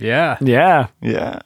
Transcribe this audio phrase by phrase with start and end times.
[0.00, 0.36] Yeah.
[0.40, 0.88] Yeah.
[1.02, 1.40] Yeah.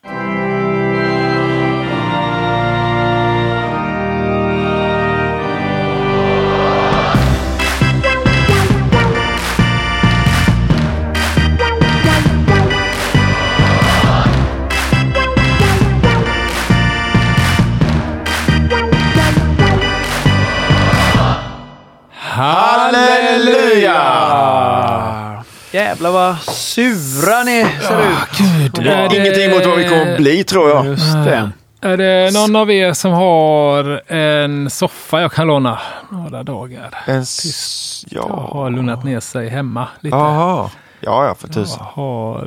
[25.93, 28.75] Jävlar vad sura ni ser ut.
[28.75, 30.87] Det är det- ingenting mot vad vi kommer att bli tror jag.
[30.87, 31.51] Just det.
[31.81, 35.79] Är det någon av er som har en soffa jag kan låna
[36.11, 36.95] några dagar?
[37.07, 38.49] En s- Jag ja.
[38.53, 40.17] har lugnat ner sig hemma lite.
[40.17, 40.71] Jaha.
[41.01, 41.87] Ja, ja, för Jag tusan.
[41.93, 42.43] har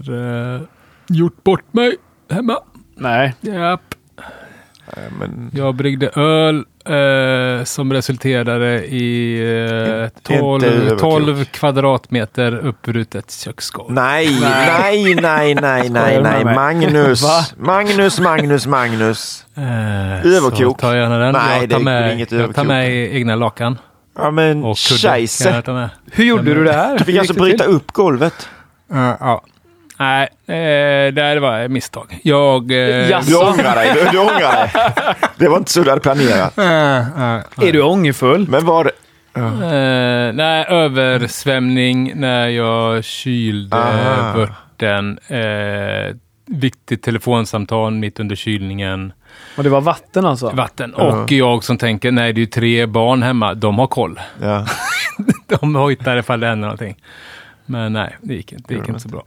[0.55, 0.61] eh,
[1.07, 1.95] gjort bort mig
[2.31, 2.57] hemma.
[2.97, 3.35] Nej.
[3.41, 3.81] Japp.
[4.95, 9.39] Nej, Men Jag bryggde öl eh, som resulterade i
[9.99, 10.99] eh, Inte 12, överkok.
[10.99, 13.91] 12 kvadratmeter uppbrutet köksgolv.
[13.93, 16.45] nej, nej, nej, nej, nej, nej.
[16.45, 17.23] Magnus?
[17.57, 19.45] Magnus, Magnus, Magnus.
[19.57, 20.57] Eh, Överkok?
[20.57, 21.33] Så tar jag gärna den.
[21.33, 22.67] Nej, jag det tar är med, inget jag tar överkok.
[22.67, 23.77] med egna lakan.
[24.17, 25.63] Ja, men Och kudde kan scheisse.
[26.11, 26.97] Hur gjorde du det här?
[26.97, 27.73] Du fick alltså det bryta till?
[27.73, 28.49] upp golvet.
[28.93, 29.43] Ja, ja.
[29.97, 32.19] Nej, eh, det var ett misstag.
[32.23, 32.71] Jag...
[32.71, 33.29] Eh, Jaså?
[33.29, 34.71] Du ångrar dig, du, du ångrar dig.
[35.37, 36.57] Det var inte så du hade planerat.
[36.57, 38.47] eh, eh, Är du ångerfull?
[38.49, 38.91] Men var det...
[40.33, 44.33] Nej, översvämning när jag kylde Ah.
[44.37, 45.19] vörten.
[45.27, 46.15] Eh,
[46.47, 49.13] viktigt telefonsamtal mitt under kylningen.
[49.57, 50.49] Och det var vatten alltså?
[50.49, 50.93] Vatten.
[50.93, 53.53] Och jag som tänker, nej det är ju tre barn hemma.
[53.53, 54.19] De har koll.
[54.41, 54.65] Ja.
[55.59, 56.95] De hojtar ifall det händer någonting.
[57.65, 59.23] Men nej, det gick inte, det gick inte så bra.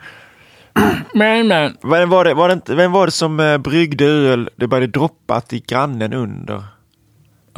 [1.15, 1.77] Men, men.
[1.83, 4.51] Vem var det, var det vem var det som eh, bryggde öl?
[4.57, 6.63] Det började droppa till grannen under.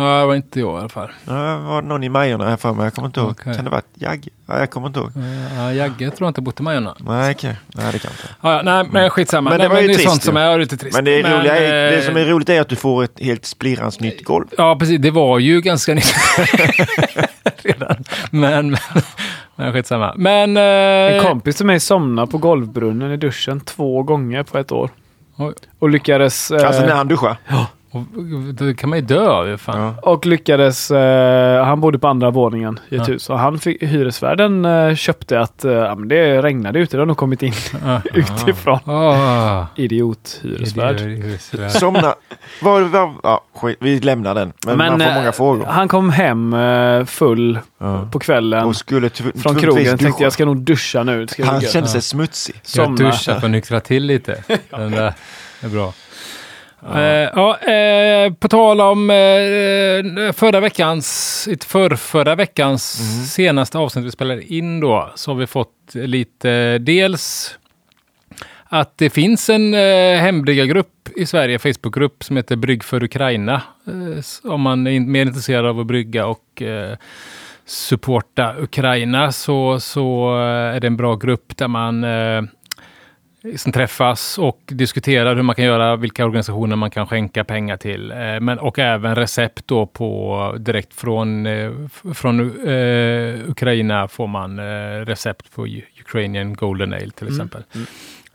[0.03, 1.09] Ja, det var inte jag i alla fall.
[1.25, 2.85] Ja, var det någon i Majorna här för mig?
[2.87, 3.31] Jag kommer inte ihåg.
[3.31, 3.55] Okej.
[3.55, 4.29] Kan det vara Jagge?
[4.47, 5.11] Ja, jag kommer inte ihåg.
[5.57, 6.95] Ja, Jagge tror jag inte bott i Majorna.
[6.99, 7.57] Nej, okej.
[7.75, 8.23] Nej, det kan inte.
[8.43, 9.51] Ja, ja, nej, men skitsamma.
[9.51, 10.97] Men nej, det var ju det är trist sånt som är lite trist.
[10.97, 13.45] Men det, roliga är, det eh, som är roligt är att du får ett helt
[13.47, 14.47] splirrans nytt golv.
[14.59, 15.01] Ja, precis.
[15.01, 16.15] Det var ju ganska nytt
[17.63, 18.05] redan.
[18.31, 18.79] Men, men,
[19.57, 20.15] men skitsamma.
[20.17, 20.57] Men...
[20.57, 24.91] En Eh, kompis till mig somnade på golvbrunnen i duschen två gånger på ett år.
[25.37, 26.51] oj, Och lyckades...
[26.51, 27.37] eh, Alltså när han duschar.
[27.91, 28.03] Och,
[28.55, 29.81] då kan man ju dö ju fan.
[29.81, 30.11] Ja.
[30.11, 33.13] Och lyckades, eh, han bodde på andra våningen i ett Ja.
[33.15, 33.31] hus.
[33.31, 37.17] Och han fick, hyresvärden eh, köpte att eh, men det regnade ute, det har nog
[37.17, 37.53] kommit in
[37.87, 38.79] Ah, utifrån.
[38.91, 39.67] ah.
[39.77, 41.01] Idiot hyresvärd.
[41.71, 42.15] Somna.
[42.63, 44.53] Var, var, ja, skit, vi lämnar den.
[44.67, 45.65] Men, man får eh, många frågor.
[45.65, 48.09] han kom hem eh, full Ja.
[48.13, 49.85] på kvällen Och skulle från krogen.
[49.85, 49.97] duscha.
[49.97, 51.27] Tänkte jag ska nog duscha nu.
[51.45, 52.55] Han kände sig smutsig.
[52.57, 53.11] Jag Somna.
[53.11, 54.45] duschar för att nyktra till lite.
[54.71, 55.13] Den där
[55.61, 55.93] är bra.
[56.83, 62.83] Ja, ja, eh, på tal om eh, förra veckans, inte för förra veckans
[63.35, 67.57] senaste avsnitt vi spelade in då, så har vi fått lite dels
[68.65, 73.63] att det finns en eh, hembryggargrupp i Sverige, Facebookgrupp som heter Brygg för Ukraina.
[74.45, 76.63] Om man är mer intresserad av att brygga och
[77.67, 80.37] supporta Ukraina så, så
[80.75, 82.05] är det en bra grupp där man
[83.57, 88.11] som träffas och diskuterar hur man kan göra, vilka organisationer man kan skänka pengar till.
[88.11, 91.71] Eh, men, och även recept då på direkt från, eh,
[92.15, 94.65] från eh, Ukraina får man eh,
[95.07, 95.67] recept på
[96.01, 97.63] Ukrainian Golden Ale till exempel.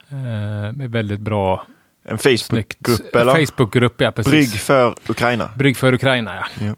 [0.10, 1.66] Eh, med väldigt bra,
[2.06, 2.18] En.
[2.18, 3.46] Facebookgrupp eller?
[3.46, 4.32] Facebookgrupp, ja precis.
[4.32, 5.50] Brygg för Ukraina.
[5.56, 6.66] Brygg för Ukraina, ja.
[6.66, 6.76] Ja.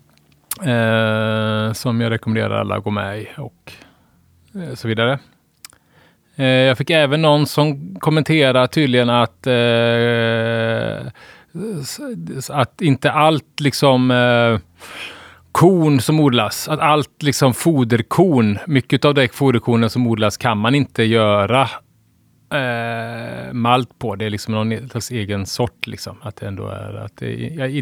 [0.72, 3.72] Eh, som jag rekommenderar alla att gå med i och
[4.76, 5.20] så vidare.
[6.38, 11.08] Eh, jag fick även någon som kommenterade tydligen att eh,
[12.50, 14.60] att inte allt liksom eh,
[15.52, 20.76] korn som odlas, att allt liksom foderkorn, mycket av det foderkornen som odlas kan man
[20.76, 21.70] inte göra
[22.54, 24.16] eh, malt på.
[24.16, 25.88] Det är liksom någon slags egen sort.
[25.88, 26.18] Liksom.
[26.22, 27.26] Att det ändå är, att det,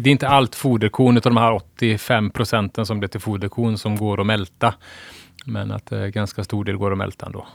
[0.00, 3.96] det är inte allt foderkorn utav de här 85 procenten som blir till foderkorn som
[3.96, 4.74] går att mälta.
[5.44, 7.46] Men att eh, ganska stor del går att mälta ändå.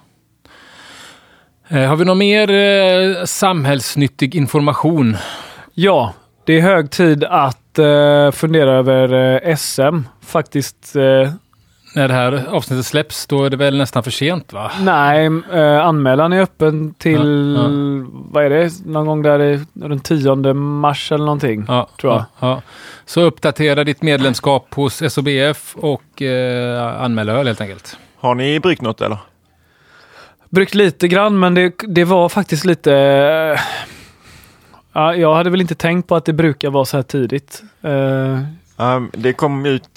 [1.71, 5.17] Eh, har vi någon mer eh, samhällsnyttig information?
[5.73, 6.13] Ja,
[6.45, 9.13] det är hög tid att eh, fundera över
[9.47, 9.99] eh, SM.
[10.25, 11.31] Faktiskt, eh,
[11.95, 14.71] När det här avsnittet släpps, då är det väl nästan för sent va?
[14.81, 17.67] nej, eh, anmälan är öppen till, Ja,
[18.31, 21.65] vad är det, någon gång där det, den 10 mars eller någonting.
[21.67, 22.21] Ja, tror jag.
[22.39, 22.61] Ja, ja.
[23.05, 27.97] Så uppdatera ditt medlemskap hos SOBF och eh, anmäl öl helt enkelt.
[28.19, 29.17] Har ni bryggt något eller?
[30.51, 32.93] Bryggt lite grann, men det, det var faktiskt lite...
[32.93, 33.59] Eh,
[34.93, 37.63] ja, jag hade väl inte tänkt på att det brukar vara så här tidigt.
[37.85, 38.39] Uh...
[38.77, 39.89] Um, det kom ut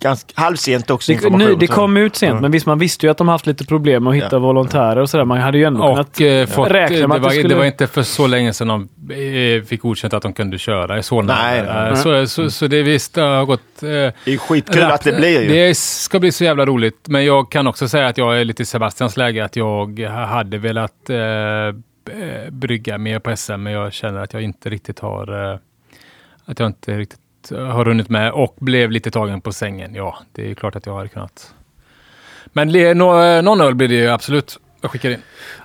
[0.00, 2.40] ganska halvsent också Det, nu, det kom ut sent, Ja.
[2.40, 4.38] men visst man visste ju att de haft lite problem med att hitta Ja.
[4.38, 5.24] volontärer och sådär.
[5.24, 7.48] Man hade ju ändå kunnat Och eh, fått, räkna det, med att var, det skulle...
[7.48, 9.14] det var inte för så länge sedan de
[9.58, 11.34] eh, fick godkänt att de kunde köra i Solna.
[11.42, 11.96] Nej, Eh, nej.
[11.96, 13.82] Så, så, så det visst det har gått...
[13.82, 15.48] Eh, Det är skitkul att det blir ju.
[15.48, 16.98] Det ska bli så jävla roligt.
[17.08, 19.44] Men jag kan också säga att jag är lite i Sebastians läge.
[19.44, 21.16] Att jag hade velat eh,
[22.50, 25.52] brygga mer på SM, men jag känner att jag inte riktigt har...
[25.52, 25.58] Eh,
[26.44, 27.18] att jag inte riktigt
[27.50, 29.94] har runnit med och blev lite tagen på sängen.
[29.94, 31.54] Ja, det är klart att jag hade kunnat.
[32.46, 34.58] Men le, nå, någon öl blir det ju absolut.
[34.80, 35.22] Jag skickar in.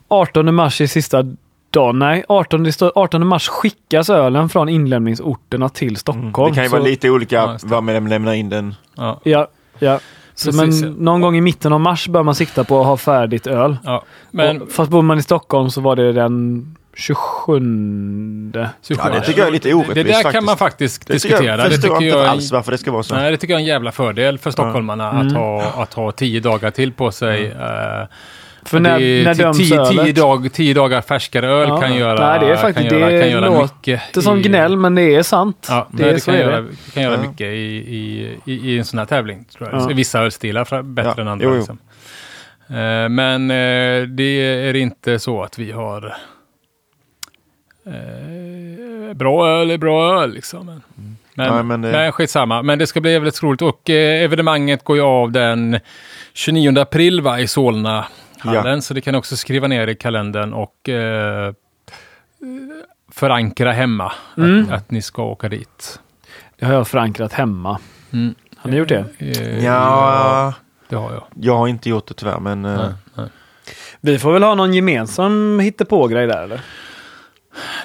[0.08, 1.24] 18 mars är sista
[1.70, 2.00] dagen.
[2.00, 6.34] Nej, 18, det står 18 mars skickas ölen från inlämningsorterna till Stockholm.
[6.36, 6.50] Mm.
[6.50, 8.76] Det kan ju Så- vara lite olika Ja, var man lämnar in den.
[8.96, 9.48] Ja, Ja,
[9.80, 10.00] ja.
[10.36, 10.96] Så, Precis, men ja.
[11.04, 13.78] någon gång i mitten av mars bör man sikta på att ha färdigt öl.
[13.84, 14.04] ja.
[14.32, 14.62] Men...
[14.62, 18.52] och, fast bor man i Stockholm så var det den 27.
[18.54, 20.34] Ja, det tycker jag är lite orättvist Det där faktiskt.
[20.34, 21.46] kan man faktiskt Det diskutera.
[21.46, 23.16] jag, det tycker inte jag, alls varför det ska vara så.
[23.16, 26.40] Nej, det tycker jag är en jävla fördel för stockholmarna att, ha, att ha tio
[26.40, 27.46] dagar till på sig.
[27.46, 28.08] Eh,
[28.66, 31.78] För när, det är när döms tio, tio, dag, tio dagar färskare öl Ja.
[31.82, 34.02] kan göra, Nej, det är faktiskt- kan göra, det kan göra mycket.
[34.14, 35.68] Det är som i- gnäll, men det är sant.
[35.70, 36.70] Ja, det, är det kan, göra, det.
[36.94, 37.30] kan göra Ja.
[37.30, 37.56] mycket i,
[37.96, 39.46] i, i, i en sån här tävling.
[39.58, 39.82] Tror jag.
[39.82, 39.88] Ja.
[39.96, 41.46] Vissa ölstilar bättre än andra.
[41.46, 41.58] jo, jo.
[41.58, 41.78] Liksom.
[42.70, 44.24] Eh, Men eh, det
[44.70, 46.14] är inte så att vi har
[47.86, 50.34] eh, bra öl är bra öl.
[50.34, 50.66] Liksom.
[50.66, 50.82] Men,
[51.36, 52.62] men, Ja, men men, det- skitsamma.
[52.64, 53.62] Men det ska bli väldigt roligt.
[53.62, 55.80] Och eh, evenemanget går ju av den
[56.34, 58.06] 29 april va, i Solna.
[58.38, 61.54] Hallen, Så det kan också skriva ner i kalendern och eh,
[63.12, 64.64] förankra hemma Mm.
[64.66, 66.00] att, att ni ska åka dit.
[66.60, 67.80] Det har jag förankrat hemma.
[68.14, 68.36] Mm.
[68.58, 69.06] Har ni gjort det?
[69.20, 70.54] Eh, Ja,
[70.90, 71.24] det har jag.
[71.42, 72.66] jag har inte gjort det tyvärr, men...
[72.66, 73.28] eh, Nej, nej.
[74.02, 76.62] Vi får väl ha någon gemensam hittepå-grej där eller?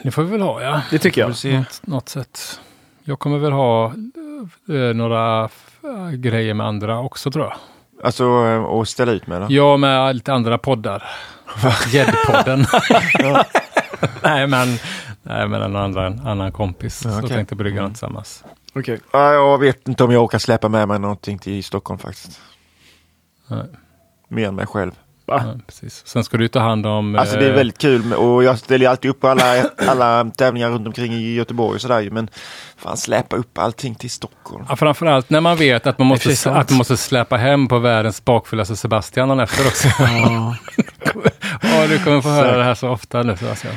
[0.02, 0.82] Det får vi väl ha, ja.
[0.90, 1.36] Det tycker jag.
[1.36, 1.56] se.
[1.58, 2.60] Något, något sätt.
[3.04, 3.86] Jag kommer väl ha
[4.68, 5.80] eh, några f-
[6.14, 7.54] grejer med andra också tror jag.
[8.04, 9.46] Alltså, eh, att ställa ut med det.
[9.54, 11.02] Jag med lite andra poddar.
[11.92, 12.66] Gäddpodden.
[14.22, 14.68] nej, men,
[15.22, 17.02] nej, men en annan, annan kompis.
[17.04, 17.28] Ja, Så okej.
[17.28, 17.90] tänkte brygga Mm.
[17.92, 18.44] tillsammans.
[18.74, 19.00] Okej.
[19.12, 22.40] Ja, jag vet inte om jag orkar släppa med mig någonting till Stockholm faktiskt.
[23.46, 23.64] Nej.
[24.28, 24.92] Mer än mig själv.
[25.28, 25.42] Va?
[25.46, 26.02] Ja, precis.
[26.06, 27.14] Sen ska du ta hand om...
[27.16, 29.64] Alltså det är eh, väldigt kul med- och jag ställer ju alltid upp på alla,
[29.88, 32.28] alla tävlingar runt omkring i Göteborg och sådär men
[32.76, 34.64] fan släpa upp allting till Stockholm.
[34.68, 38.24] Ja, framförallt när man vet att man måste, att man måste släpa hem på världens
[38.24, 39.88] bakfullaste Sebastian dagen efter också.
[39.98, 40.56] Ja.
[41.62, 43.74] Ja, du kommer få höra det här så ofta nu Sebastian.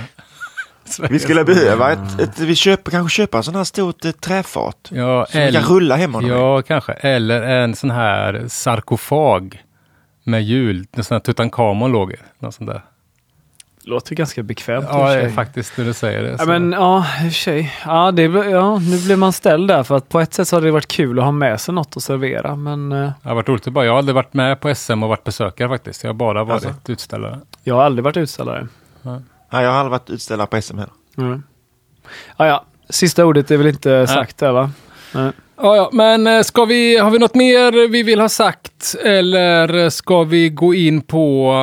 [1.09, 4.75] Vi skulle behöva ett, ett vi köper, kanske köpa en sån här stort eh, träfat.
[4.89, 6.39] Ja, Som vi kan rulla hem honom med.
[6.39, 6.93] Ja, kanske.
[6.93, 9.61] Eller en sån här sarkofag
[10.23, 10.87] med hjul.
[10.91, 12.15] En sån här Tutankhamon låg i.
[12.39, 12.81] Något sånt där.
[13.83, 14.85] Låter ganska bekvämt.
[14.89, 15.31] Ja, eh, sig.
[15.31, 16.29] faktiskt när du säger det.
[16.29, 16.45] Ja, så.
[16.45, 17.73] men ja, i och för sig.
[17.85, 20.65] Ja, det, ja, nu blir man ställd där för att på ett sätt så hade
[20.67, 22.55] det varit kul att ha med sig något att servera.
[22.55, 23.65] Men eh, Det har varit roligt.
[23.65, 26.03] Jag har aldrig varit med på SM och varit besökare faktiskt.
[26.03, 26.91] Jag har bara varit Alltså?
[26.91, 27.39] utställare.
[27.63, 28.67] jag har aldrig varit utställare.
[29.03, 30.93] Nej, jag har aldrig varit utställare på SM heller.
[31.17, 31.43] Mm.
[32.37, 32.65] Ja, ja.
[32.89, 34.71] Sista ordet är väl inte sagt där va?
[35.13, 35.31] Nej.
[35.57, 39.89] Ja, ja, men eh, ska vi, har vi något mer vi vill ha sagt eller
[39.89, 41.53] ska vi gå in på...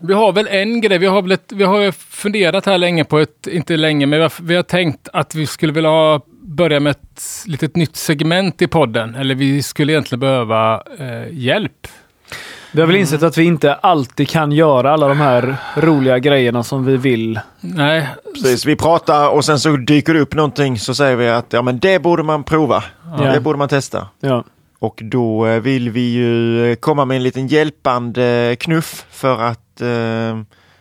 [0.00, 3.18] Vi har väl en grej, vi har, väl ett, vi har funderat här länge på
[3.18, 6.80] ett, inte länge, men vi har, vi har tänkt att vi skulle vilja ha, börja
[6.80, 9.14] med ett litet nytt segment i podden.
[9.14, 11.88] Eller vi skulle egentligen behöva eh, hjälp.
[12.72, 16.62] Vi har väl insett att vi inte alltid kan göra alla de här roliga grejerna
[16.62, 17.40] som vi vill.
[17.60, 21.52] Nej, Precis, vi pratar och sen så dyker det upp någonting så säger vi att
[21.52, 22.84] ja men det borde man prova.
[23.18, 23.32] Ja.
[23.32, 24.08] Det borde man testa.
[24.20, 24.44] Ja.
[24.78, 29.80] Och då eh, vill vi ju eh, komma med en liten hjälpande knuff för att
[29.80, 30.40] eh,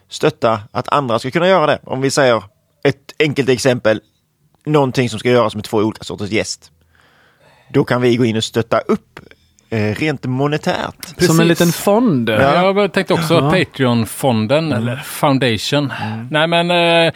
[0.09, 1.79] stötta att andra ska kunna göra det.
[1.83, 2.43] Om vi säger
[2.83, 4.01] ett enkelt exempel,
[4.65, 6.71] någonting som ska göras med två olika sorters gäst.
[7.73, 9.36] Då kan vi gå in och stötta upp eh,
[9.69, 11.05] rent monetärt.
[11.05, 11.39] Som Precis.
[11.39, 12.29] en liten fond.
[12.29, 12.73] Ja.
[12.81, 13.51] Jag tänkte också Ja.
[13.51, 15.93] Patreon-fonden eller Foundation.
[16.31, 17.13] Nej men eh,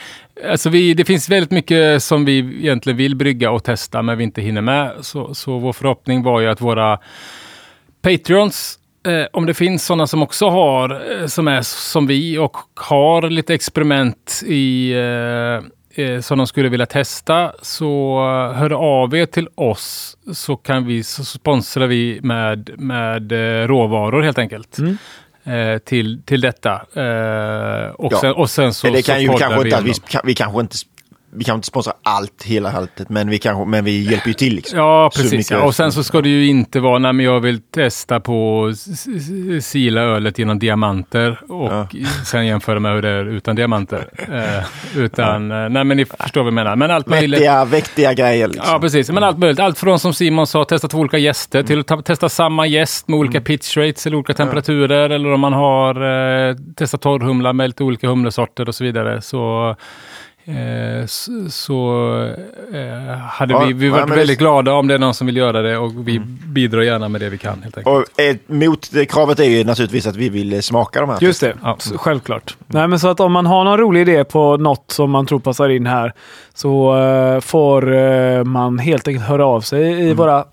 [0.51, 4.23] alltså vi, det finns väldigt mycket som vi egentligen vill brygga och testa men vi
[4.23, 4.91] inte hinner med.
[5.01, 6.99] Så, så vår förhoppning var ju att våra
[8.01, 8.77] Patreons
[9.07, 13.29] Eh, om det finns sådana som också har, eh, som är som vi och har
[13.29, 18.19] lite experiment i eh, eh, som de skulle vilja testa, så
[18.55, 24.21] hör av er till oss så kan vi, så sponsrar vi med, med eh, råvaror
[24.21, 24.77] helt enkelt.
[24.79, 24.97] Mm.
[25.43, 26.71] Eh, till, till detta.
[26.73, 28.19] Eh, och, Ja.
[28.21, 28.87] sen, och sen så...
[28.87, 30.77] det så kan ju kanske inte vi, kan, vi kanske inte
[31.33, 34.55] vi kan inte sponsra allt, hela haltet, men vi, kan, men vi hjälper ju till.
[34.55, 34.79] Liksom.
[34.79, 35.51] Ja, precis.
[35.51, 35.61] Ja.
[35.61, 39.65] Och sen så ska det ju inte vara, nej men jag vill testa på s-
[39.67, 41.87] sila ölet genom diamanter och Ja.
[42.25, 44.05] sen jämföra med hur det är utan diamanter.
[44.31, 46.75] Eh, utan, eh, nej men ni förstår vad jag menar.
[46.75, 47.29] Men allt möjligt.
[47.31, 48.47] Mäktiga, mäktiga grejer.
[48.47, 48.71] Liksom.
[48.73, 49.11] Ja, precis.
[49.11, 49.59] Men allt möjligt.
[49.59, 53.07] Allt från som Simon sa, testa två olika gäster till att ta, testa samma gäst
[53.07, 55.09] med olika pitch rates eller olika temperaturer.
[55.09, 55.95] Eller om man har
[56.49, 59.21] eh, testat torrhumla med lite olika humlesorter och så vidare.
[59.21, 59.75] Så,
[60.45, 62.13] eh, så, så
[62.73, 65.27] eh, hade Ja, vi, vi varit men väldigt det- glada om det är någon som
[65.27, 67.95] vill göra det och vi bidrar gärna med det vi kan helt enkelt.
[67.95, 71.17] Och ett motkravet är ju naturligtvis att vi vill eh, smaka de här.
[71.21, 71.75] Just det, Ja.
[71.79, 72.57] S- självklart.
[72.67, 75.39] Nej, men så att om man har någon rolig idé på något som man tror
[75.39, 76.13] passar in här
[76.53, 80.17] så eh, får eh, man helt enkelt höra av sig i Mm.
[80.17, 80.45] våra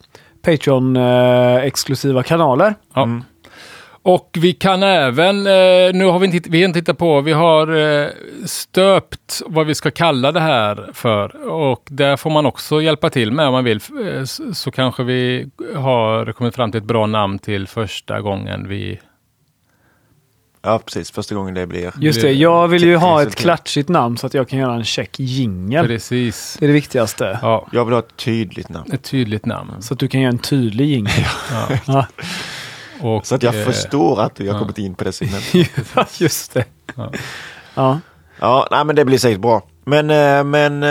[0.43, 2.75] Patreon-exklusiva kanaler.
[2.95, 3.09] Ja.
[4.09, 7.33] Och vi kan även, eh, nu har vi inte, vi har inte tittat på, vi
[7.33, 8.09] har eh,
[8.47, 11.49] stöpt vad vi ska kalla det här för.
[11.51, 13.81] Och där får man också hjälpa till med om man vill.
[14.07, 19.01] Eh, så, kanske vi har kommit fram till ett bra namn till första gången vi...
[20.63, 21.11] Ja, precis.
[21.11, 21.93] Första gången det blir...
[22.01, 24.85] Just det, jag vill ju ha ett klatschigt namn så att jag kan göra en
[24.85, 25.87] check jingel.
[25.87, 26.57] Precis.
[26.61, 27.39] Det är det viktigaste.
[27.43, 28.93] Ja, Jag vill ha ett tydligt namn.
[28.93, 29.83] ett tydligt namn.
[29.83, 31.13] Så att du kan göra en tydlig jingel.
[31.51, 31.79] Ja.
[31.87, 32.07] Ja.
[33.01, 34.59] Och, Så att jag eh, förstår att vi har ja.
[34.59, 35.71] kommit in på det segmentet.
[36.21, 36.65] Just det.
[36.97, 37.13] Ja.
[37.75, 38.01] Ja,
[38.41, 39.63] Ja, nej, men det blir säkert bra.
[39.85, 40.83] Men, eh, men...
[40.83, 40.89] eh,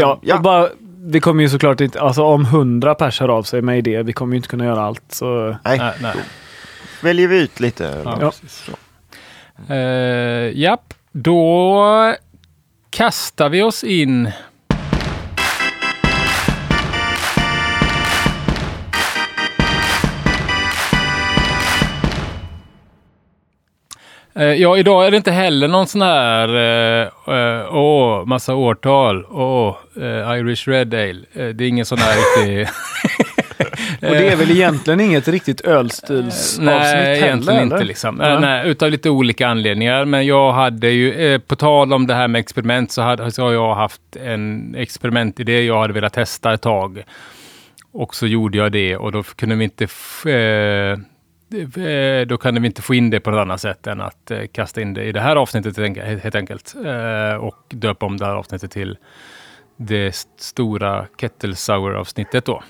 [0.00, 0.18] ja.
[0.22, 0.38] ja.
[0.38, 0.68] Bara,
[1.04, 4.12] vi kommer ju såklart inte, alltså om hundra pers hör av sig med idé, vi
[4.12, 5.02] kommer ju inte kunna göra allt.
[5.08, 6.14] Så Nej, Nej, nej.
[7.02, 8.02] väljer vi ut lite.
[8.04, 8.32] Ja,
[9.68, 9.74] Ja.
[9.74, 12.14] Eh, japp, då
[12.90, 14.30] kastar vi oss in
[24.34, 29.76] Ja, idag är det inte heller någon sån här, eh, eh, åh, massa årtal, åh,
[29.96, 31.20] eh, Irish Red Ale.
[31.32, 32.68] Eh, det är ingen sån här riktig...
[34.02, 37.26] Och det är väl egentligen inget riktigt ölstilsavsnitt Nej, heller?
[37.26, 37.74] egentligen eller?
[37.74, 37.84] inte.
[37.84, 38.14] Liksom.
[38.14, 38.40] Nej.
[38.40, 38.68] Nej.
[38.68, 40.04] Utav lite olika anledningar.
[40.04, 43.42] Men jag hade ju, eh, på tal om det här med experiment, så, hade, så
[43.42, 47.02] har jag haft en experimentidé jag hade velat testa ett tag.
[47.92, 49.86] Och så gjorde jag det och då kunde vi inte
[50.26, 50.98] eh, eh,
[51.54, 54.46] Eh, då kan vi inte få in det på något annat sätt än att eh,
[54.52, 55.76] kasta in det i det här avsnittet
[56.22, 56.74] helt enkelt.
[56.84, 58.98] Eh, och döpa om det här avsnittet till
[59.76, 62.62] det stora Kettle Sour-avsnittet då.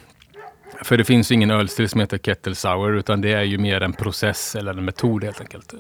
[0.83, 3.81] För det finns ju ingen ölstil som heter Kettle Sour, utan det är ju mer
[3.81, 5.75] en process eller en metod helt enkelt.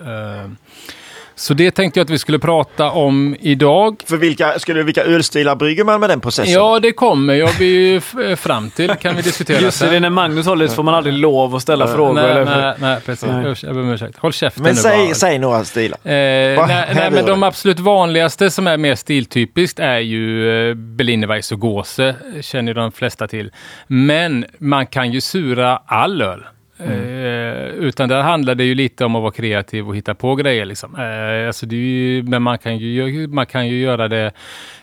[1.33, 4.03] Eh, Så det tänkte jag att vi skulle prata om idag.
[4.07, 6.53] För vilka, skulle, vilka ölstilar brygger man med den processen?
[6.55, 8.89] Ja, det kommer jag vi eh, fram till.
[8.91, 11.55] kan vi diskutera Just det, det är när Magnus håller så får man aldrig lov
[11.55, 12.15] att ställa frågor.
[12.15, 12.45] Nej, eller?
[12.45, 13.29] nej, nej, precis.
[13.29, 13.47] Nej.
[13.47, 14.19] Usch, Jag ber om ursäkt.
[14.19, 15.15] Håll käften men nu säg, bara.
[15.15, 15.99] säg några stilar.
[16.05, 21.27] Eh, nej, nej, men de absolut vanligaste som är mer stiltypiskt är ju eh, Berliner
[21.27, 23.51] Weiss och Gåse, känner de flesta till.
[23.87, 26.43] Men man kan ju sura all öl.
[26.85, 27.23] Mm.
[27.23, 30.65] Eh, utan där handlar det ju lite om att vara kreativ och hitta på grejer.
[30.65, 30.95] Liksom.
[30.95, 34.33] Eh, alltså det är ju, men man kan ju, man kan ju göra det...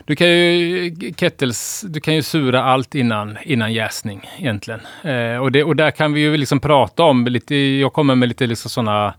[0.04, 4.80] Du kan ju, kettles, du kan ju sura allt innan, innan jäsning egentligen.
[5.02, 8.28] Eh, och, det, och där kan vi ju liksom prata om lite, jag kommer med
[8.28, 9.14] lite liksom sådana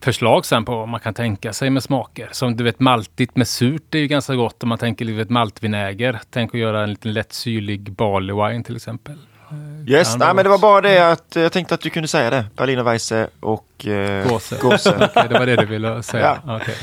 [0.00, 2.28] förslag sen på vad man kan tänka sig med smaker.
[2.32, 5.30] Som du vet maltigt med surt är ju ganska gott om man tänker du vet,
[5.30, 6.20] maltvinäger.
[6.30, 9.16] Tänk att göra en liten lätt syrlig barley wine till exempel.
[9.86, 12.08] Yes, kan nej, men det var bara det att eh, jag tänkte att du kunde
[12.08, 12.44] säga det.
[12.56, 14.56] Berliner Weisse och eh, Gåse.
[14.60, 14.94] Gåse.
[15.10, 16.38] Okej, det var det du ville säga.
[16.46, 16.56] Ja.
[16.56, 16.74] Okej.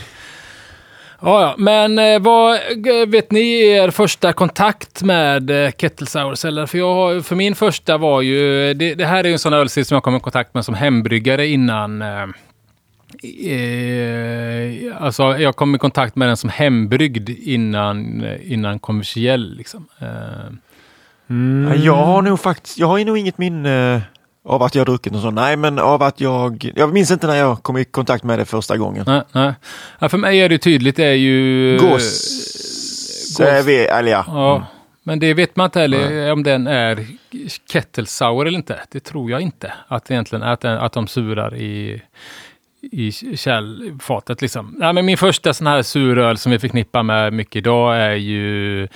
[1.21, 6.45] Ja, ja, men eh, vad, eh, vet ni er första kontakt med eh, Kettle Sours?
[6.45, 6.65] Eller?
[6.65, 9.53] För, jag, har- för min första var ju, det, det här är ju en sån
[9.53, 12.25] ölstil som jag kom i kontakt med som hembryggare innan eh,
[13.23, 19.55] Eh, alltså jag kom i kontakt med den som hembryggd innan, innan kommersiell.
[19.57, 19.87] Liksom.
[19.99, 20.07] Eh,
[21.27, 24.01] Ja, Jag har nog faktiskt, jag har nog inget minne
[24.45, 25.35] av att jag har druckit någon sån.
[25.35, 28.45] Nej, men av att jag, jag minns inte när jag kom i kontakt med det
[28.45, 29.03] första gången.
[29.07, 29.53] nej, nej.
[29.99, 31.77] Ja, för mig är det tydligt, det är ju...
[31.77, 31.91] Gås.
[33.37, 33.39] Gås.
[33.39, 34.25] Äh, vi, eller ja.
[34.27, 34.65] Ja,
[35.03, 37.05] men det vet man inte heller om den är
[37.71, 38.79] kettle sour eller inte.
[38.91, 39.73] Det tror jag inte.
[39.87, 42.01] Att egentligen att, den, att de surar i,
[42.81, 44.41] i kärlfatet.
[44.41, 44.75] Liksom.
[44.79, 48.87] Nej, men min första sån här suröl som vi förknippar med mycket idag är ju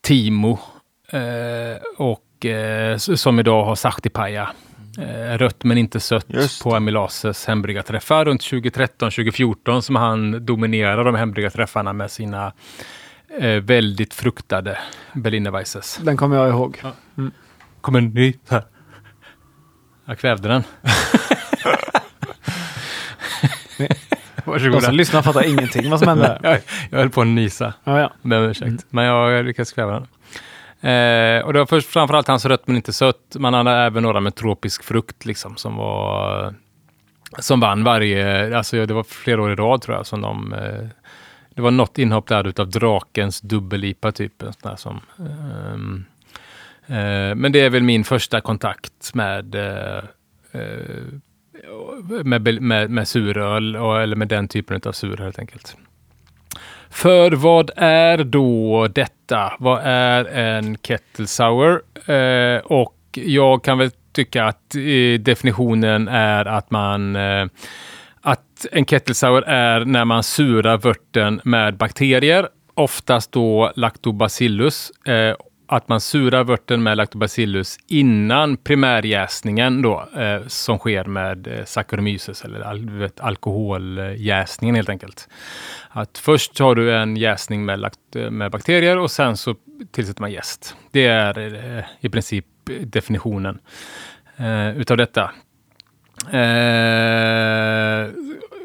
[0.00, 0.58] Timo.
[1.08, 4.50] Eh, och eh, som idag har Sahtipaja.
[4.98, 11.14] Eh, rött men inte sött Just på Amilases hembryggarträffar runt 2013-2014 som han dominerar de
[11.14, 12.52] hembryggarträffarna med sina
[13.40, 14.78] eh, väldigt fruktade
[15.12, 16.00] Berliner Weisses.
[16.02, 16.82] Den kommer jag ihåg.
[17.80, 18.64] Kommer ni här?
[20.04, 20.62] Jag kvävde den.
[24.44, 24.80] De Varsågoda.
[24.80, 26.40] som lyssnar fattar ingenting vad som händer.
[26.42, 27.74] jag, jag höll på att nysa.
[27.84, 28.12] Ja, ja.
[28.22, 28.86] Om ursäkt.
[28.90, 30.06] Men jag lyckades kväva den.
[30.84, 33.36] Eh, och det var först framförallt hans rött men inte sött.
[33.38, 36.54] Man hade även några med tropisk frukt liksom som var
[37.38, 40.86] som vann varje, alltså det var flera år i rad tror jag som de eh,
[41.54, 44.42] det var något inhopp där utav Drakens dubbellipa typ.
[44.42, 46.04] en sån där som, ehm,
[46.86, 50.04] eh, men det är väl min första kontakt med eh,
[50.52, 51.04] eh
[52.24, 55.76] med, med, med suröl, och, eller med den typen av suröl helt enkelt.
[56.94, 59.52] För vad är då detta?
[59.58, 61.82] Vad är en kettle sour?
[62.06, 67.46] Eh, och jag kan väl tycka att eh, definitionen är att man eh,
[68.20, 74.90] att en kettle sour är när man surar vörten med bakterier, oftast då lactobacillus.
[74.90, 75.34] Eh,
[75.66, 82.44] att man surar vörten med lactobacillus innan primärjäsningen då, eh, som sker med eh, Saccharomyces
[82.44, 85.28] eller al vet, alkoholjäsningen helt enkelt.
[85.88, 87.90] Att först har du en jäsning med,
[88.30, 89.54] med bakterier och sen så
[89.90, 90.76] tillsätter man jäst.
[90.90, 91.38] Det är
[91.78, 92.46] eh, i princip
[92.80, 93.58] definitionen
[94.36, 95.30] eh, utav detta.
[96.32, 98.08] Eh,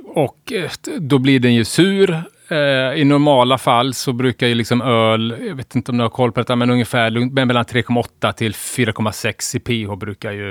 [0.05, 2.23] och eh, då blir den ju sur.
[2.51, 6.09] Eh, I normala fall så brukar ju liksom öl, jag vet inte om du har
[6.09, 10.49] koll på detta, men ungefär men mellan 3,8 till 4,6 i pH brukar ju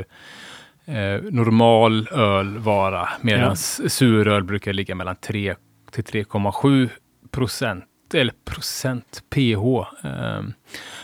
[0.86, 3.08] eh, normal öl vara.
[3.20, 5.54] Medan suröl brukar ligga mellan 3
[5.92, 6.88] till 3,7
[7.30, 9.86] procent eller procent pH.
[10.06, 10.52] Ehm,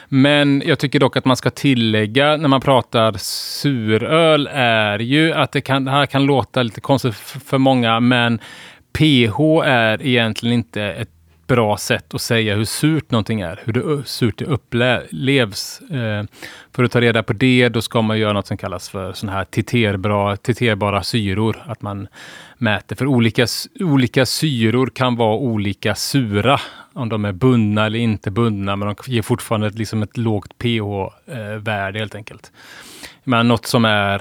[0.09, 5.53] Men jag tycker dock att man ska tillägga när man pratar suröl är ju att
[5.53, 8.39] det kan, det här kan låta lite konstigt för många, men
[8.99, 11.11] pH är egentligen inte ett
[11.47, 15.81] bra sätt att säga hur surt någonting är, hur det, surt det upplevs.
[15.81, 16.25] Eh,
[16.73, 19.29] för att ta reda på det, då ska man göra något som kallas för sån
[19.29, 21.65] här titerbara, titerbara syror.
[21.67, 22.09] Att man
[22.59, 23.47] mäter, för olika,
[23.81, 26.61] olika syror kan vara olika sura.
[26.93, 30.59] Om de är bundna eller inte bundna, men de ger fortfarande ett, liksom ett lågt
[30.59, 32.53] pH-värde eh, helt enkelt.
[33.25, 34.15] Men något som är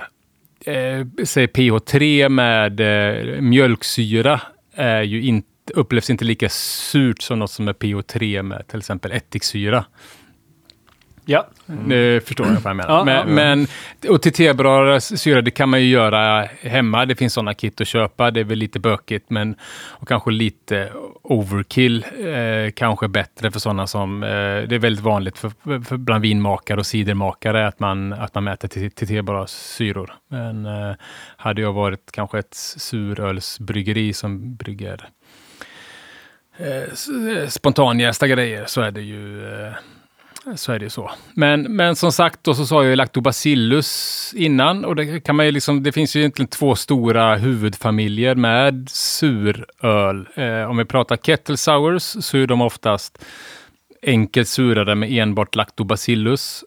[0.65, 4.41] eh, säg pH3 med eh, mjölksyra
[4.75, 9.11] är ju inte, upplevs inte lika surt som något som är PO3 med till exempel
[9.11, 9.85] ättiksyra.
[11.25, 11.47] Ja.
[11.65, 12.97] Det förstår jag vad jag menar.
[12.97, 13.25] Ja, men, ja.
[13.25, 13.67] men,
[14.09, 17.05] och till tebra syra, det kan man ju göra hemma.
[17.05, 18.31] Det finns sådana kit att köpa.
[18.31, 20.89] Det är väl lite bökigt, men och kanske lite
[21.21, 22.05] overkill.
[22.19, 24.23] Eh, kanske bättre för sådana som...
[24.23, 28.43] Eh, det är väldigt vanligt för, för bland vinmakare och cidermakare att man, att man
[28.43, 30.13] mäter till, syror.
[30.27, 30.95] Men eh,
[31.37, 35.09] hade jag varit kanske ett surölsbryggeri som brygger
[36.57, 39.73] eh, eh, spontanjästa grejer så är det ju eh,
[40.55, 41.11] så är det ju så.
[41.33, 45.45] Men, men som sagt, då så sa jag ju lactobacillus innan och det kan man
[45.45, 50.27] ju liksom, det finns ju egentligen två stora huvudfamiljer med suröl.
[50.35, 53.25] Eh, om vi pratar kettle sours så är de oftast
[54.03, 56.63] enkelt surade med enbart lactobacillus.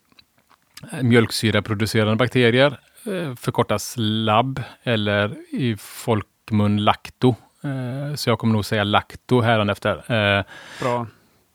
[0.93, 7.35] Eh, Mjölksyraproducerande bakterier eh, förkortas lab eller i folkmun lacto.
[7.65, 10.13] Eh, så jag kommer nog säga lacto hädanefter.
[10.13, 10.45] Eh,
[10.81, 11.07] Bra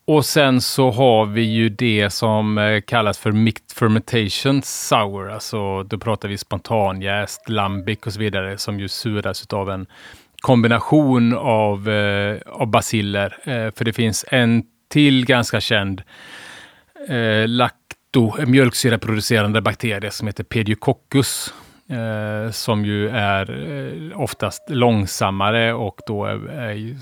[0.06, 5.30] och sen så har vi ju det som eh, kallas för mixed fermentation sour.
[5.30, 9.86] Alltså då pratar vi spontanjäst, lambic och så vidare som ju suras av en
[10.42, 13.38] kombination av, eh, av basiller.
[13.44, 16.02] Eh, för det finns en till ganska känd
[17.08, 21.54] eh, lakto, eh, mjölksyraproducerande bakterie som heter Pediococcus.
[21.92, 23.72] Eh, som ju är
[24.12, 26.96] eh, oftast långsammare och då är, är,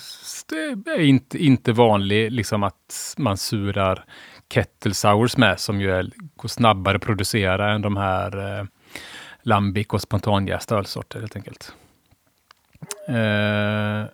[0.96, 4.04] är inte, inte vanlig liksom att man surar
[4.54, 8.66] kettle sours med som ju är, går snabbare att producera än de här eh,
[9.42, 11.74] lambic och spontanjästa ölsorter helt enkelt.
[13.08, 14.06] Eh,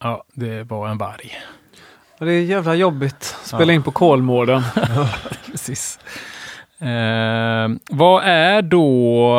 [0.00, 1.32] ja, det var en varg.
[2.18, 3.22] Ja, Det är jävla jobbigt.
[3.44, 3.72] Spela Ja.
[3.72, 4.62] in på Kolmården.
[5.46, 5.98] Precis.
[6.80, 9.38] Eh, vad är då...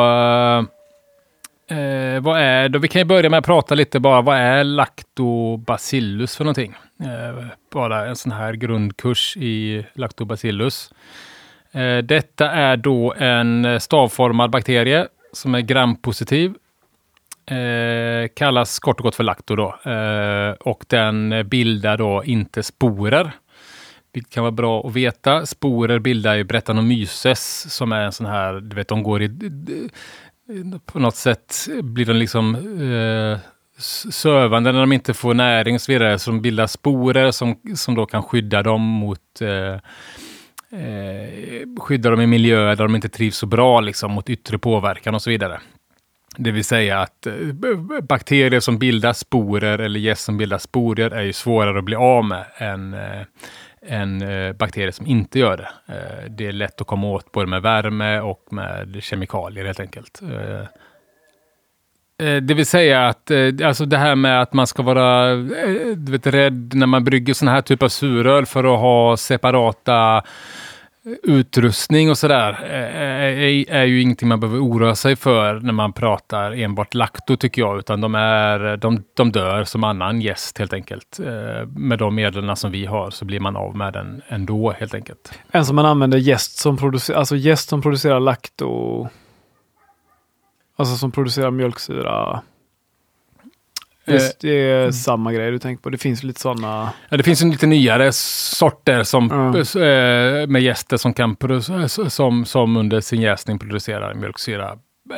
[1.70, 2.78] Eh, vad är då?
[2.78, 4.20] Vi kan ju börja med att prata lite bara.
[4.20, 6.74] Vad är lactobacillus för någonting?
[7.00, 10.92] Eh, bara en sån här grundkurs i lactobacillus.
[11.72, 16.54] Eh, detta är då en stavformad bakterie som är grampositiv.
[17.46, 19.90] Eh, kallas kort och gott för lacto då.
[19.90, 23.32] Eh, och den bildar då inte sporer.
[24.12, 25.46] Vilket kan vara bra att veta.
[25.46, 29.30] Sporer bildar ju Brettanomyces som är en sån här, du vet, de går i...
[30.86, 33.38] På något sätt blir de liksom eh,
[34.10, 36.18] sövande när de inte får näring och så vidare.
[36.18, 39.74] Så de bildar sporer som, som då kan skydda dem mot eh,
[40.80, 41.28] eh,
[41.80, 45.22] skydda dem i miljöer där de inte trivs så bra, liksom mot yttre påverkan och
[45.22, 45.60] så vidare.
[46.36, 47.34] Det vill säga att eh,
[48.02, 52.24] bakterier som bildar sporer eller gäss som bildar sporer är ju svårare att bli av
[52.24, 53.22] med än, eh,
[53.86, 55.94] en än eh, bakterier som inte gör det.
[55.94, 60.20] Eh, det är lätt att komma åt både med värme och med kemikalier helt enkelt.
[60.22, 60.60] Eh,
[62.26, 65.96] eh Det vill säga att eh, alltså det här med att man ska vara eh,
[65.96, 70.22] du vet, rädd när man brygger sån här typ av suröl för att ha separata
[71.22, 75.72] utrustning och sådär eh, eh, är, är ju ingenting man behöver oroa sig för när
[75.72, 80.58] man pratar enbart lakto tycker jag, utan de, är, de, de dör som annan gäst
[80.58, 81.20] helt enkelt.
[81.20, 84.94] Eh, med de medlen som vi har så blir man av med den ändå helt
[84.94, 85.38] enkelt.
[85.50, 89.08] En som man använder gäst som producerar, alltså jäst som producerar lakto.
[90.76, 92.42] Alltså som producerar mjölksyra.
[94.18, 95.90] Det, det är samma grej du tänker på.
[95.90, 96.90] Det finns lite sådana.
[97.08, 101.36] Ja, det finns ju lite nyare sorter som, eh, med gäster som, kan
[102.10, 104.72] som, som under sin jäsning producerar mjölksyra.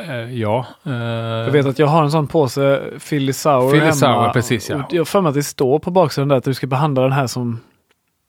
[0.07, 0.65] Eh, Ja.
[0.85, 3.93] eh, Jag vet att jag har en sån påse Philly Sour Philly hemma.
[3.93, 4.83] Sour, precis, ja.
[4.91, 7.11] Jag har för mig att det står på baksidan där att du ska behandla den
[7.11, 7.59] här som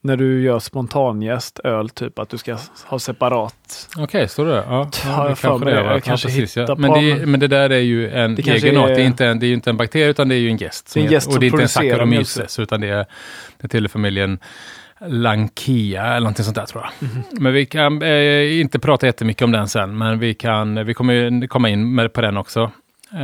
[0.05, 3.89] när du gör spontanjäst öl, typ att du ska ha separat.
[3.99, 4.65] Okej, står det?
[4.69, 5.83] Ja, jag för mig det.
[5.83, 5.93] va?
[5.93, 8.69] Jag kanske precis, hittar men, det, men- men det där är ju en Det kanske
[8.69, 8.91] egen art.
[8.91, 10.49] är- Det är, inte en, det är ju inte en bakterie utan det är ju
[10.49, 10.95] en gäst.
[10.95, 13.07] Det är en gäst och det är inte en Saccharomyces utan det är,
[13.61, 14.39] det tillhör familjen
[15.07, 17.09] Lankia eller någonting sånt där tror jag.
[17.09, 17.23] Mhm.
[17.31, 21.15] Men vi kan eh, inte prata jättemycket om den sen, men vi, kan, vi kommer
[21.15, 22.61] ju komma in med, på den också.
[23.13, 23.19] Eh,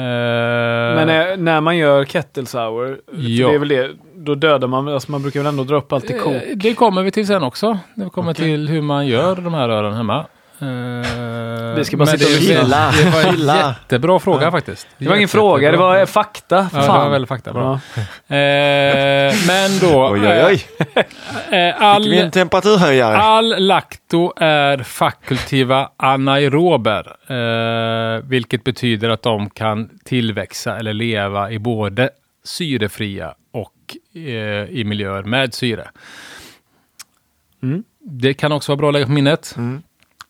[0.97, 3.49] Men eh, när man gör kettle sour, Ja.
[3.49, 3.91] det är väl det,
[4.25, 6.33] då dödar man, alltså man brukar väl ändå dra upp allt i kok.
[6.33, 7.79] Eh, Det kommer vi till sen också.
[7.95, 8.45] När vi kommer Okej.
[8.45, 10.27] till hur man gör de här rören hemma.
[10.63, 12.91] Eh, Vi ska bara sitta och det, är- lyssna.
[12.91, 14.87] det var en jättebra fråga faktiskt.
[14.99, 16.69] Det var ingen fråga, det var fakta.
[16.69, 17.05] För Ja, det fan.
[17.05, 17.53] var väldigt fakta.
[17.53, 17.81] Bra.
[17.97, 18.01] Ja.
[18.37, 20.65] Eh, men då, Oj, oj, oj.
[20.95, 23.17] eh, Fick vi all, en temperaturhöjare?
[23.17, 31.59] all lakto är fakultiva anaerober, eh, vilket betyder att de kan tillväxa eller leva i
[31.59, 32.11] både
[32.45, 33.73] syrefria och
[34.13, 34.23] eh,
[34.71, 35.91] i miljöer med syre.
[37.63, 37.85] Mm.
[37.99, 39.57] Det kan också vara bra att lägga på minnet.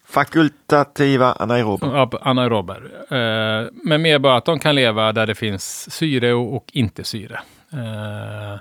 [0.07, 1.89] Fakultativa anaerober.
[1.95, 2.91] Ja, anaerober.
[3.11, 7.05] Eh, men mer bara att de kan leva där det finns syre och, och inte
[7.05, 7.41] syre.
[7.73, 8.61] Eh,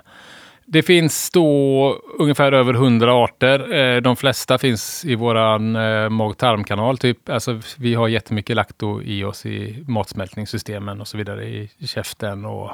[0.72, 3.74] det finns då ungefär över 100 arter.
[3.74, 6.98] Eh, de flesta finns i våran eh, mag-tarmkanal.
[6.98, 7.28] Typ.
[7.28, 12.44] Alltså, vi har jättemycket lakto i oss i matsmältningssystemen och så vidare i, i käften
[12.44, 12.70] och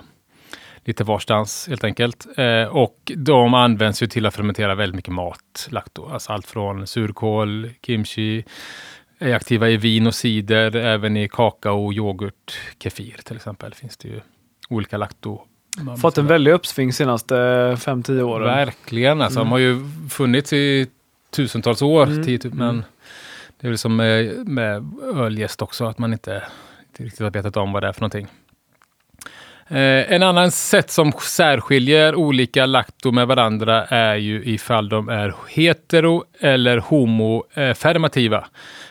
[0.86, 2.26] lite varstans helt enkelt.
[2.36, 6.08] Eh, och de används ju till att fermentera väldigt mycket mat, lakto.
[6.12, 8.44] Alltså allt från surkål, kimchi,
[9.18, 13.74] är aktiva i vin och cider, även i kakao, yoghurt, kefir till exempel.
[13.74, 14.20] finns det ju
[14.68, 15.40] olika lakto.
[16.00, 18.46] Fått en väldig uppsving senaste 5-10 åren.
[18.46, 19.38] Verkligen, alltså.
[19.38, 20.86] De har ju funnits i
[21.30, 22.84] tusentals år, Mm, tio, men
[23.60, 26.42] det är väl som med, med ölgäst också, att man inte,
[26.88, 28.26] inte riktigt har vetat om vad det är för någonting.
[29.68, 35.34] Eh, en annan sätt som särskiljer olika lakto med varandra är ju ifall de är
[35.48, 38.36] hetero eller homofermativa.
[38.36, 38.44] Eh,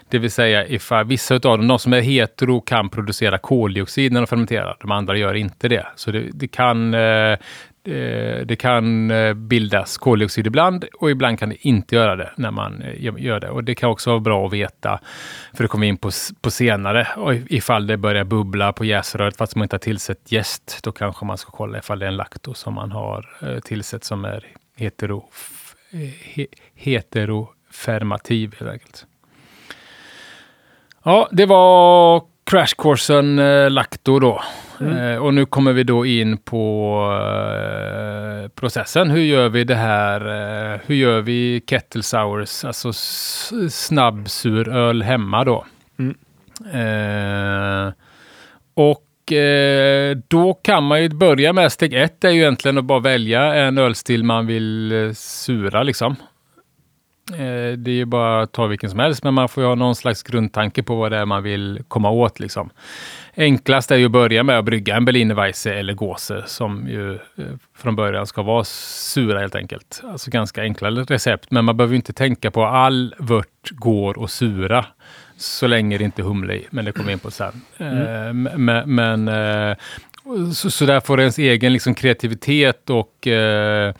[0.10, 4.22] det vill säga ifall vissa av dem, de som är hetero, kan producera koldioxid när
[4.22, 4.78] de fermenterar.
[4.80, 5.86] De andra gör inte det.
[5.96, 7.38] Så det, det kan eh,
[7.86, 12.52] Eh, det kan eh, bildas koldioxid ibland och ibland kan det inte göra det när
[12.52, 13.50] man eh, gör- det.
[13.50, 15.00] Och det kan också vara bra att veta,
[15.54, 16.10] för det kommer vi in på,
[16.42, 20.80] på senare, och ifall det börjar bubbla på jäsröret fast man inte har tillsett jäst,
[20.84, 23.26] då kanske man ska kolla ifall det är en lakto som man har
[23.60, 24.46] tillsett som är
[24.78, 25.26] hetero,
[26.36, 26.46] he,
[26.76, 29.06] heterofermativ helt enkelt.
[31.04, 34.44] Ja, det var crashcoursen eh, Lacto då.
[34.80, 39.10] Eh, och nu kommer vi då in på eh, processen.
[39.10, 40.22] Hur gör vi det här?
[40.74, 42.94] Eh, hur gör vi kettle sours, alltså
[43.70, 45.66] snabbsuröl hemma då?
[46.00, 46.16] Mm.
[46.74, 47.94] Eh,
[48.74, 53.00] och eh, då kan man ju börja med steg ett är ju egentligen att bara
[53.00, 56.16] välja en ölstil man vill eh, sura liksom.
[57.32, 59.76] Eh, det är ju bara att ta vilken som helst, men man får ju ha
[59.76, 62.40] någon slags grundtanke på vad det är man vill komma åt.
[62.40, 62.70] Liksom.
[63.36, 67.14] Enklast är ju att börja med att brygga en Berliner Weisse eller Gåse som ju
[67.14, 67.20] eh,
[67.78, 70.02] från början ska vara sura helt enkelt.
[70.04, 74.86] Alltså ganska enkla recept, men man behöver inte tänka på all vört går och sura
[75.38, 77.62] så länge det inte är humle i, men det kommer vi in på sen.
[77.78, 79.78] Eh, men men eh,
[80.54, 83.94] så, så där får ens egen liksom, kreativitet och eh,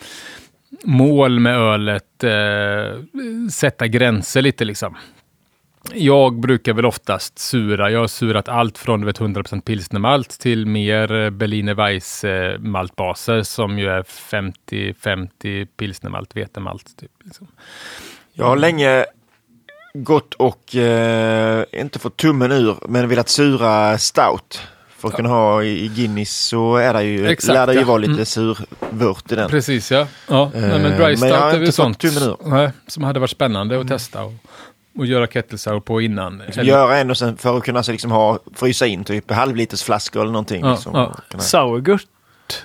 [0.86, 4.96] mål med ölet eh, sätta gränser lite liksom.
[5.94, 7.92] Jag brukar väl oftast sura.
[7.92, 12.60] Jag har surat allt från du vet, 100% pilsnermalt till mer eh, Berliner Weiss eh,
[12.60, 16.98] maltbaser som ju är 50-50 pilsnermalt, vetemalt.
[16.98, 17.48] Typ, liksom.
[18.34, 19.06] Jag har länge
[19.94, 24.62] gått och eh, inte fått tummen ur men velat sura stout.
[25.06, 27.86] För att kunna ha i Guinness så är det ju, Exakt, lär det ju ja.
[27.86, 28.26] vara lite Mm.
[28.26, 29.50] survört i den.
[29.50, 30.08] Precis ja.
[30.28, 32.04] ja Eh, nej, men men dry jag stout är fått sånt
[32.46, 34.34] nej, som hade varit spännande att testa och,
[34.98, 36.38] och göra kettle sour på innan.
[36.38, 39.32] Liksom Eller- göra en och sen för att kunna så liksom ha, frysa in typ
[39.32, 40.62] halvliters flaskor eller någonting.
[40.66, 41.06] Ja, liksom, ja.
[41.06, 42.08] och kunna- Sourgurt?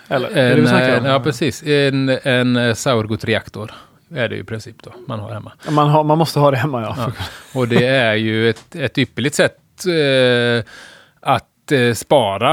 [0.09, 0.37] Eller?
[0.37, 0.75] En, om?
[1.07, 1.63] eh, ja, precis.
[1.63, 3.71] En, en eh, sourgood-reaktor
[4.15, 5.53] är det ju i princip då man har hemma.
[5.71, 6.95] Man, har, man måste ha det hemma ja.
[6.99, 7.13] Ja.
[7.61, 10.65] Och det är ju ett, ett ypperligt sätt eh,
[11.21, 12.53] att eh, spara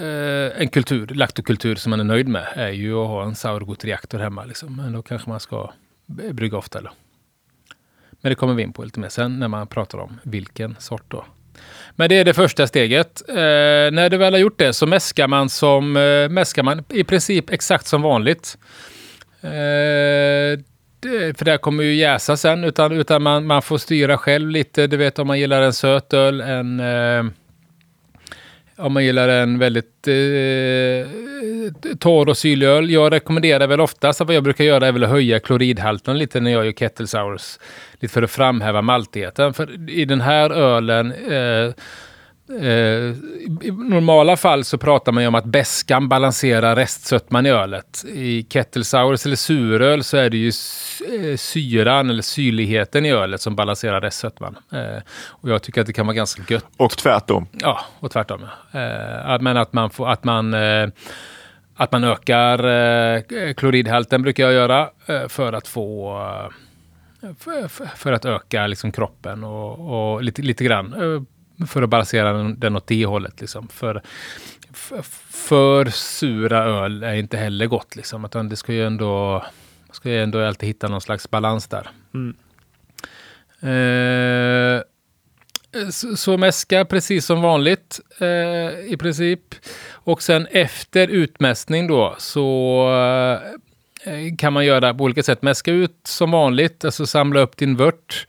[0.00, 4.18] eh, en kultur, laktokultur som man är nöjd med, är ju att ha en sourgood-reaktor
[4.18, 4.44] hemma.
[4.44, 4.76] Liksom.
[4.76, 5.72] Men då kanske man ska
[6.06, 6.78] brygga ofta.
[6.78, 6.92] Eller?
[8.10, 11.04] Men det kommer vi in på lite mer sen när man pratar om vilken sort
[11.08, 11.24] då.
[11.96, 13.22] Men det är det första steget.
[13.28, 17.04] Eh, när du väl har gjort det så mäskar man, som, eh, mäskar man i
[17.04, 18.58] princip exakt som vanligt.
[19.40, 20.58] Eh,
[21.00, 24.50] det, för det här kommer ju jäsa sen, utan, utan man, man får styra själv
[24.50, 24.86] lite.
[24.86, 26.80] Du vet om man gillar en söt öl, en...
[26.80, 27.24] Eh,
[28.82, 31.06] om man gillar en väldigt eh,
[31.98, 32.90] torr och syrlig öl.
[32.90, 36.40] Jag rekommenderar väl oftast att vad jag brukar göra är väl att höja kloridhalten lite
[36.40, 37.58] när jag gör kettle sours.
[38.00, 39.54] Lite för att framhäva maltigheten.
[39.54, 41.72] För i den här ölen Eh,
[42.52, 48.04] i normala fall så pratar man ju om att bäskan balanserar restsötman i ölet.
[48.08, 53.40] I kettle sours eller suröl så är det ju eh, syran eller syrligheten i ölet
[53.40, 54.56] som balanserar restsötman.
[54.72, 56.66] Eh, och jag tycker att det kan vara ganska gött.
[56.76, 57.46] Och tvärtom.
[57.52, 58.46] Ja, och tvärtom.
[58.72, 58.80] ja.
[59.34, 60.88] Eh, men att man, får, att man, eh,
[61.76, 66.18] att man ökar eh, kloridhalten brukar jag göra eh, för att få
[67.22, 71.22] eh, för, att öka liksom kroppen och, och lite, lite grann eh,
[71.68, 73.40] för att balansera den, den åt det hållet.
[73.40, 73.68] Liksom.
[73.68, 74.02] För,
[74.72, 77.96] för, för sura öl är inte heller gott.
[77.96, 78.24] Liksom.
[78.24, 79.44] Utan det ska ju ändå,
[79.90, 81.90] ska ju ändå alltid hitta någon slags balans där.
[82.14, 82.36] Mm.
[83.62, 84.82] Eh,
[85.90, 89.54] så, så mäska precis som vanligt eh, i princip.
[89.90, 92.88] Och sen efter utmästning då så
[94.04, 95.42] eh, kan man göra på olika sätt.
[95.42, 98.26] Mäska ut som vanligt, alltså samla upp din vört.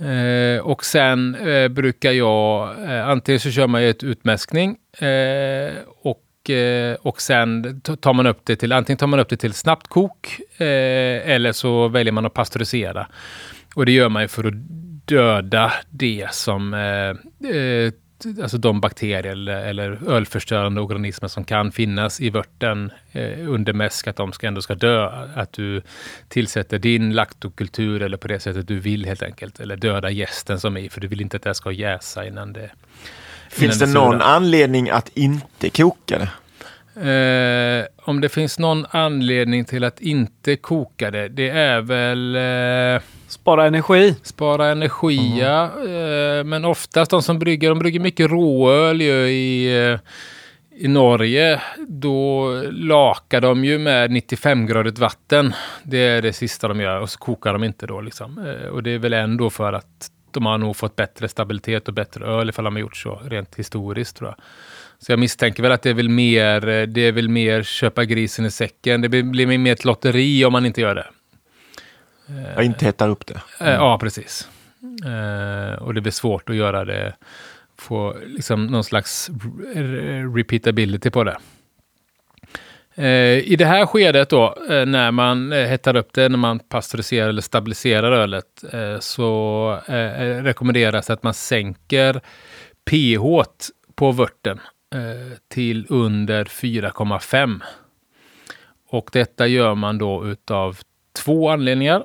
[0.00, 5.72] Eh, och sen eh, brukar jag, eh, antingen så kör man ju ett utmäskning eh,
[6.02, 9.52] och, eh, och sen tar man upp det till, antingen tar man upp det till
[9.52, 13.06] snabbt kok eh, eller så väljer man att pasteurisera.
[13.74, 14.54] Och det gör man ju för att
[15.04, 17.16] döda det som, eh,
[18.42, 24.06] alltså de bakterier eller, eller ölförstörande organismer som kan finnas i vörten eh, under mäsk,
[24.06, 25.26] att de ska ändå ska dö.
[25.34, 25.82] Att du
[26.28, 29.60] tillsätter din laktokultur eller på det sättet du vill helt enkelt.
[29.60, 32.70] Eller döda gästen som är för du vill inte att det ska jäsa innan det...
[33.50, 34.34] Finns det innan någon surar.
[34.34, 36.30] anledning att inte koka det?
[36.96, 42.36] Eh, om det finns någon anledning till att inte koka det, det är väl...
[42.36, 44.14] Eh, Spara energi.
[44.22, 45.64] Spara energi, ja.
[45.64, 49.98] Eh, men oftast de som brygger, de brygger mycket råöl ju i, eh,
[50.84, 51.60] i Norge.
[51.88, 55.54] Då lakar de ju med 95-gradigt vatten.
[55.82, 58.38] Det är det sista de gör och så kokar de inte då liksom.
[58.38, 61.94] Eh, och det är väl ändå för att de har nog fått bättre stabilitet och
[61.94, 64.44] bättre öl ifall de har gjort så rent historiskt tror jag.
[64.98, 68.46] Så jag misstänker väl att det är väl mer, det är väl mer köpa grisen
[68.46, 69.00] i säcken.
[69.00, 71.06] Det blir mer ett lotteri om man inte gör det.
[72.54, 73.34] Jag inte hettar upp det.
[73.60, 74.48] Eh, Ja, precis.
[75.04, 77.14] Eh, och det blir svårt att göra det,
[77.78, 79.30] få liksom någon slags
[79.74, 81.36] re- repeatability på det.
[82.94, 86.58] Eh, I det här skedet då, eh, när man eh, hettar upp det, när man
[86.58, 92.20] pasteuriserar eller stabiliserar ölet, eh, så eh, rekommenderas att man sänker
[92.90, 93.42] pH
[93.94, 94.60] på vörten
[94.94, 97.60] eh, till under 4,5.
[98.88, 100.78] Och detta gör man då utav
[101.24, 102.04] två anledningar.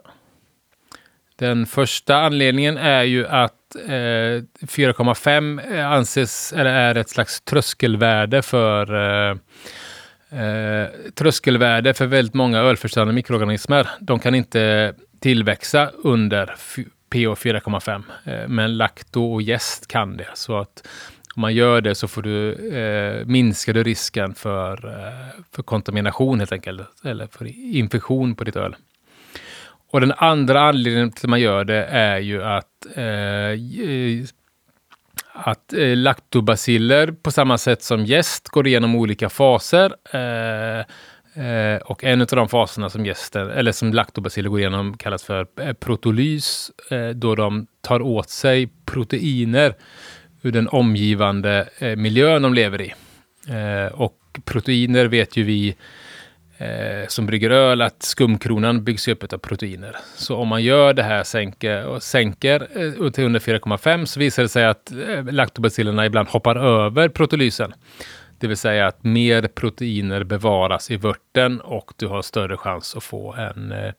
[1.36, 8.41] Den första anledningen är ju att eh, 4,5 eh, anses, eller är ett slags tröskelvärde
[8.41, 9.38] för eh,
[10.41, 13.89] eh, tröskelvärde för väldigt många ölförstörande mikroorganismer.
[14.00, 16.56] De kan inte tillväxa under
[17.10, 18.04] pH 4,5.
[18.24, 20.28] Eh, men lakto och jäst kan det.
[20.34, 20.88] Så att
[21.36, 26.39] om man gör det så får du, eh, minskar du risken för, eh, för kontamination
[26.39, 26.82] helt enkelt.
[27.04, 27.45] Eller för
[27.76, 28.76] infektion på ditt öl.
[29.95, 34.27] Och den andra anledningen till att man gör det är ju att, eh,
[35.34, 39.93] att eh, laktobaciller på samma sätt som jäst går igenom olika faser.
[40.12, 40.79] Eh,
[41.45, 45.47] eh, och en av de faserna som jästen, eller som laktobaciller går igenom kallas för
[45.62, 49.73] eh, protolys, eh, då de tar åt sig proteiner
[50.41, 52.93] ur den omgivande eh, miljön de lever i.
[53.47, 55.75] Eh, och proteiner vet ju vi
[56.58, 59.96] eh, som brygger öl att skumkronan byggs upp av proteiner.
[60.15, 62.68] Så om man gör det här sänker, och sänker
[63.04, 67.74] eh, till under 4,5 så visar det sig att eh, laktobacillerna ibland hoppar över protolysen.
[68.39, 73.04] Det vill säga att mer proteiner bevaras i vörten och du har större chans att
[73.04, 73.94] få en eh,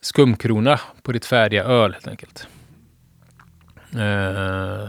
[0.00, 2.46] skumkrona på ditt färdiga öl helt enkelt.
[3.94, 4.88] Eh,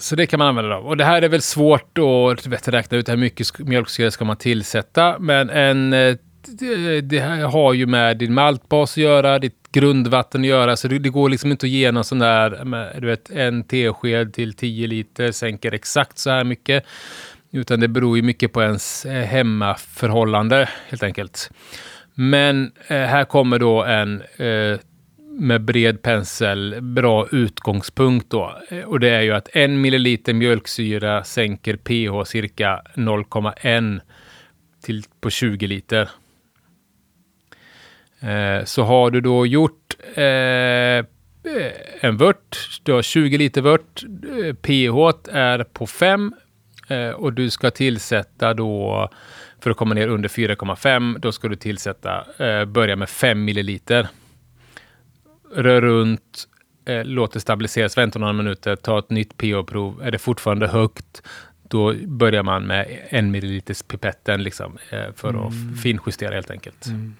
[0.00, 0.70] så det kan man använda.
[0.70, 0.76] Då.
[0.76, 4.36] Och det här är väl svårt att vet, räkna ut hur mycket mjölksyra ska man
[4.36, 5.18] tillsätta.
[5.18, 6.16] Men en, eh, eh,
[7.02, 10.76] det, här har ju med din maltbas att göra, ditt grundvatten att göra.
[10.76, 13.64] Så det, det går liksom inte att ge någon sån där, med, du vet, en
[13.64, 16.84] tesked till 10 liter sänker exakt så här mycket.
[17.52, 21.50] Utan det beror ju mycket på ens eh, hemmaförhållande helt enkelt.
[22.14, 24.78] Men eh, här kommer då en eh,
[25.38, 28.58] med bred pensel bra utgångspunkt då.
[28.68, 34.00] Eh, och det är ju att en milliliter mjölksyra sänker pH cirka 0,1
[34.82, 36.10] till på 20 liter.
[38.20, 41.04] Eh, så har du då gjort eh,
[42.00, 44.04] en vört, du har 20 liter vört,
[44.44, 46.34] eh, pH är på 5
[46.88, 49.10] eh, och du ska tillsätta då
[49.60, 54.08] för att komma ner under 4,5, då ska du tillsätta, eh, börja med 5 milliliter
[55.54, 56.48] rör runt,
[56.84, 60.02] eh, låt det stabiliseras, vänta några minuter, ta ett nytt pH-prov.
[60.02, 61.22] Är det fortfarande högt,
[61.68, 65.42] då börjar man med en milliliters pipetten liksom, eh, för mm.
[65.42, 66.86] att finjustera helt enkelt.
[66.86, 67.14] Mm.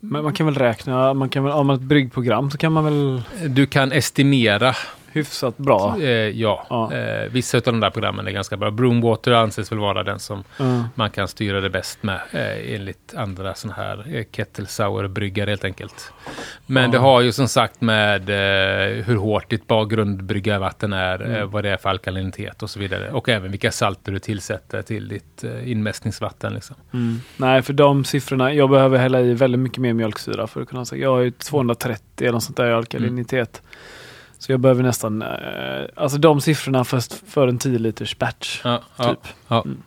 [0.00, 2.72] Men man kan väl räkna, man kan väl, om man har ett bryggprogram så kan
[2.72, 3.22] man väl...
[3.48, 4.74] Du kan estimera
[5.14, 5.96] hyfsat bra.
[6.00, 6.92] Eh, ja, ja.
[6.92, 8.70] Eh, vissa av de där programmen är ganska bra.
[8.70, 10.84] Broomwater anses väl vara den som mm.
[10.94, 15.64] man kan styra det bäst med eh, enligt andra sådana här eh, kettle sour-bryggare helt
[15.64, 16.12] enkelt.
[16.66, 16.90] Men ja.
[16.90, 21.50] det har ju som sagt med eh, hur hårt ditt grundbryggarvatten är, eh, mm.
[21.50, 23.10] vad det är för alkalinitet och så vidare.
[23.10, 26.54] Och även vilka salter du tillsätter till ditt eh, inmästningsvatten.
[26.54, 26.76] Liksom.
[26.92, 27.20] Mm.
[27.36, 30.84] Nej, för de siffrorna, jag behöver hälla i väldigt mycket mer mjölksyra för att kunna
[30.84, 31.02] säga.
[31.02, 33.62] Jag har ju 230 eller något sånt där i alkalinitet.
[34.44, 35.28] Så jag behöver nästan, eh,
[35.94, 38.60] alltså de siffrorna för, för en 10 liters batch.
[38.64, 39.18] Ja, typ.
[39.48, 39.82] ja, mm.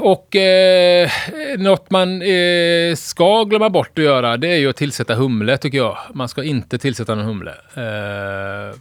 [0.00, 1.10] Och eh,
[1.58, 5.78] något man eh, ska glömma bort att göra det är ju att tillsätta humle tycker
[5.78, 5.98] jag.
[6.14, 7.54] Man ska inte tillsätta någon humle.
[7.74, 8.76] Eh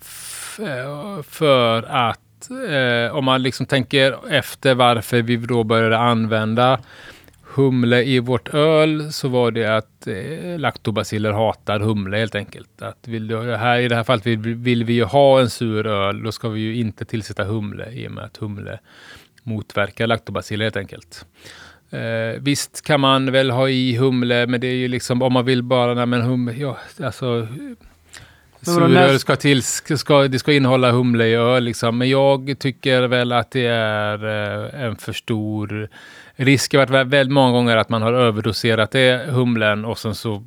[1.24, 6.80] för att eh, om man liksom tänker efter varför vi då började använda
[7.60, 12.82] humle i vårt öl så var det att eh, laktobaciller hatar humle helt enkelt.
[12.82, 15.88] Att vill du, här, I det här fallet vill, vill vi ju ha en sur
[15.88, 18.80] öl, då ska vi ju inte tillsätta humle i och med att humle
[19.44, 21.26] motverkar laktobaciller helt enkelt.
[21.90, 25.46] Eh, visst kan man väl ha i humle, men det är ju liksom om man
[25.46, 27.48] vill bara, nej men humle, ja, alltså
[28.62, 31.98] Suröl ska, till, ska, det ska innehålla humle i öl liksom.
[31.98, 35.90] Men jag tycker väl att det är eh, en för stor
[36.40, 40.44] risk har varit väldigt många gånger att man har överdoserat det, humlen, och sen så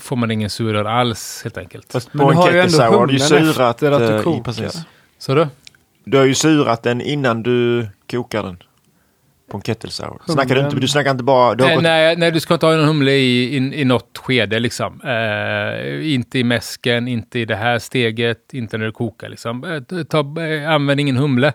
[0.00, 1.92] får man ingen suröl alls helt enkelt.
[1.92, 4.42] Fast på en kettle har du ju surat att du eh, kokar.
[4.44, 4.82] Precis.
[5.18, 5.46] Så du?
[6.04, 8.56] Du har ju surat den innan du kokar den.
[9.50, 10.22] På en kettle sour.
[10.26, 11.54] Snackar du, inte, du snackar inte bara...
[11.54, 11.82] Du nej, gått...
[11.82, 15.00] nej, nej, du ska inte ha en humle i, i, i något skede liksom.
[15.00, 19.64] Eh, inte i mäsken, inte i det här steget, inte när du kokar liksom.
[19.64, 21.52] Eh, ta, eh, använd ingen humle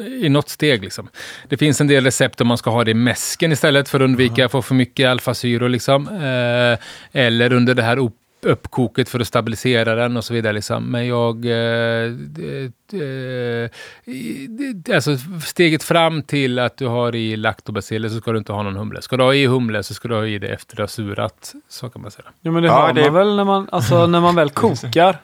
[0.00, 0.82] i något steg.
[0.82, 1.08] Liksom.
[1.48, 4.04] Det finns en del recept om man ska ha det i mäsken istället för att
[4.04, 5.68] undvika att få för mycket alfasyror.
[5.68, 6.08] Liksom.
[6.08, 6.78] Eh,
[7.12, 7.98] eller under det här
[8.42, 10.52] uppkoket för att stabilisera den och så vidare.
[10.52, 10.84] Liksom.
[10.84, 11.44] Men jag...
[11.44, 12.12] Eh,
[12.92, 13.70] eh,
[14.94, 18.76] alltså steget fram till att du har i laktobaciller så ska du inte ha någon
[18.76, 19.02] humle.
[19.02, 21.54] Ska du ha i humle så ska du ha i det efter du har surat.
[21.68, 22.28] Så kan man säga.
[22.40, 23.02] Ja men det ja, har det...
[23.02, 25.18] man väl när man, alltså, när man väl kokar.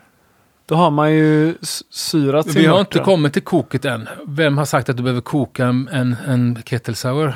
[0.66, 1.54] Då har man ju
[1.90, 4.08] syrat sin Vi har inte kommit till koket än.
[4.26, 7.34] Vem har sagt att du behöver koka en, en kettle sour?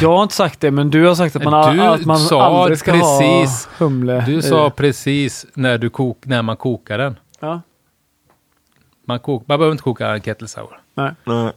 [0.00, 2.78] Jag har inte sagt det, men du har sagt att man, du att man aldrig
[2.78, 4.24] ska precis, ha humle.
[4.26, 7.16] Du sa precis när, du kok, när man kokar den.
[7.40, 7.60] Ja.
[9.04, 10.80] Man, kok, man behöver inte koka en kettle sour.
[10.94, 11.12] Nej.
[11.24, 11.52] Nej.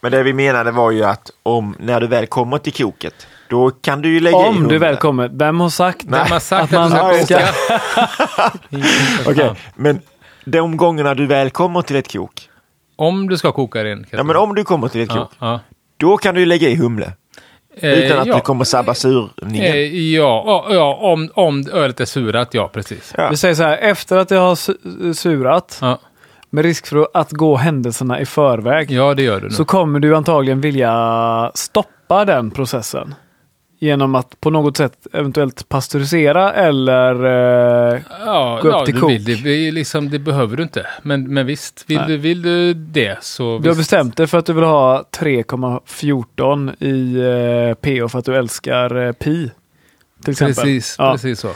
[0.00, 3.70] Men det vi menade var ju att om när du väl kommer till koket då
[3.70, 5.28] kan du ju lägga Om i du väl kommer.
[5.28, 7.36] Vem har sagt, Vem har sagt att, att man ska
[9.30, 10.00] Okej, okay, men
[10.44, 12.48] de gångerna du väl kommer till ett kok.
[12.96, 14.06] Om du ska koka den.
[14.10, 15.30] Ja, men om du kommer till ett kok.
[15.38, 15.60] Ja,
[15.96, 17.12] Då kan du lägga i humle.
[17.80, 18.34] Eh, Utan att ja.
[18.34, 19.74] det kommer sabba surningen.
[19.74, 23.14] Eh, ja, ja om, om ölet är surat, ja precis.
[23.16, 23.28] Ja.
[23.30, 25.98] Vi säger så här, efter att det har surat, ja.
[26.50, 30.16] Med risk för att gå händelserna i förväg, ja, det gör du så kommer du
[30.16, 33.14] antagligen vilja stoppa den processen.
[33.78, 37.14] genom att på något sätt eventuellt pasteurisera eller
[37.94, 39.10] eh, Ja, Gå upp ja till kok.
[39.10, 40.86] vill, det, liksom, det behöver du inte.
[41.02, 42.06] Men, men visst, vill Nej.
[42.08, 43.78] du, vill du det så du har visst.
[43.78, 47.16] bestämt dig för att du vill ha 3,14 i
[47.70, 49.50] eh, PO för att du älskar eh, pi.
[50.24, 50.54] Till exempel.
[50.54, 51.12] Precis, Ja.
[51.12, 51.50] precis så.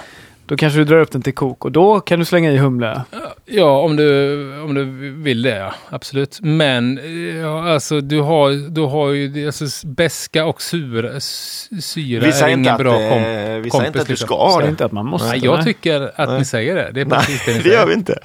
[0.51, 3.03] Då kanske du drar upp den till kok och då kan du slänga i humle.
[3.47, 4.85] Ja, om du, om du
[5.23, 5.75] vill det, ja.
[5.91, 6.39] Absolut.
[6.43, 11.69] Men eh, ja, alltså, du har, du har ju det- alltså, beska och sura, s-
[11.81, 13.19] syra Vi är säger inte ingen att, bra eh, kom.
[13.23, 14.27] vi säger kompis, inte att du liksom.
[14.27, 14.71] ska ha Säg det.
[14.71, 15.29] inte att man måste.
[15.29, 15.65] Nej, jag nej.
[15.65, 16.39] tycker att Nej.
[16.39, 16.91] ni säger det.
[16.95, 17.77] Det är Nej, precis det ni det säger.
[17.77, 18.19] gör vi inte.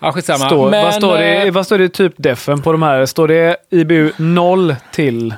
[0.00, 0.46] Ja, skitsamma.
[0.46, 3.06] Står, Men, vad, står det, eh, vad står det i typ defen på de här?
[3.06, 5.34] Står det IBU 0 till?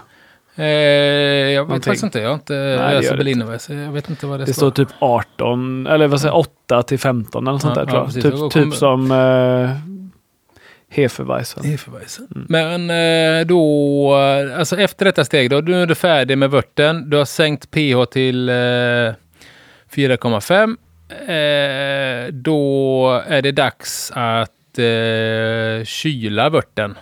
[0.54, 1.90] Eh, jag vet Någonting.
[1.90, 2.20] faktiskt inte.
[2.20, 4.54] Jag har inte det läst gör det Berliner, så jag vet inte vad det, Det
[4.54, 7.90] står typ 18, eller vad säger jag, 8 till 15 eller något sånt Ja, där
[7.90, 8.14] tror ja, jag.
[8.14, 8.52] precis.
[8.54, 9.70] Typ, typ som uh,
[10.92, 11.64] Hefeweizen.
[11.64, 12.46] Hefeweizen.
[12.48, 17.10] Men eh, då, eh, alltså efter detta steg då, nu är du färdig med vörten.
[17.10, 20.76] Du har sänkt pH till eh, 4,5.
[21.10, 26.96] Eh, då är det dags att eh, kyla vörten.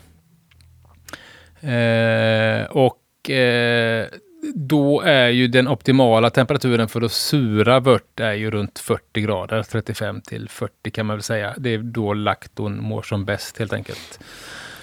[1.60, 2.97] Eh, och
[3.30, 4.06] eh,
[4.54, 9.62] då är ju den optimala temperaturen för att sura vört är ju runt 40 grader,
[9.62, 11.54] 35 till 40 kan man väl säga.
[11.58, 14.20] Det är då lakton mår som bäst helt enkelt.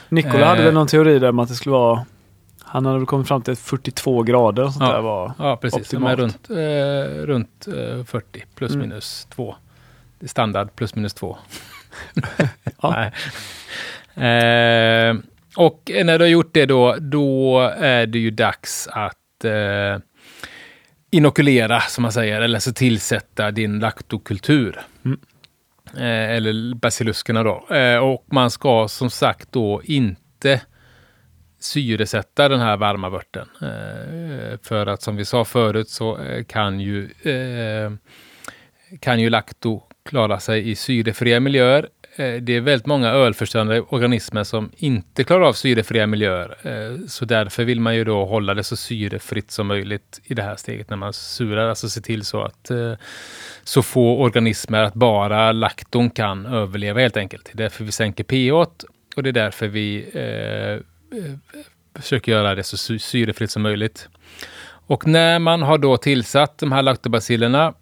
[0.10, 0.66] Nikola hade Eh.
[0.66, 2.06] väl någon teori där om att det skulle vara
[2.68, 4.94] han hade väl kommit fram till att 42 grader och sånt Ja.
[4.94, 5.82] där var Ja, precis.
[5.82, 6.20] Optimalt.
[6.20, 8.90] runt, eh, runt eh, 40 plus Mm.
[8.90, 9.56] minus 2.
[10.20, 11.38] Det är standard plus minus 2.
[12.82, 12.96] Ja.
[14.16, 15.10] Nej.
[15.10, 15.16] Eh,
[15.56, 20.00] och när du har gjort det då, då är det ju dags att eh,
[21.12, 24.82] inokulera, som man säger, eller så tillsätta din laktokultur.
[25.06, 25.20] Mm.
[25.98, 27.76] Eh, eller basiluskerna då.
[27.76, 30.62] Eh, och man ska som sagt då inte
[31.60, 33.48] syresätta den här varma vörten.
[33.62, 37.92] Eh, för att som vi sa förut så eh, kan ju, eh,
[39.00, 41.90] kan ju lakto klara sig i syrefria miljöer.
[42.16, 46.58] Eh, det är väldigt många ölförstörande organismer som inte klarar av syrefria miljöer.
[46.64, 50.44] Eh, så därför vill man ju då hålla det så syrefritt som möjligt i det
[50.44, 51.70] här steget när man surar.
[51.70, 52.94] Alltså se till så att eh,
[53.64, 57.46] så få organismer att bara lakton kan överleva helt enkelt.
[57.46, 58.54] Det är därför vi sänker pH
[59.16, 60.86] och det är därför vi eh,
[62.02, 64.10] försöker göra det så syrefritt som möjligt.
[64.88, 67.74] Och när man har då tillsatt de här laktobacillerna,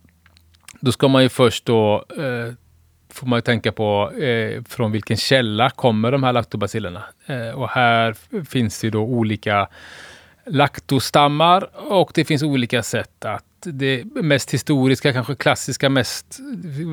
[0.79, 2.53] då ska man ju först då, eh,
[3.14, 7.03] får man ju tänka på eh, från vilken källa kommer de här laktobacillerna.
[7.26, 9.68] Eh, och här finns det ju då olika
[10.45, 16.39] laktostammar och det finns olika sätt att det mest historiska, kanske klassiska, mest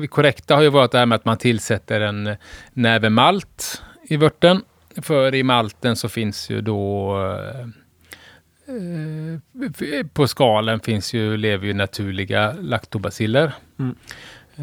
[0.09, 2.35] korrekta har ju varit det här med att man tillsätter en
[2.73, 4.61] näve malt i vörten.
[5.01, 7.59] För i malten så finns ju då eh,
[8.67, 13.51] eh på skalen finns ju, lever ju naturliga laktobaciller.
[13.79, 13.95] Mm.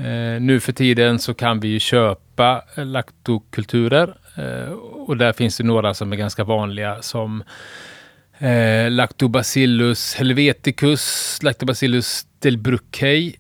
[0.04, 5.64] Eh, nu för tiden så kan vi ju köpa laktokulturer eh, och där finns det
[5.64, 7.42] några som är ganska vanliga som
[8.38, 13.36] eh, Lactobacillus helveticus, Lactobacillus delbruckei.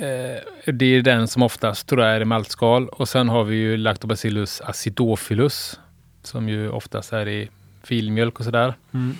[0.00, 3.56] Eh, det är den som oftast tror jag är i maltskal och sen har vi
[3.56, 5.80] ju Lactobacillus acidophilus
[6.22, 7.48] som ju oftast är i
[7.82, 8.74] filmjölk och sådär.
[8.94, 9.16] Mm.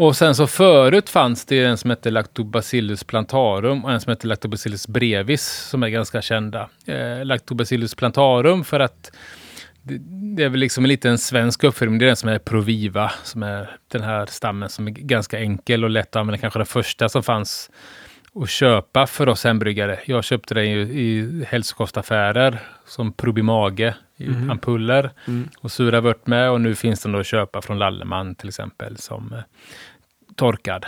[0.00, 4.26] Och sen så förut fanns det en som hette Lactobacillus plantarum och en som hette
[4.26, 6.68] Lactobacillus brevis som är ganska kända.
[6.86, 9.12] Eh, Lactobacillus plantarum för att
[9.82, 9.98] det,
[10.36, 11.98] det är väl liksom en liten svensk uppfinning.
[11.98, 15.84] Det är den som är Proviva, som är den här stammen som är ganska enkel
[15.84, 16.40] och lätt att använda.
[16.40, 17.70] Kanske den första som fanns
[18.34, 20.00] att köpa för oss hembryggare.
[20.04, 24.50] Jag köpte den ju i hälsokostaffärer som Probimage i Mhm.
[24.50, 25.48] ampuller Mm.
[25.60, 28.96] och sura vört med och nu finns den då att köpa från Lalleman till exempel
[28.96, 29.40] som eh,
[30.36, 30.86] torkad.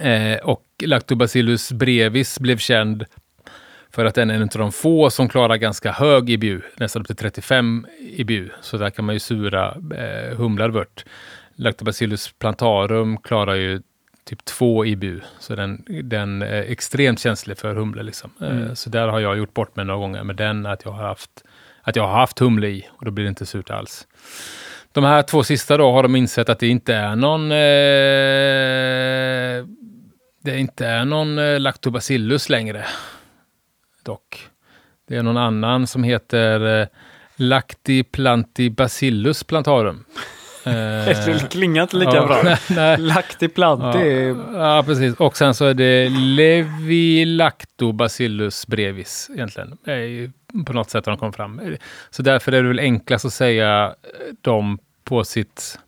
[0.00, 3.04] Eh, och Lactobacillus brevis blev känd
[3.90, 7.06] för att den är en av de få som klarar ganska hög IBU, nästan upp
[7.06, 8.48] till 35 IBU.
[8.60, 11.04] Så där kan man ju sura eh, humlad vört.
[11.54, 13.82] Lactobacillus plantarum klarar ju
[14.24, 18.02] typ 2 IBU, så den, den är extremt känslig för humle.
[18.02, 18.30] Liksom.
[18.40, 18.76] Eh, Mm.
[18.76, 21.44] så där har jag gjort bort mig några gånger med den, att jag har haft,
[21.82, 24.06] att jag har haft humle i och då blir det inte surt alls.
[24.92, 27.56] De här två sista då har de insett att det inte är någon eh,
[30.42, 32.84] det inte är någon eh, lactobacillus längre.
[34.04, 34.48] Dock.
[35.08, 36.86] Det är någon annan som heter eh,
[37.36, 40.04] Lactiplantibacillus plantarum.
[40.64, 40.72] Eh,
[41.06, 42.40] Det klingar inte lika ja, bra.
[42.44, 42.98] Nej, nej.
[42.98, 44.04] Lactiplant, Ja.
[44.54, 45.14] Ja, precis.
[45.14, 49.76] Och sen så är det Levilactobacillus brevis egentligen.
[50.66, 51.76] På något sätt har de kommit fram.
[52.10, 55.78] Så därför är det väl enklast att säga eh, dem på sitt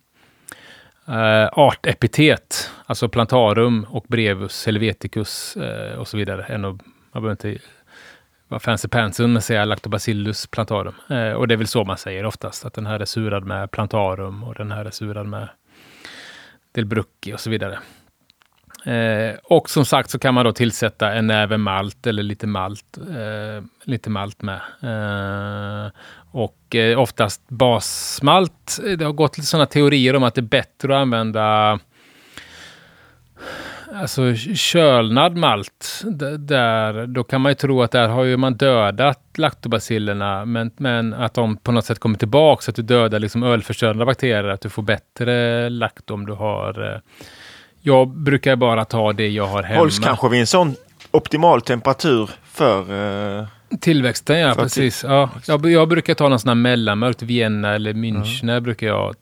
[1.07, 6.43] eh, artepitet, alltså plantarum och brevus helveticus eh, och så vidare.
[6.43, 6.75] Än att,
[7.11, 7.63] man behöver inte
[8.47, 10.93] vara fancy pantsen med säga lactobacillus plantarum.
[11.09, 13.71] Eh, och det är väl så man säger oftast, att den här är surad med
[13.71, 15.49] plantarum och den här är surad med
[16.71, 17.79] delbrucki och så vidare.
[18.85, 22.97] Eh, och som sagt så kan man då tillsätta en näve malt eller lite malt,
[22.97, 24.61] eh, lite malt med.
[24.81, 25.91] Eh,
[26.31, 28.79] och eh, oftast basmalt.
[28.97, 31.79] Det har gått lite sådana teorier om att det är bättre att använda
[33.95, 36.01] Alltså kölnad malt,
[36.37, 41.13] där, då kan man ju tro att där har ju man dödat laktobacillerna, men, men
[41.13, 44.61] att de på något sätt kommer tillbaka, så att du dödar liksom ölförstörande bakterier, att
[44.61, 46.93] du får bättre lakt om du har...
[46.93, 46.99] Eh,
[47.83, 49.79] Eh, jag brukar bara ta det jag har hemma.
[49.79, 50.75] Hålls kanske vid en sån
[51.11, 52.91] optimal temperatur för...
[52.91, 53.47] Uh...
[53.81, 55.03] Tillväxten, ja precis.
[55.03, 58.63] Ja, jag, jag, brukar ta någon sån här mellanmörkt, Vienna eller Münchner mm.
[58.63, 59.15] brukar jag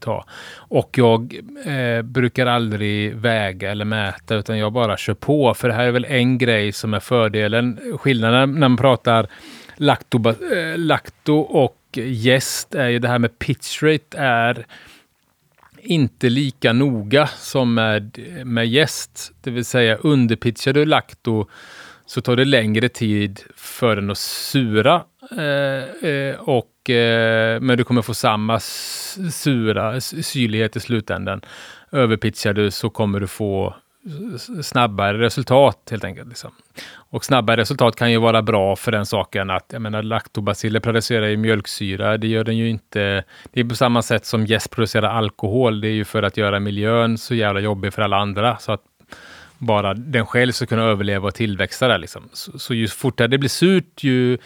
[0.00, 0.24] ta.
[0.56, 1.34] Och jag
[1.64, 5.54] eh, brukar aldrig väga eller mäta utan jag bara kör på.
[5.54, 7.80] För det här är väl en grej som är fördelen.
[7.98, 9.26] Skillnaden när man pratar
[9.76, 14.66] lakto, eh, lakto och gäst är ju det här med pitch rate är
[15.82, 19.32] inte lika noga som med, med gäst.
[19.40, 21.48] Det vill säga underpitchar du lakto
[22.06, 25.04] så tar det längre tid för den att sura.
[25.38, 31.40] Eh, eh, och, eh, men du kommer få samma sura syrlighet i slutändan.
[31.92, 33.74] Överpitchar du så kommer du få
[34.62, 36.28] snabbare resultat helt enkelt.
[36.28, 36.50] Liksom.
[36.94, 41.26] Och snabbare resultat kan ju vara bra för den saken att jag menar laktobaciller producerar
[41.26, 42.18] ju mjölksyra.
[42.18, 43.24] Det gör den ju inte.
[43.52, 45.80] Det är på samma sätt som gäst producerar alkohol.
[45.80, 48.82] Det är ju för att göra miljön så jävla jobbig för alla andra så att
[49.58, 51.98] bara den själv ska kunna överleva och tillväxa där.
[51.98, 52.28] Liksom.
[52.32, 54.38] Så, så ju fortare det blir surt, ju,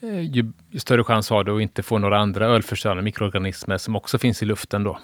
[0.00, 4.18] ju, ju större chans har du att inte få några andra ölförstörande mikroorganismer som också
[4.18, 4.98] finns i luften då.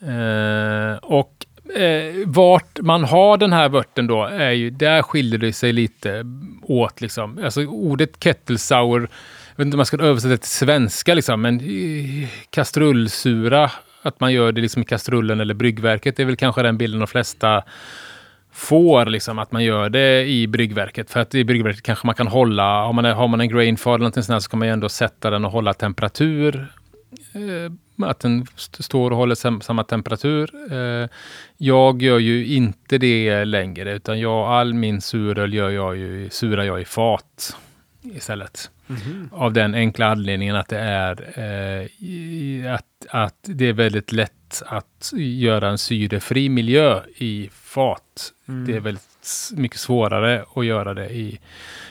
[0.00, 5.52] Eh, och eh, vart man har den här vörten då, är ju, där skiljer det
[5.52, 6.24] sig lite
[6.62, 7.00] åt.
[7.00, 7.40] Liksom.
[7.44, 11.60] Alltså ordet kettlesauer, jag vet inte om man ska översätta det till svenska, liksom, men
[11.60, 13.70] eh, kastrullsura
[14.02, 16.16] att man gör det liksom i kastrullen eller bryggverket.
[16.16, 17.62] Det är väl kanske den bilden de flesta
[18.52, 21.10] får, liksom, att man gör det i bryggverket.
[21.10, 23.98] För att i bryggverket kanske man kan hålla, har man, har man en grain eller
[23.98, 26.66] någonting sånt så kan man ju ändå sätta den och hålla temperatur.
[27.32, 30.72] Eh, att den står och håller sam, samma temperatur.
[30.72, 31.08] Eh,
[31.56, 36.64] jag gör ju inte det längre, utan jag, all min suröl gör jag ju, surar
[36.64, 37.56] jag i fat
[38.02, 38.70] istället.
[38.88, 39.28] Mm.
[39.32, 45.12] Av den enkla anledningen att det är eh, att, att det är väldigt lätt att
[45.16, 48.32] göra en syrefri miljö i fat.
[48.48, 48.66] Mm.
[48.66, 51.38] Det är väldigt mycket svårare att göra det i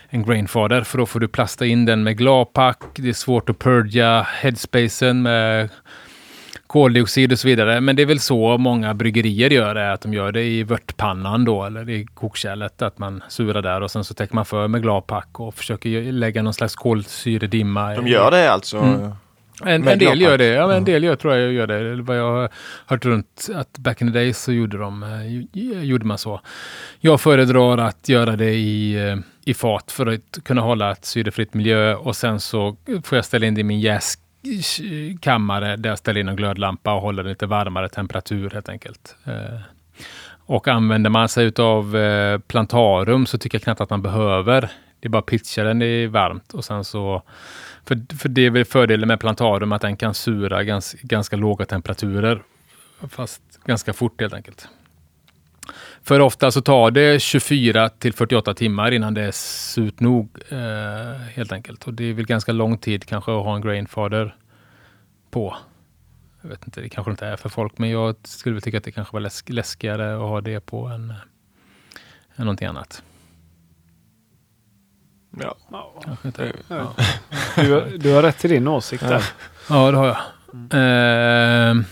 [0.09, 2.81] en grainfader, för då får du plasta in den med glapack.
[2.95, 5.69] Det är svårt att purga headspacen med
[6.67, 7.81] koldioxid och så vidare.
[7.81, 11.45] Men det är väl så många bryggerier gör det, att de gör det i vörtpannan
[11.45, 14.81] då, eller i kokkärlet, att man surar där och sen så täcker man för med
[14.81, 17.95] gladpack och försöker lägga någon slags kolsyredimma.
[17.95, 18.77] De gör det alltså?
[18.77, 19.11] Mm.
[19.63, 22.01] En, en del gör det, ja, en del gör, tror jag gör det.
[22.01, 22.49] Vad jag har
[22.85, 26.41] hört runt att back in the days så gjorde, de, eh, gjorde man så.
[26.99, 31.53] Jag föredrar att göra det i, eh, i fat för att kunna hålla ett syrefritt
[31.53, 34.19] miljö och sen så får jag ställa in det i min jäsk
[35.21, 39.15] kammare där jag ställer in en glödlampa och håller lite varmare temperatur helt enkelt.
[39.25, 39.59] Eh,
[40.47, 41.97] och använder man sig av
[42.39, 44.61] plantarum så tycker jag knappt att man behöver.
[44.99, 47.23] Det är bara pitcha den i varmt och sen så
[47.85, 51.65] för, för det är väl fördelen med plantarum att den kan sura gans, ganska låga
[51.65, 52.43] temperaturer.
[53.09, 54.67] Fast ganska fort helt enkelt.
[56.01, 60.57] För ofta så tar det 24 till 48 timmar innan det är surt nog eh,
[61.33, 61.87] helt enkelt.
[61.87, 64.35] Och det är väl ganska lång tid kanske att ha en grainfader
[65.31, 65.55] på.
[66.41, 68.83] Jag vet inte, det kanske inte är för folk, men jag skulle väl tycka att
[68.83, 71.09] det kanske var läsk läskigare att ha det på än,
[72.35, 73.03] än någonting annat.
[75.41, 75.55] Ja.
[76.05, 76.53] Kanske inte.
[76.67, 76.93] Ja.
[77.55, 79.23] Du, du, har rätt i din åsikt där.
[79.69, 80.17] Ja, det har jag.
[80.53, 81.79] Mm.
[81.79, 81.85] Eh,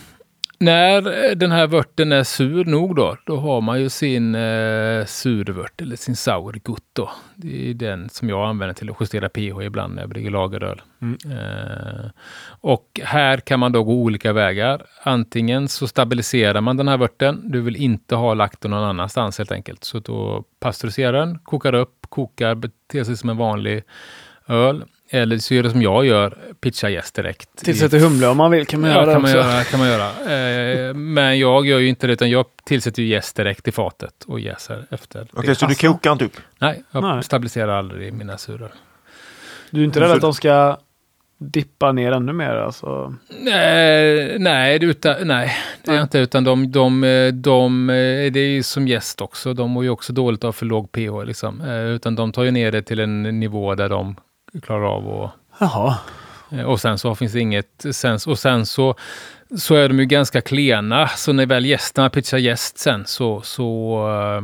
[0.63, 5.81] när den här vörten är sur nog då, då har man ju sin eh, survört
[5.81, 7.11] eller sin sourgut då.
[7.35, 10.81] Det är den som jag använder till att justera pH ibland när jag brygger lageröl.
[11.01, 11.17] Mm.
[11.31, 12.05] Eh,
[12.45, 14.85] och här kan man då gå olika vägar.
[15.03, 17.41] Antingen så stabiliserar man den här vörten.
[17.51, 19.83] Du vill inte ha lakto någon annanstans helt enkelt.
[19.83, 23.83] Så då pasteuriserar den, kokar upp, kokar, beter sig som en vanlig
[24.47, 24.83] öl.
[25.13, 27.49] Eller så gör det som jag gör, pitcha jäst direkt.
[27.55, 30.09] Tillsätter humle om man vill kan man ja, göra kan man göra, kan man göra.
[30.09, 34.39] Eh, men jag gör ju inte det utan jag tillsätter jäst direkt i fatet och
[34.39, 35.21] jäser efter.
[35.21, 36.37] Okej, okay, så du kokar inte upp?
[36.59, 37.23] Nej, jag Nej.
[37.23, 38.71] stabiliserar aldrig mina suror.
[39.69, 40.77] Du är inte rädd att de ska
[41.37, 42.55] dippa ner ännu mer?
[42.55, 43.15] Alltså.
[43.39, 46.03] Nej, nej, det utan, nej, det är Nej.
[46.03, 46.19] inte.
[46.19, 47.01] Utan de, de,
[47.33, 47.87] de,
[48.33, 49.53] det är ju som gäst också.
[49.53, 51.23] De mår ju också dåligt av för låg pH.
[51.25, 51.61] Liksom.
[51.61, 54.15] Eh, Utan de tar ju ner det till en nivå där de
[54.61, 55.97] klarar av att Jaha.
[56.51, 58.95] Eh, Och sen så finns det inget, sen, och sen så,
[59.57, 61.07] så är de ju ganska klena.
[61.07, 64.43] Så när väl gästerna pitchar gäst sen så, så eh,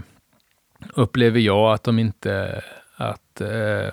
[0.93, 2.61] upplever jag att de inte,
[2.95, 3.91] att, eh,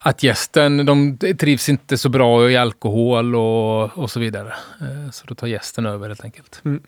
[0.00, 4.52] att gästen, de trivs inte så bra i alkohol och, och så vidare.
[4.80, 6.60] Eh, så då tar gästen över helt enkelt.
[6.64, 6.82] Mm.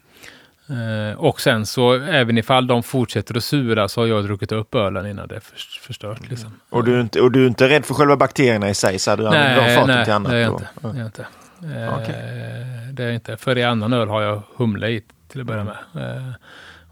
[0.70, 4.74] Eh, och sen så även ifall de fortsätter att sura så har jag druckit upp
[4.74, 6.30] ölen innan det är för- förstört.
[6.30, 6.60] Liksom.
[6.70, 8.98] Och du, är inte, och du är inte rädd för själva bakterierna i sig?
[8.98, 10.30] Så du Nej, nej, till annat?
[10.30, 10.68] det är jag inte.
[10.82, 11.26] Det är inte.
[11.62, 12.92] Eh, Okej.
[12.92, 13.36] Det är inte.
[13.36, 15.76] För i annan öl har jag humle i till att börja med.
[15.94, 16.32] Eh,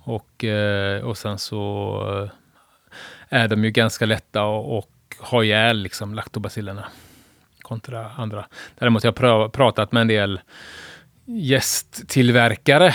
[0.05, 2.31] och, eh, och sen så
[3.31, 6.85] eh, är de ju ganska lätta och, och ha ihjäl liksom laktobacillerna
[7.63, 8.45] kontra andra.
[8.79, 10.41] Däremot har jag pratat med en del
[11.25, 12.95] gästtillverkare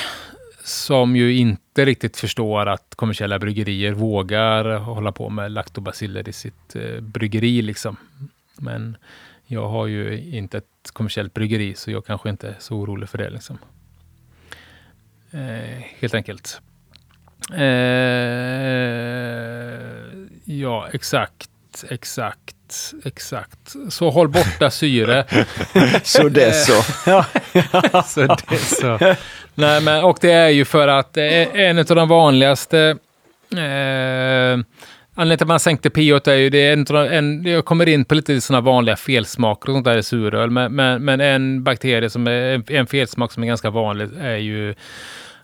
[0.63, 6.75] som ju inte riktigt förstår att kommersiella bryggerier vågar hålla på med laktobaciller i sitt
[6.75, 7.61] eh, bryggeri.
[7.61, 7.97] Liksom.
[8.57, 8.97] Men
[9.45, 13.17] jag har ju inte ett kommersiellt bryggeri så jag kanske inte är så orolig för
[13.17, 13.29] det.
[13.29, 13.57] Liksom.
[15.31, 16.61] Eh, helt enkelt.
[17.53, 17.63] Eh,
[20.45, 21.49] ja, exakt,
[21.89, 22.55] exakt,
[23.05, 23.75] exakt.
[23.89, 25.25] Så håll borta syre.
[26.03, 26.83] Så det är så.
[28.07, 29.15] så det så.
[29.55, 32.97] Nej, men, och det är ju för att eh, en av de vanligaste
[33.51, 34.63] eh,
[35.15, 38.05] Anledningen till att man sänkte pH är ju det är en, en, jag kommer in
[38.05, 42.09] på lite sådana vanliga felsmaker och sånt där i suröl, men, men, men en bakterie
[42.09, 44.75] som är en felsmak som är ganska vanlig är ju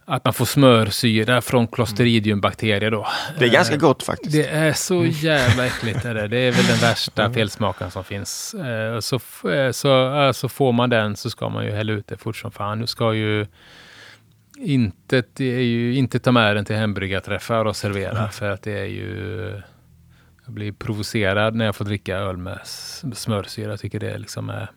[0.10, 3.08] att man får smörsyra från Clostridium-bakterier då.
[3.40, 4.32] Det är ganska gott faktiskt.
[4.32, 6.06] Det är så jävla äckligt.
[6.06, 6.28] Är det.
[6.28, 8.54] det är väl den värsta felsmaken som finns.
[8.54, 9.16] Eh, Så,
[9.50, 12.38] eh, så, eh, så får man den så ska man ju hälla ut det fort
[12.38, 12.80] som fan.
[12.80, 13.48] Du ska ju
[14.58, 18.30] inte, det är ju inte ta med den till hembryggarträffar och servera.
[18.30, 19.62] För att det är ju...
[20.46, 22.60] Jag blir provocerad när jag får dricka öl med
[23.14, 23.70] smörsyra.
[23.70, 24.72] Jag tycker det liksom är...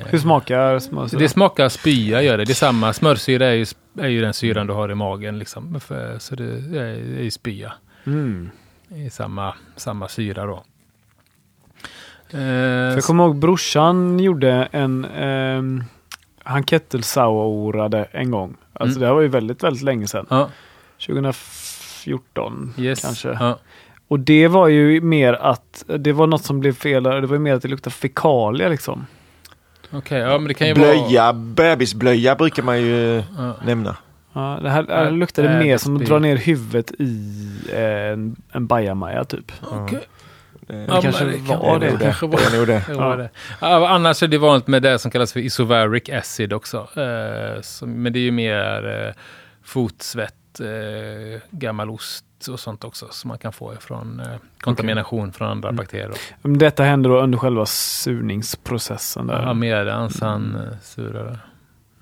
[0.00, 1.20] eh, Hur smakar smörsyra?
[1.20, 2.44] det smakar spya gör det.
[2.44, 2.92] Det är samma.
[2.92, 3.66] Smörsyra är ju,
[4.00, 5.38] är ju den syran du har i magen.
[5.38, 5.80] Liksom.
[6.18, 7.72] Så det är, det är ju spya
[8.06, 8.50] Mm.
[8.88, 10.64] i samma, samma syra då.
[12.30, 15.04] Eh, jag kommer ihåg brorsan gjorde en...
[15.04, 15.84] ehm,
[16.42, 18.56] han kettelsaurade en gång.
[18.72, 19.00] Alltså Mm.
[19.00, 20.26] det här var ju väldigt, väldigt länge sedan.
[20.30, 20.50] ja,
[21.06, 23.00] 2014 yes.
[23.02, 23.28] kanske.
[23.40, 23.58] Ja.
[24.08, 27.02] Och det var ju mer att det var något som blev fel.
[27.02, 29.06] Det var ju mer att det luktade fekalier liksom.
[29.94, 30.92] Okej, ja men det kan ju vara...
[30.92, 33.56] Blöja, bebisblöja brukar man ju Ja.
[33.64, 33.96] nämna.
[34.32, 37.40] Ja, det här, det här Ja, luktade äh, mer som att dra ner huvudet i
[37.72, 39.52] en, en bajamaja typ.
[39.62, 40.00] Okej.
[40.66, 41.90] Det, Ja, kanske men var kan- det.
[41.90, 41.98] det.
[42.04, 42.26] kanske
[42.94, 43.30] var det.
[43.60, 46.76] Ja, annars är det vanligt med det som kallas för isovaric acid också.
[47.00, 49.14] Eh, som, men det är ju mer eh,
[49.64, 54.26] fotsvett, eh, gammal ost och sånt också som man kan få ifrån eh,
[54.60, 55.76] kontamination från andra Mm.
[55.76, 56.12] bakterier.
[56.42, 59.26] Men Detta händer då under själva surningsprocessen.
[59.26, 59.42] Där.
[59.42, 61.38] Ja, medans han eh, surar.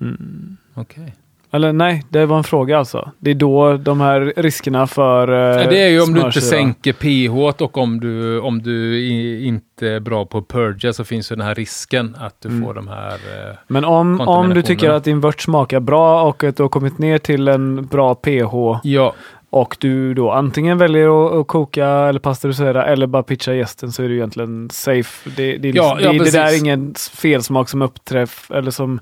[0.01, 0.57] Mm.
[0.73, 1.15] Okej.
[1.51, 3.11] Eller nej, det var en fråga alltså.
[3.19, 6.93] Det är då de här riskerna för eh, det är ju om du inte sänker
[6.93, 11.31] pH och om du, om du i, inte är bra på att purga så finns
[11.31, 12.63] ju den här risken att du Mm.
[12.63, 13.13] får de här...
[13.13, 16.69] Eh, Men om, om du tycker att din vört smakar bra och att du har
[16.69, 19.13] kommit ner till en bra pH ja,
[19.53, 24.07] och du då antingen väljer att, koka eller pasteurisera eller bara pitcha gästen så är
[24.07, 25.29] det ju egentligen safe.
[25.35, 28.71] Det, det, är Ja, liksom, ja, det, det där är ingen felsmak som uppträff eller
[28.71, 28.99] som,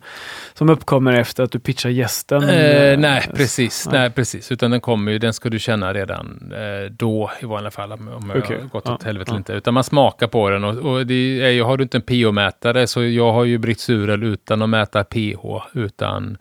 [0.53, 2.43] som uppkommer efter att du pitchar gästen.
[2.43, 3.99] eh, nej precis, nej.
[3.99, 4.51] nej precis.
[4.51, 8.07] Utan den kommer ju, den ska du känna redan eh, då i vanliga fall om
[8.07, 9.33] om jag har gått ja, åt helvete ja.
[9.33, 9.53] eller inte.
[9.53, 12.87] Utan man smakar på den och, och det är ju, har du inte en pH-mätare
[12.87, 16.37] så jag har ju bryggt suröl utan att mäta pH, utan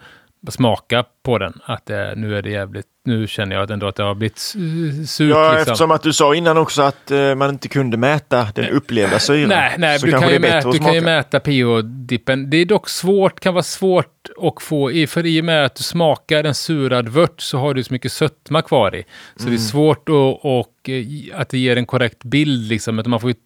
[0.49, 1.61] smaka på den.
[1.65, 5.05] Att det, nu är det jävligt, nu känner jag ändå att det har blivit su-
[5.07, 5.31] surt.
[5.31, 5.61] Ja, liksom.
[5.63, 9.49] eftersom att du sa innan också att eh, man inte kunde mäta den upplevda syran.
[9.49, 12.51] Nej, nej så du, kan ju mäta, du att kan ju mäta pH-dippen.
[12.51, 15.75] Det är dock svårt, kan vara svårt att få, i, för i och med att
[15.75, 19.05] du smakar en surad vört så har du så mycket sötma kvar i.
[19.37, 19.55] Så Mm.
[19.55, 20.15] det är svårt att,
[20.45, 22.99] och, eh, att det ger en korrekt bild liksom.
[22.99, 23.37] Utan man får ju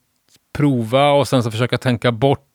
[0.57, 2.47] prova och sen så försöka tänka bort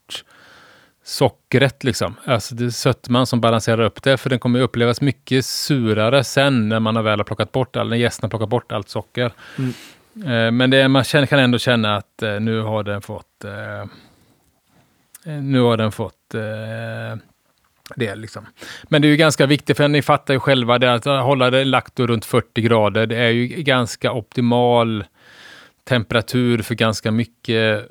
[1.04, 2.16] sockret liksom.
[2.26, 6.70] Alltså det är sötman som balanserar upp det, för den kommer upplevas mycket surare sen
[6.70, 9.32] när man har väl har plockat bort all, när gästen har plockat bort allt socker.
[9.58, 9.74] Mm.
[10.16, 13.90] Eh, Men det, man känner, kan ändå känna att eh, nu har den fått eh,
[15.42, 16.16] nu har den fått
[17.96, 18.46] det liksom.
[18.84, 21.64] Men det är ju ganska viktigt, för ni fattar ju själva det att hålla det
[21.64, 23.06] lagt runt 40 grader.
[23.06, 25.04] Det är ju ganska optimal
[25.84, 27.90] temperatur för ganska mycket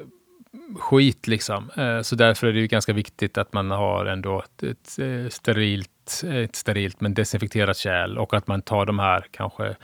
[0.78, 1.70] skit liksom.
[1.76, 5.28] Eh, så därför är det ju ganska viktigt att man har ändå ett, ett, eh,
[5.28, 9.76] sterilt, ett sterilt men desinfekterat kärl och att man tar de här kanske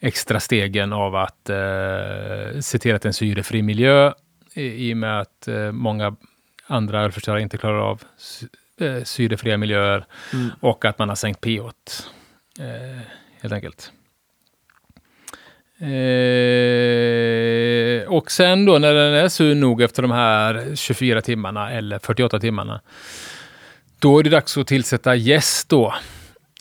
[0.00, 4.12] extra stegen av att eh, se till att det är en syrefri miljö
[4.54, 6.16] i, och med att eh, många
[6.66, 8.02] andra ölförstörare inte klarar av
[8.80, 10.50] eh, syrefria miljöer Mm.
[10.60, 11.60] och att man har sänkt pH.
[12.60, 13.00] Eh,
[13.40, 13.92] helt enkelt.
[15.78, 15.88] Eh,
[18.08, 22.40] och sen då när den är sur nog efter de här 24 timmarna eller 48
[22.40, 22.80] timmarna.
[23.98, 25.94] Då är det dags att tillsätta jäst då.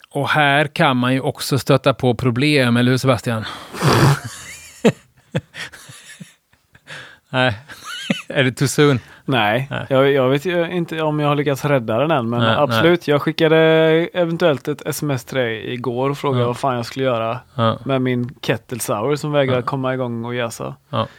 [0.09, 3.45] Och här kan man ju också stöta på problem, eller hur Sebastian?
[7.29, 7.59] Nej,
[8.27, 8.99] är det too soon?
[9.25, 9.85] Nej, Nej.
[9.89, 13.07] Jag, jag vet ju inte om jag har lyckats rädda den än, men Nej, absolut.
[13.07, 13.57] Jag skickade
[14.13, 16.47] eventuellt ett sms till dig igår och frågade Ja.
[16.47, 19.61] vad fan jag skulle göra Ja, med min kettle sour som vägrar Ja.
[19.61, 20.75] komma igång och jäsa.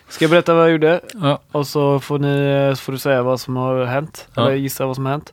[0.08, 1.00] Ska jag berätta vad jag gjorde?
[1.14, 4.28] ja, Och så får, ni, så får du säga vad som har hänt.
[4.36, 5.32] Eller gissa vad som har hänt.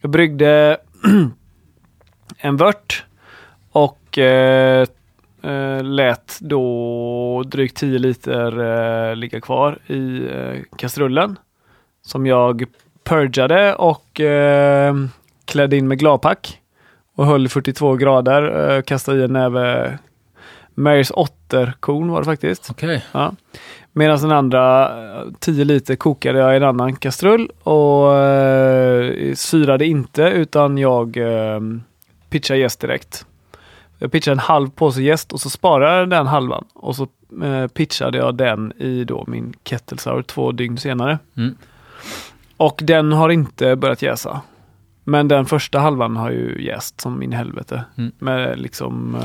[0.00, 0.76] Jag bryggde
[2.38, 3.04] en vört
[3.72, 4.86] och eh,
[5.42, 8.60] eh, lät då drygt 10 liter
[9.10, 11.36] eh, ligga kvar i eh, kastrullen.
[12.06, 12.64] Som jag
[13.04, 14.94] purgade och eh,
[15.44, 16.60] klädde in med gladpack.
[17.14, 18.70] Och höll i 42 grader.
[18.76, 19.98] Eh, kastade i en näve
[20.74, 22.70] Marys otterkorn var det faktiskt.
[22.70, 23.04] okej.
[23.12, 23.32] Ja.
[23.92, 24.84] Medan den andra
[25.18, 31.16] eh, 10 liter kokade jag i en annan kastrull och eh, syrade inte utan jag
[31.16, 31.60] eh,
[32.30, 33.26] pitchade jäst direkt.
[33.98, 37.08] Jag pitchade en halv påse jäst och så sparade jag den halvan och så
[37.44, 41.18] eh, pitchade jag den i då min kettle sour två dygn senare.
[41.36, 41.56] Mm.
[42.56, 44.40] Och den har inte börjat jäsa.
[45.04, 47.84] Men den första halvan har ju jäst som in helvete.
[47.98, 48.12] Mm.
[48.18, 49.16] Med liksom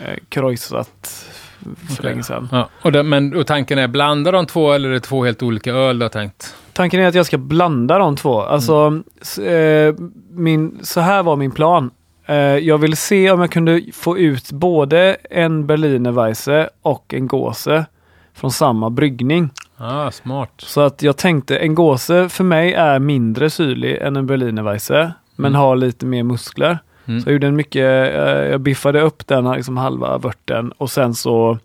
[0.00, 1.26] eh, krojsat
[1.60, 2.10] för Okej.
[2.10, 2.48] länge sedan.
[2.52, 5.42] Ja, och, den, men, och tanken är blanda de två eller är det två helt
[5.42, 6.54] olika öl du har tänkt?
[6.72, 8.42] Tanken är att jag ska blanda de två.
[8.42, 9.94] Alltså, s- eh,
[10.30, 11.90] min, så här var min plan.
[12.26, 17.26] Eh, jag ville se om jag kunde få ut både en Berliner Weisse och en
[17.26, 17.86] Gåse
[18.34, 19.50] från samma bryggning.
[19.78, 20.50] Ah, smart.
[20.56, 25.12] Så att jag tänkte en Gåse för mig är mindre syrlig än en Berliner Weisse,
[25.36, 25.60] men Mm.
[25.60, 26.78] har lite mer muskler.
[27.06, 27.20] Mm.
[27.20, 28.20] Så jag gjorde en mycket, eh,
[28.50, 31.58] jag biffade upp den liksom halva vörten och sen så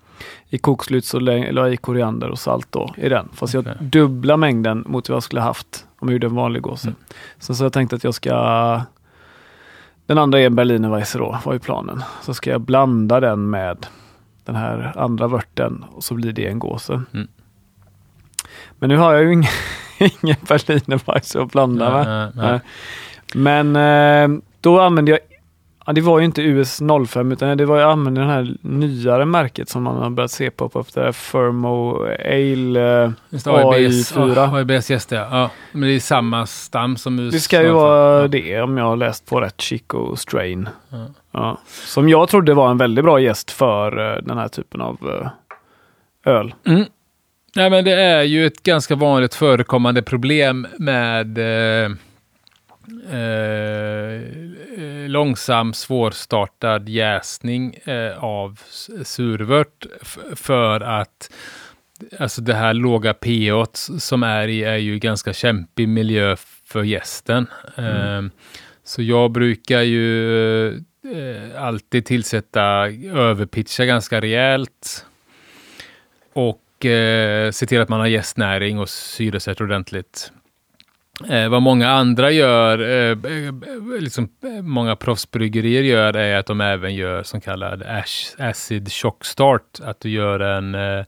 [0.50, 3.30] i kokslut så la jag i koriander och salt då i den.
[3.34, 3.74] Fast Okej.
[3.80, 6.88] jag dubbla mängden mot vad jag skulle haft om jag gjorde en vanlig gåse.
[6.88, 6.96] Mm.
[7.40, 8.82] Sen så jag tänkt att jag ska
[10.06, 12.04] den andra är en Berliner Weisse då, var ju planen.
[12.22, 13.86] Så ska jag blanda den med
[14.46, 17.02] den här andra vörten och så blir det en gåse.
[17.14, 17.28] Mm.
[18.82, 19.52] Men nu har jag ju ingen,
[20.22, 22.08] ingen Berliner Weisse att blanda med.
[22.08, 22.60] Nej, nej, nej.
[23.34, 25.20] Men eh, då använde jag,
[25.86, 29.26] ja, det var ju inte US 05 utan det var jag använde det här nyare
[29.26, 33.04] märket som man har börjat se på upp det där Fermo Ale.
[33.04, 34.36] Eh, Just det, AIBs, AI4.
[34.36, 35.28] ja, AIBs gäster, ja.
[35.32, 35.50] ja.
[35.72, 37.36] Men det är samma stam som USA.
[37.36, 38.28] det ska ju vara ja.
[38.28, 40.70] det om jag har läst på rätt Chico Strain.
[40.90, 41.06] Ja.
[41.32, 41.58] Ja.
[41.68, 45.30] Som jag trodde var en väldigt bra gäst för eh, den här typen av
[46.26, 46.54] öl.
[46.68, 46.86] Mm.
[47.56, 51.92] Nej, men det är ju ett ganska vanligt förekommande problem med eh,
[53.20, 54.22] eh,
[55.08, 58.60] långsam, svårstartad jäsning eh, av
[59.04, 59.86] survört
[60.36, 61.32] för att
[62.20, 66.36] alltså det här låga pH som är i är ju ganska kämpig miljö
[66.66, 67.48] för gästen.
[67.76, 68.22] Eh,
[68.84, 72.62] så jag brukar ju eh, alltid tillsätta
[73.14, 75.06] överpitcha ganska rejält
[76.34, 80.32] och eh, se till att man har gästnäring och syresätter ordentligt.
[81.30, 83.54] Eh, vad många andra gör, eh, eh, eh
[84.00, 89.26] liksom eh, många proffsbryggerier gör, är att de även gör som kallad ash, acid shock
[89.26, 89.80] start.
[89.84, 91.06] Att du gör en eh,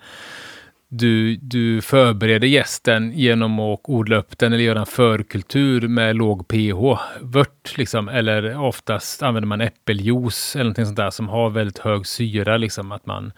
[0.96, 6.48] du, du förbereder gästen genom att odla upp den eller göra en förkultur med låg
[6.48, 7.00] pH.
[7.22, 12.08] Vört liksom, eller oftast använder man äppeljuice eller någonting sånt där som har väldigt hög
[12.08, 12.58] syra.
[12.58, 13.32] Liksom, att man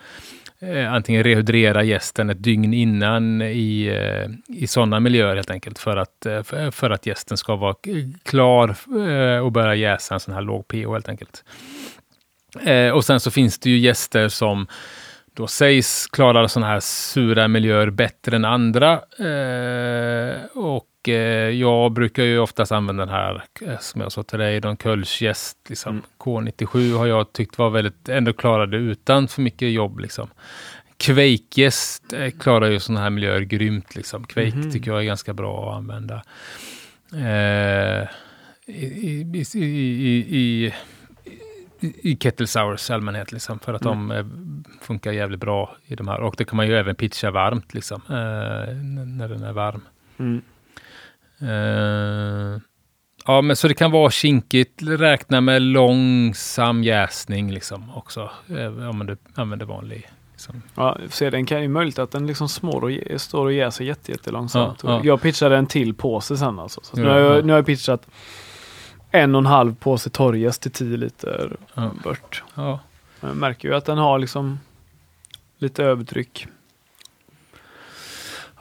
[0.65, 5.97] eh, antingen rehydrera gästen ett dygn innan i, eh, i sådana miljöer helt enkelt för
[5.97, 7.75] att, eh, för, för att gästen ska vara
[8.23, 8.75] klar
[9.09, 11.43] eh, och börja jäsa en sån här låg pH helt enkelt.
[12.61, 14.67] Eh, och sen så finns det ju gäster som
[15.35, 18.91] då sägs klara sådana här sura miljöer bättre än andra.
[19.19, 24.39] Eh, och eh, jag brukar ju oftast använda den här, eh, som jag sa till
[24.39, 25.57] dig, Don Kölsch gäst.
[25.69, 26.01] Liksom.
[26.19, 29.99] K97 har jag tyckt var väldigt, ändå klarade utan för mycket jobb.
[29.99, 30.29] Liksom.
[30.97, 33.95] Quake-gäst eh, klarar ju sådana här miljöer grymt.
[33.95, 34.23] Liksom.
[34.23, 34.71] Quake Mhm.
[34.71, 36.23] tycker jag är ganska bra att använda.
[37.13, 38.07] Eh,
[38.67, 40.73] i, i, i, i,
[42.03, 44.25] i, kettle sours i allmänhet, liksom, för att de eh,
[44.81, 46.19] funkar jävligt bra i de här.
[46.19, 48.75] Och det kan man ju även pitcha varmt, liksom, eh,
[49.05, 49.81] när den är varm.
[50.17, 50.41] Mm.
[51.41, 52.61] Eh,
[53.25, 54.81] ja, men så det kan vara kinkigt.
[54.81, 58.29] Räkna med långsam jäsning liksom också.
[58.49, 60.09] Eh, om du använder vanlig.
[60.31, 60.61] Liksom.
[60.75, 64.11] Ja, se, den kan ju möjligt att den liksom smår och står och jäser jätte,
[64.11, 64.83] jättelångsamt.
[64.83, 65.01] Ja, ja.
[65.03, 66.81] Jag pitchade en till påse sen alltså.
[66.83, 67.41] Så Ja, nu, har jag, ja.
[67.41, 68.07] nu har jag pitchat
[69.15, 71.91] en och en halv påse torrjäst till 10 liter Ja.
[72.03, 72.43] bört.
[72.55, 72.79] Ja.
[73.21, 74.59] Jag märker ju att den har liksom
[75.57, 76.47] lite övertryck.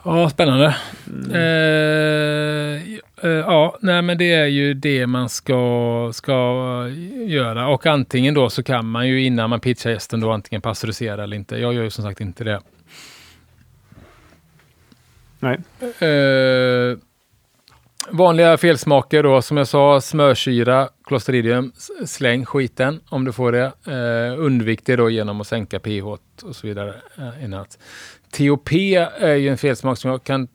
[0.03, 0.75] ja, spännande.
[1.07, 1.31] Mm.
[1.31, 2.81] Eh,
[3.23, 6.33] eh, ja, nej men det är ju det man ska, ska
[7.27, 7.67] göra.
[7.67, 11.37] Och antingen då så kan man ju innan man pitchar gästen då antingen pasteurisera eller
[11.37, 11.57] inte.
[11.57, 12.61] Jag gör ju som sagt inte det.
[15.39, 15.57] Nej.
[16.09, 16.97] Eh,
[18.11, 23.65] vanliga felsmaker då, som jag sa, smörsyra, Clostridium, s- släng skiten om du får det.
[23.87, 26.05] Eh, undvik det då genom att sänka pH
[26.43, 26.93] och så vidare.
[27.17, 27.61] Eh.
[28.31, 30.47] TOP är ju en felsmak som jag kan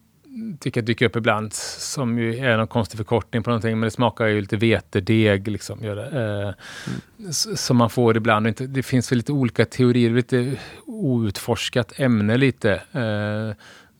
[0.60, 4.26] tycka dyker upp ibland, som ju är någon konstig förkortning på någonting, men det smakar
[4.26, 5.84] ju lite vetedeg liksom.
[5.84, 6.44] Gör det.
[6.46, 8.46] Eh, s- Som man får ibland.
[8.46, 10.52] Inte, det finns väl lite olika teorier, lite
[10.86, 12.72] outforskat ämne lite.
[12.92, 13.54] Eh,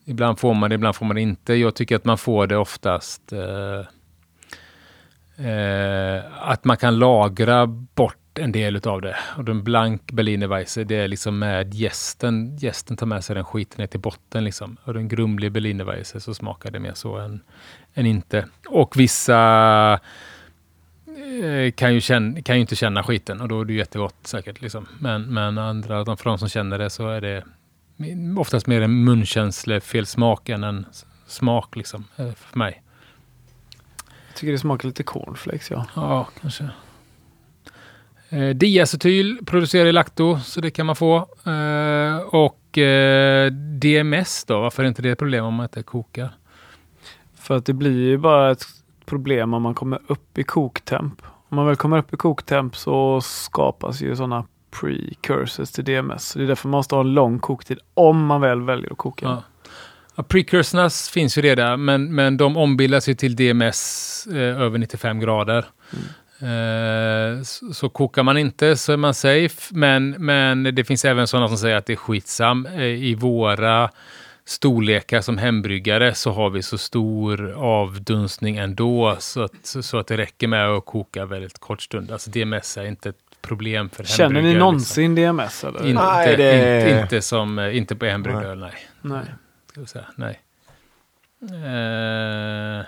[0.05, 1.55] Ibland får man det, ibland får man det inte.
[1.55, 3.33] Jag tycker att man får det oftast.
[3.33, 3.81] Eh,
[5.47, 9.17] eh, att man kan lagra bort en del av det.
[9.37, 12.57] Och den blank berlinerweisse, det är liksom med gästen.
[12.57, 14.77] Gästen tar med sig den skiten ner till botten liksom.
[14.85, 17.41] Och den grumlig berlinerweisse så smakar det mer så än,
[17.95, 18.47] än inte.
[18.67, 20.01] Och vissa
[21.43, 24.27] eh, kan ju, känna, kan ju inte känna skiten och då är det ju jättegott
[24.27, 24.61] säkert.
[24.61, 24.87] Liksom.
[24.99, 27.45] Men, men andra, för de som känner det så är det
[28.39, 30.87] oftast mer en munkänsle smak än en
[31.27, 32.83] smak liksom, eh, för mig.
[34.29, 35.87] Jag tycker det smakar lite cornflakes ja.
[35.95, 36.71] Ja, kanske.
[38.29, 41.17] Eh, diacetyl producerar i lakto, så det kan man få.
[41.45, 46.31] Eh, och eh, DMS då, varför är inte det ett problem om man inte kokar?
[47.35, 48.67] För att det blir ju bara ett
[49.05, 51.23] problem om man kommer upp i koktemp.
[51.49, 56.35] Om man väl kommer upp i koktemp så skapas ju sådana precursors till DMS.
[56.35, 59.27] Det är därför man måste ha en lång koktid om man väl väljer att koka.
[59.27, 59.43] Ja.
[60.15, 65.21] Ja, precursornas finns ju redan, men, men de ombildas ju till DMS eh, över 95
[65.21, 65.65] grader.
[66.41, 71.27] Eh, så, så kokar man inte så är man safe, men, men det finns även
[71.27, 72.67] sådana som säger att det är skitsam.
[72.67, 73.91] Eh, I våra
[74.45, 80.17] storlekar som hembryggare så har vi så stor avdunstning ändå så att, så att det
[80.17, 82.11] räcker med att koka väldigt kort stund.
[82.11, 84.59] Alltså DMS är inte ett problem för Känner ni liksom.
[84.59, 85.87] någonsin DMS eller?
[85.87, 88.73] Inte, Nej, det- inte, inte, som, eh, inte på hembryggare, nej.
[89.03, 89.25] Nej.
[89.71, 90.05] Ska vi säga.
[90.17, 90.41] Nej.
[91.51, 92.85] Eh,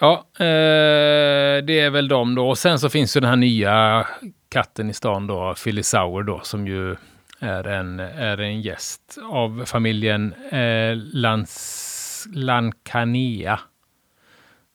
[0.00, 2.48] ja, eh, det är väl de då.
[2.48, 4.06] Och sen så finns ju den här nya
[4.48, 6.96] katten i stan då, Philly Sour då, som ju
[7.38, 13.60] är en, är en gäst av familjen eh, Lans, Lancanea.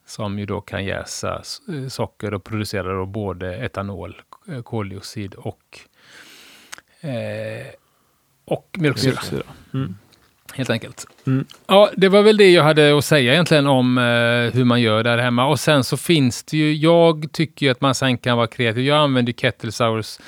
[0.09, 5.79] Som ju då kan jäsa eh, socker och producera då både etanol, eh, koldioxid och,
[7.01, 7.67] eh,
[8.45, 9.11] och mjölksyra.
[9.11, 9.43] Mjölksyra.
[9.73, 9.95] Mm.
[10.53, 11.05] Helt enkelt.
[11.27, 11.45] Mm.
[11.67, 15.03] Ja, det var väl det jag hade att säga egentligen om eh, hur man gör
[15.03, 15.45] där hemma.
[15.45, 18.85] Och sen så finns det ju, jag tycker ju att man sen kan vara kreativ.
[18.85, 20.19] Jag använder kettle sours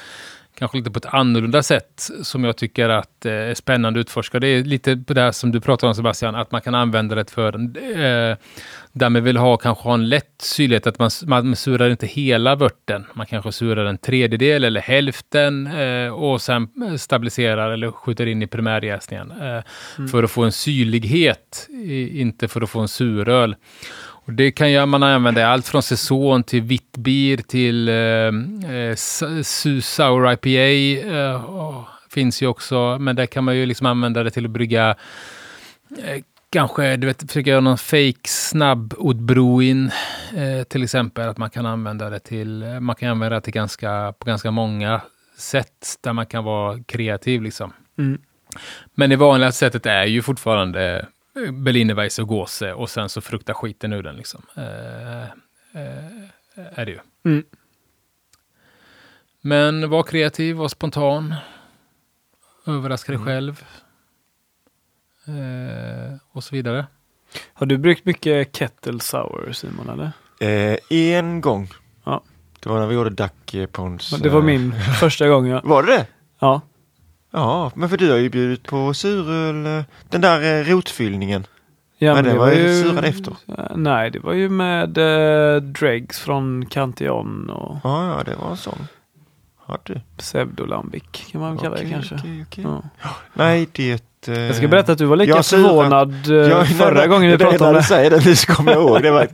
[0.62, 4.40] kanske lite på ett annorlunda sätt som jag tycker att eh, är spännande att utforska.
[4.40, 7.16] Det är lite på det här som du pratar om Sebastian, att man kan använda
[7.16, 8.38] det för eh,
[8.94, 12.56] där man vill ha kanske ha en lätt syrlighet, att man, man surar inte hela
[12.56, 13.06] vörten.
[13.14, 18.48] Man kanske surar en tredjedel eller hälften eh, och sen stabiliserar eller skjuter in i
[18.48, 21.68] primärjäsningen eh, för att få en syrlighet,
[22.12, 23.56] inte för att få en suröl.
[24.26, 28.96] Och det kan ju man använda allt från säsong till vitt bir till eh, eh,
[28.96, 31.10] Su- Sour IPA.
[31.10, 34.52] Eh, åh, finns ju också, men där kan man ju liksom använda det till att
[34.52, 34.96] brygga
[36.04, 39.92] eh, Kanske du vet, försöka göra någon fake snabb Odbroin
[40.36, 41.30] eh, till exempel.
[41.30, 44.52] Att man kan använda det till, eh, man kan använda det till ganska, på ganska
[44.52, 45.02] många
[45.38, 47.74] sätt där man kan vara kreativ liksom.
[47.98, 48.22] Mm.
[48.96, 51.06] Men det vanliga sättet är ju fortfarande
[51.36, 54.42] eh, Berliner Weisse och Gåse och sen så frukta skiten ur den liksom.
[54.56, 55.30] Eh, eh,
[56.56, 57.00] är det ju.
[57.26, 57.44] Mm.
[59.42, 61.36] Men var kreativ, var spontan.
[62.68, 63.64] Överraska dig själv.
[65.26, 66.86] Eh, och så vidare.
[67.54, 70.12] Har du bryggt mycket kettle sour Simon eller?
[70.40, 71.70] Eh, en gång.
[72.04, 72.24] Ja.
[72.60, 74.10] Det var när vi gjorde Duck eh, Ponds.
[74.10, 75.48] Det var min första gång.
[75.48, 75.62] Ja.
[75.64, 76.08] Var det det?
[76.40, 76.62] ja.
[77.32, 79.66] Ja, men för du har ju bjudit på suröl.
[79.66, 81.46] eh, Den där eh, rotfyllningen.
[81.98, 83.32] Ja, Men det var ju surad efter.
[83.58, 88.50] Eh, Nej, det var ju med eh, dregs från Cantillon och Ja, ja, det var
[88.52, 88.88] en sån.
[89.72, 90.02] Har du?
[90.18, 92.16] Pseudolambic kan man kalla det Okej, kanske.
[92.16, 92.64] okej, okej.
[92.64, 92.84] Ja.
[93.34, 94.28] Nej, det...
[94.28, 97.32] eh, Jag ska berätta att du var lika jag förvånad eh, Ja, förra nej, gången
[97.32, 97.80] vi det pratade om det.
[97.80, 99.02] du säger det nu kommer jag ihåg.
[99.04, 99.28] Det var,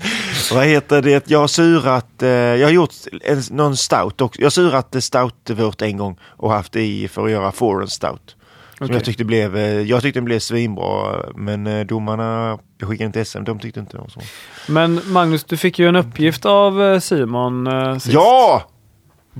[0.53, 1.29] vad heter det?
[1.29, 4.41] Jag har surat, eh, jag har gjort en, någon stout också.
[4.41, 7.87] Jag har surat eh, stoutvört en gång och haft det i för att göra foreign
[7.87, 8.35] stout.
[8.77, 8.95] Som Okej.
[8.95, 13.25] jag tyckte blev, eh, jag tyckte den blev svinbra men eh, domarna, jag skickade inte
[13.25, 14.19] SM, de tyckte inte det var så.
[14.67, 18.07] Men Magnus, du fick ju en uppgift av eh, Simon eh, sist.
[18.13, 18.63] Ja!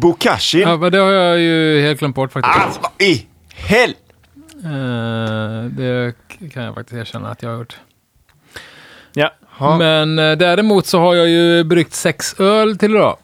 [0.02, 0.62] Bokashi!
[0.62, 2.58] Ja, men det har jag ju helt glömt bort faktiskt.
[2.66, 3.26] Alltså, vad i
[3.56, 3.90] hel...
[4.66, 6.14] Eh, det
[6.54, 7.78] kan jag faktiskt erkänna att jag har gjort.
[9.14, 9.78] Ja, Ja.
[9.78, 13.18] Men eh, däremot så har jag ju bryggt sex öl till idag.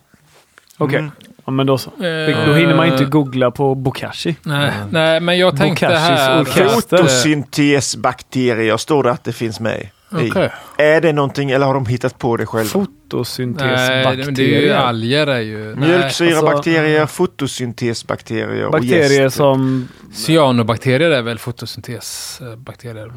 [0.77, 0.99] okej.
[0.99, 1.11] Mm.
[1.45, 1.89] Ja, men då så.
[1.89, 4.35] Eh, Då hinner man inte googla på Bokashi.
[4.43, 6.41] Nej, nej, men jag tänkte Bokashis här...
[6.41, 6.97] orkester.
[6.97, 9.89] eh, Fotosyntesbakterier står det att det finns med i.
[10.13, 10.51] Okej.
[10.77, 12.63] Är det någonting eller har de hittat på det själva?
[12.63, 14.57] Nej, det, Fotosyntesbakterier.
[14.61, 15.75] är ju alger är ju...
[15.75, 19.35] Mjölksyrabakterier, fotosyntesbakterier och Bakterier jäst.
[19.37, 19.87] som...
[20.13, 23.11] Cyanobakterier är väl fotosyntesbakterier.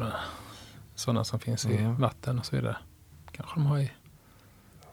[0.95, 1.95] Sådana som finns i Mm.
[2.01, 2.75] vatten och så vidare.
[3.31, 3.91] Kanske de har i...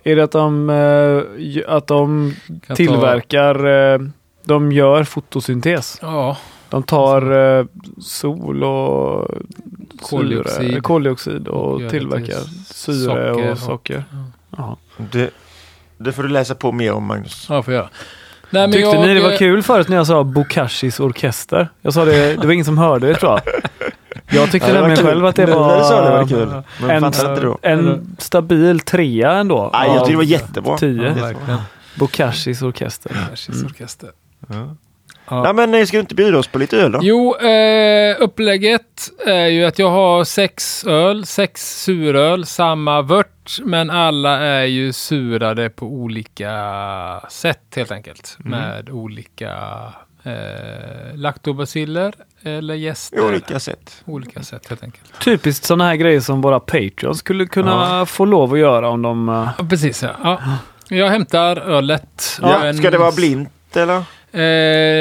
[0.04, 2.34] Är det att de, eh, att de
[2.76, 3.66] tillverkar...
[3.94, 3.98] eh,
[4.46, 5.98] De gör fotosyntes.
[6.00, 6.36] Ta, ja,
[6.74, 7.64] De tar eh,
[8.00, 9.28] sol och
[10.02, 10.68] Koldioxid.
[10.70, 14.04] syre, koldioxid och Och det tillverkar till syre socker och och- socker.
[14.56, 14.76] ja.
[14.96, 15.30] Det,
[15.98, 17.46] det får du läsa på mer om Magnus.
[17.48, 17.82] ja får jag.
[18.50, 21.68] Nej, men Tyckte jag, ni det var eh, kul förut när jag sa Bokashis orkester?
[21.82, 23.40] Jag sa det, det var ingen som hörde det tror jag.
[24.30, 27.58] Jag tyckte Ja, det nämligen själv att det var, sa det var det kul.
[27.62, 29.70] En, en stabil trea ändå.
[29.72, 30.78] Nej, jag tyckte det var jättebra.
[30.78, 31.34] Tio.
[31.48, 31.56] Ja.
[31.98, 33.26] Bokashis orkester.
[33.30, 34.10] Persis orkester.
[34.48, 34.76] Ja.
[35.28, 35.52] Ja.
[35.52, 36.98] Nej men ska du inte bjuda oss på lite öl då?
[37.02, 43.90] Jo, eh, upplägget är ju att jag har sex öl, sex suröl, samma vört, men
[43.90, 46.50] alla är ju surade på olika
[47.30, 48.36] sätt helt enkelt.
[48.44, 48.50] Mm.
[48.60, 49.52] Med olika
[50.22, 53.20] eh, laktobaciller eller I gäster.
[53.26, 54.02] olika sätt.
[54.04, 55.20] olika sätt helt enkelt.
[55.24, 59.28] Typiskt sådana här grejer som våra Patreons skulle kunna få lov att göra om de...
[59.28, 60.10] eh, Ja, precis ja.
[60.22, 60.38] ja.
[60.88, 62.38] Jag hämtar ölet.
[62.42, 64.02] Ja, Men- ska det vara blint eller?
[64.34, 64.40] Eh,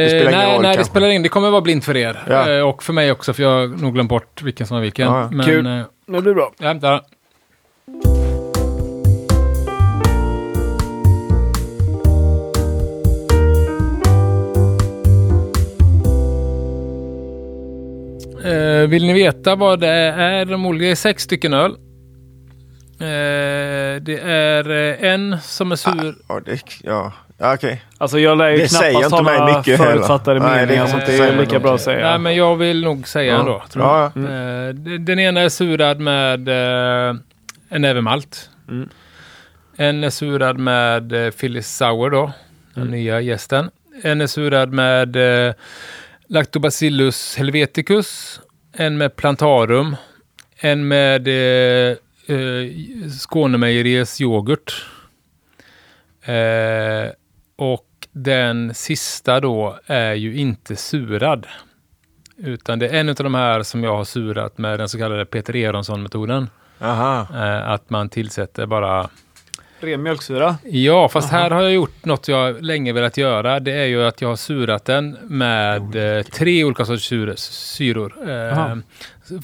[0.09, 1.23] spelar ingen nej, roll nej det spelar in.
[1.23, 2.23] Det kommer vara blint för er.
[2.29, 2.51] Ja.
[2.51, 5.07] Eh, och för mig också, för jag har nog glömt bort vilken som var vilken.
[5.07, 5.29] Ja, ja.
[5.31, 5.65] Men Kul.
[5.65, 6.53] eh, Det blir bra.
[6.59, 7.01] jag hämtar.
[18.45, 20.45] Eh, vill ni veta vad det är?
[20.45, 21.71] De olika det är sex stycken öl.
[22.99, 26.15] Eh, det är eh, en som är sur.
[26.27, 27.13] Ja, det, ja.
[27.37, 27.83] Ja okej.
[27.97, 29.91] Alltså jag lär ju Det säger knappast inte mig ha några mycket heller.
[29.93, 31.61] förutfattade det meningar, så det är lika något.
[31.63, 32.09] bra att säga.
[32.09, 33.39] Nej, men jag vill nog säga Ja.
[33.39, 33.63] ändå.
[33.69, 34.11] Tror jag.
[34.15, 34.73] Ja, ja.
[34.73, 37.15] D- Den ena är surad med eh,
[37.69, 38.49] en näve malt.
[38.69, 38.89] Mm.
[39.77, 42.31] En är surad med eh, Phyllis Sour då,
[42.73, 43.69] den nya gästen.
[44.03, 45.17] En är surad med
[46.27, 48.39] Lactobacillus helveticus.
[48.77, 49.95] En med Plantarum.
[50.57, 52.69] En med eh, eh,
[53.19, 54.85] Skånemejeriers yoghurt.
[56.25, 57.11] Eh,
[57.55, 61.47] och den sista då är ju inte surad.
[62.37, 65.25] Utan det är en av de här som jag har surat med den så kallade
[65.25, 66.49] Peter Eronsson-metoden.
[66.81, 67.27] Aha.
[67.33, 69.09] Eh, att man tillsätter bara...
[69.79, 70.57] Ren mjölksyra.
[70.63, 73.59] Ja, fast här har jag gjort något jag länge velat göra.
[73.59, 78.29] Det är ju att jag har surat den med eh, tre olika sorters syror.
[78.29, 78.81] Eh, Jaha.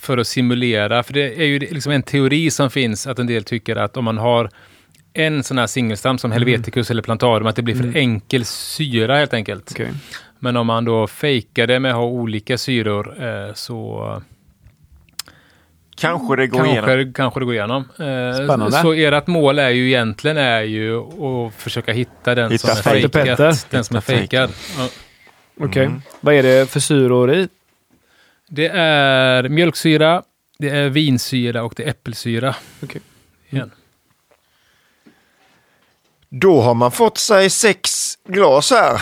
[0.02, 1.04] för att simulera.
[1.04, 4.06] För det är ju liksom en teori som finns att en del tycker att om
[4.06, 4.50] man har
[5.20, 7.96] en sån här singelstam som Helveticus eller Plantarum, att det blir för Mm.
[7.96, 9.72] enkel syra helt enkelt.
[9.72, 9.92] Okej.
[10.40, 14.22] Men om man då fejkar det med att ha olika syror eh, så
[15.96, 16.86] Kanske det går igenom.
[16.86, 17.82] kanske, kanske det går igenom.
[17.82, 18.72] Eh, Spännande.
[18.72, 23.00] Så ert mål är ju egentligen är ju att försöka hitta den Hitta som är
[23.10, 23.56] fejkad.
[23.70, 24.52] Den som är fejkad.
[24.78, 24.88] Ja.
[25.62, 25.86] Okej.
[25.86, 26.02] Mm.
[26.22, 27.48] Vad är det för syror i?
[28.50, 30.24] Det är mjölksyra,
[30.60, 32.56] det är vinsyra och det är äppelsyra.
[32.84, 33.02] Okej.
[33.50, 33.72] Igen.
[36.30, 38.94] Då har man fått sig sex glas här.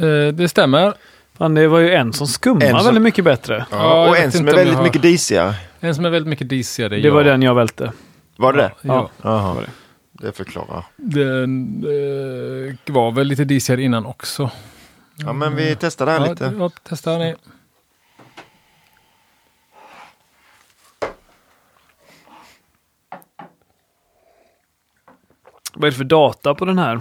[0.00, 0.94] Eh, det stämmer.
[1.38, 3.66] Fan, det var ju en som skummar En som- väldigt mycket bättre.
[3.70, 5.54] Ja, jag och vet en som inte är om väldigt jag har- mycket disigare.
[5.80, 6.96] En som är väldigt mycket disigare.
[7.00, 7.92] Det var den jag välte.
[8.36, 8.70] Var det det?
[8.82, 9.10] Ja.
[9.22, 9.54] Jaha.
[9.54, 9.70] var det.
[10.26, 10.84] Det förklarar.
[10.96, 11.84] Den
[12.86, 14.50] eh, var väl lite disigare innan också.
[15.16, 16.52] Ja men vi testar det här Ja, lite.
[16.58, 17.34] ja, testa ni.
[25.74, 27.00] Vad är det för data på den här?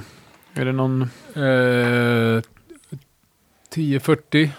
[0.54, 1.02] Är det någon...
[1.36, 2.42] Eh,
[3.70, 4.52] 1040.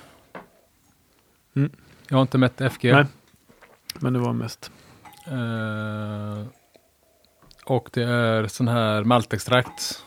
[1.57, 1.71] Mm.
[2.09, 2.85] Jag har inte mätt FG.
[2.93, 3.07] Nej.
[3.99, 4.71] Men det var mest.
[5.27, 6.47] Eh,
[7.65, 10.05] och det är sån här maltextrakt.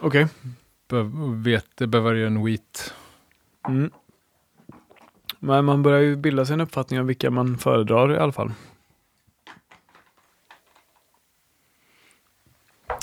[0.00, 0.26] Okej.
[0.88, 1.10] Be-
[1.44, 2.94] Vete Bavarian Wheat.
[3.68, 3.90] Mm.
[5.38, 8.52] Men man börjar ju bilda sig en uppfattning om vilka man föredrar i alla fall.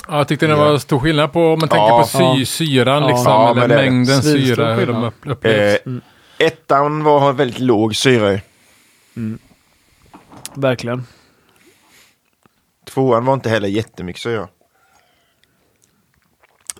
[0.08, 2.00] Ja, jag tyckte det var stor skillnad på om man tänker Ja.
[2.00, 2.46] på sy, Ja.
[2.46, 3.08] syran Ja.
[3.08, 5.80] liksom, Ja, eller mängden syra, hur de upplevs.
[5.86, 5.92] Eh,
[6.46, 8.40] ettan var väldigt låg syra i.
[10.54, 11.06] Verkligen.
[12.84, 14.48] Tvåan var inte heller jättemycket syra.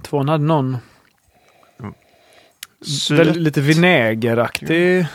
[0.02, 0.76] Tvåan hade någon
[2.86, 3.18] Sött.
[3.18, 5.06] väl, lite vinägeraktig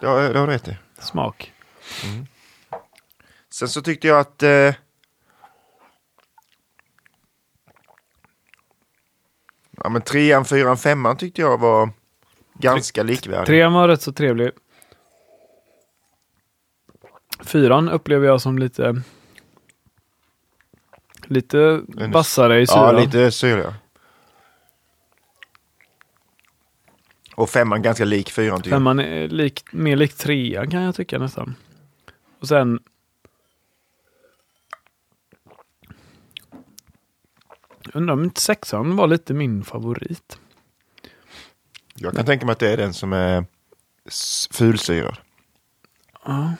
[0.00, 0.76] Ja, det har du rätt i.
[1.00, 1.52] smak.
[3.52, 4.74] Sen så tyckte jag att eh,
[9.82, 11.90] Ja men trean, fyran, femman tyckte jag var
[12.54, 13.46] ganska likvärdiga.
[13.46, 14.50] Trean var rätt så trevlig.
[17.44, 19.02] Fyran upplever jag som lite
[21.26, 21.80] lite
[22.12, 22.96] vassare i Ja, syran.
[23.04, 23.74] lite syra.
[27.36, 28.62] Och femman ganska lik fyran.
[28.62, 31.54] Femman är lik, mer lik trean kan jag tycka nästan.
[32.40, 32.80] Och sen
[37.94, 40.38] Undrar om inte sexan var lite min favorit.
[41.94, 43.44] Jag kan tänka mig att det är den som är
[44.50, 45.16] fulsyrad.
[46.24, 46.52] Ja.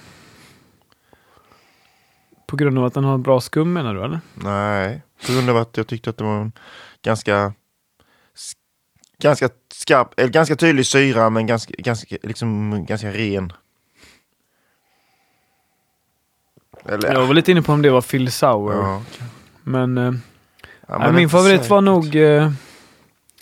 [2.46, 4.20] På grund av att den har bra skum menar du eller?
[4.34, 6.52] Nej, på grund av att jag tyckte att det var en
[7.02, 7.52] ganska
[9.18, 13.52] ganska skarp, eller ganska tydlig syra men ganska, ganska, liksom, ganska ren.
[16.84, 18.74] Eller, Jag var lite inne på om det var Phil Sour.
[18.74, 19.02] ja.
[19.62, 20.12] Men, eh,
[20.98, 21.70] nej, men min favorit säkert.
[21.70, 22.52] var nog eh,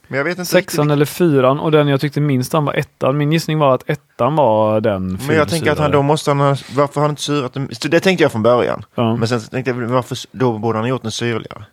[0.08, 3.16] Men sexan eller fyran och den jag tyckte minst om var ettan.
[3.16, 6.40] Min gissning var att ettan var den Men jag tänker att han, då måste han
[6.40, 7.68] ha, varför har han inte syrat den?
[7.82, 8.84] Det tänkte jag från början.
[8.94, 9.16] Ja.
[9.16, 11.64] Men sen tänkte jag, varför, då borde han ha gjort den syrligare.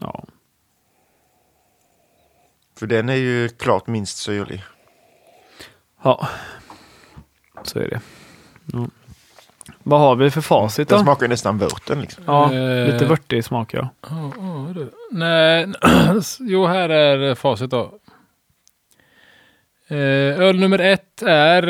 [0.00, 0.24] ja.
[2.78, 4.64] För den är ju klart minst syrlig.
[6.02, 6.28] ja,
[7.62, 8.00] så är det.
[8.72, 8.86] Ja.
[9.88, 11.04] Vad har vi för facit Den då?
[11.04, 12.24] smakar ju nästan vörten liksom.
[12.26, 12.92] Ja, Eh.
[12.92, 13.88] lite vörtig smak ja.
[14.10, 14.90] Ja, ja, du.
[15.10, 15.66] Nej,
[16.40, 17.92] jo här är facit då.
[19.88, 19.96] Eh,
[20.40, 21.68] öl nummer ett är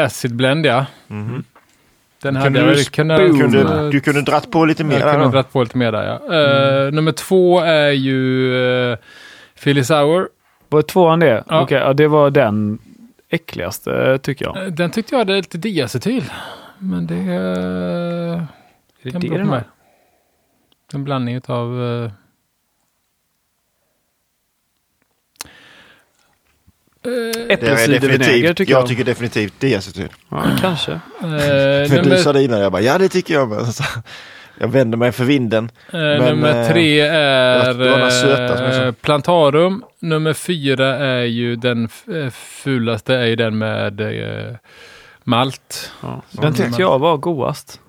[0.00, 0.86] eh, Acid Blend ja.
[1.06, 1.44] Mhm.
[2.22, 2.84] Den Kunde hade jag du
[3.38, 5.30] kunde, eh, du kunde dratt på lite mer jag kunde då.
[5.30, 6.34] dragit på lite mer där ja.
[6.86, 8.96] Eh, Nummer två är ju uh,
[9.62, 10.28] Philly Sour.
[10.68, 11.44] Var tvåan det?
[11.48, 11.60] Ja.
[11.62, 12.78] Okej, ja, det var den
[13.30, 14.56] äckligaste tycker jag.
[14.56, 16.24] Eh, Den tyckte jag hade lite diacetyl.
[16.78, 18.42] Men det uh,
[19.02, 19.62] Är kan det det den mig.
[20.94, 22.10] En blandning av uh,
[27.02, 28.88] Det är Äppelcidervinäger definitivt, tycker jag jag.
[28.88, 30.08] tycker definitivt diacetyl.
[30.28, 30.92] Ja, kanske.
[30.92, 33.66] eh, Men du nummer, sa det innan, jag bara ja det tycker jag med.
[33.66, 33.84] Så,
[34.60, 35.64] jag vänder mig för vinden.
[35.86, 39.84] eh, men, nummer eh, tre är det eh, Plantarum.
[39.98, 44.56] Nummer fyra är ju den eh, fulaste är ju den med eh,
[45.28, 45.92] malt.
[46.02, 46.22] Ja.
[46.30, 47.80] Den tyckte jag var godast.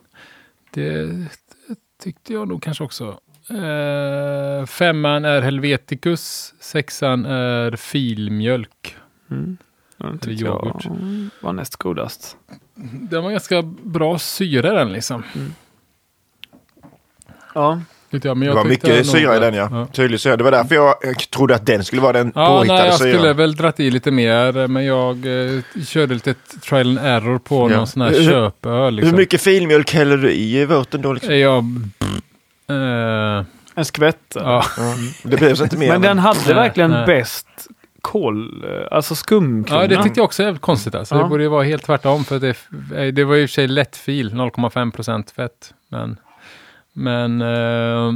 [0.71, 1.27] Det
[2.03, 3.19] tyckte jag nog kanske också.
[3.49, 6.53] Eh, femman är Helveticus.
[6.59, 8.95] Sexan är filmjölk.
[9.31, 9.57] Mm.
[9.97, 10.85] Den tyckte jag yoghurt.
[11.41, 12.37] var näst godast.
[12.91, 15.23] Den var ganska bra syra den liksom.
[17.55, 17.81] Ja,
[18.11, 18.37] Tyckte jag.
[18.37, 19.87] Men Det jag var tyckte mycket syra i den ja.
[19.93, 20.37] Tydlig syra.
[20.37, 22.97] Det var därför jag, jag trodde att den skulle vara den Ja, påhittade nej, jag
[22.99, 23.13] syran.
[23.17, 26.33] skulle väl dratt i lite mer, men jag eh, körde lite
[26.69, 27.77] trial and error på Ja.
[27.77, 28.95] någon sån här Hur- köpöl.
[28.95, 29.11] Liksom.
[29.11, 31.13] Hur mycket filmjölk häller du i vörten då?
[31.13, 31.37] Liksom?
[31.39, 31.63] Jag,
[32.69, 33.45] eh,
[33.75, 34.17] en skvätt.
[34.35, 34.93] ja, Ja.
[35.23, 35.89] Det behövs inte mer.
[35.91, 37.05] Men den hade Nej, verkligen nej.
[37.05, 37.47] bäst
[38.01, 39.81] kol, eh, alltså skumkrona.
[39.81, 40.95] ja, det tyckte jag också är jävligt konstigt.
[40.95, 41.15] Alltså.
[41.15, 41.23] Ja.
[41.23, 42.23] Det borde ju vara helt tvärtom.
[42.25, 42.49] För det,
[42.95, 45.73] eh, det var ju i och för sig lätt fil, 0,5 fett.
[45.91, 46.17] Men,
[46.93, 48.11] men eh,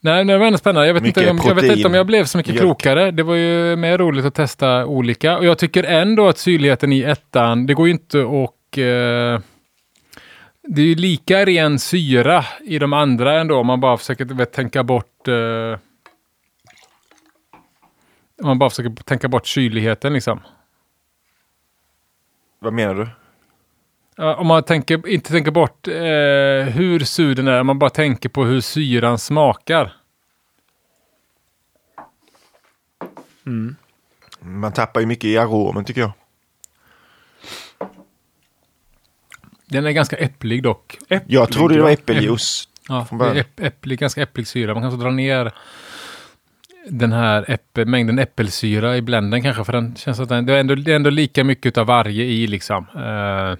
[0.00, 0.86] nej, det var ändå spännande.
[0.86, 2.64] Jag vet, Mycket inte, om, jag vet inte om jag blev så mycket Mjölk.
[2.64, 3.10] klokare.
[3.10, 5.38] Det var ju mer roligt att testa olika.
[5.38, 9.42] Och jag tycker ändå att syrligheten i ettan, det går ju inte att eh,
[10.70, 14.52] det är ju lika ren syra i de andra ändå om man bara försöker vet,
[14.52, 15.78] tänka bort eh,
[18.42, 20.40] om man bara försöker tänka bort syrligheten liksom.
[22.58, 23.08] Vad menar du?
[24.18, 28.28] Om man tänker, inte tänker bort eh, hur sur den är, om man bara tänker
[28.28, 29.92] på hur syran smakar.
[33.46, 33.76] Mm.
[34.40, 36.12] Man tappar ju mycket i aromen tycker jag.
[39.66, 40.98] Den är ganska äpplig dock.
[41.26, 42.68] Jag trodde det var Äpplig, äppeljuice.
[42.88, 44.74] Ja, det äpplig, ganska äpplig syra.
[44.74, 45.52] Man kan så dra ner
[46.90, 50.60] den här äppel, mängden äppelsyra i blenden kanske, för den känns att den, det, är
[50.60, 52.86] ändå, det är ändå lika mycket av varje i liksom.
[52.94, 53.58] Eh,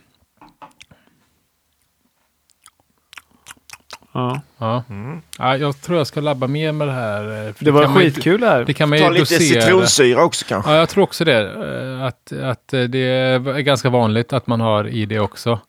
[4.12, 4.40] Ja.
[4.58, 4.84] Ja.
[4.90, 5.20] Mm.
[5.38, 7.46] Ja, jag tror jag ska labba mer med det här.
[7.48, 8.64] eh, för Det var man skitkul det här.
[8.64, 9.60] Det kan man Ta lite dosera.
[9.62, 10.70] citronsyra också kanske.
[10.70, 11.50] Ja, jag tror också det.
[11.98, 15.60] eh, Att, att eh, det är ganska vanligt att man har i det också.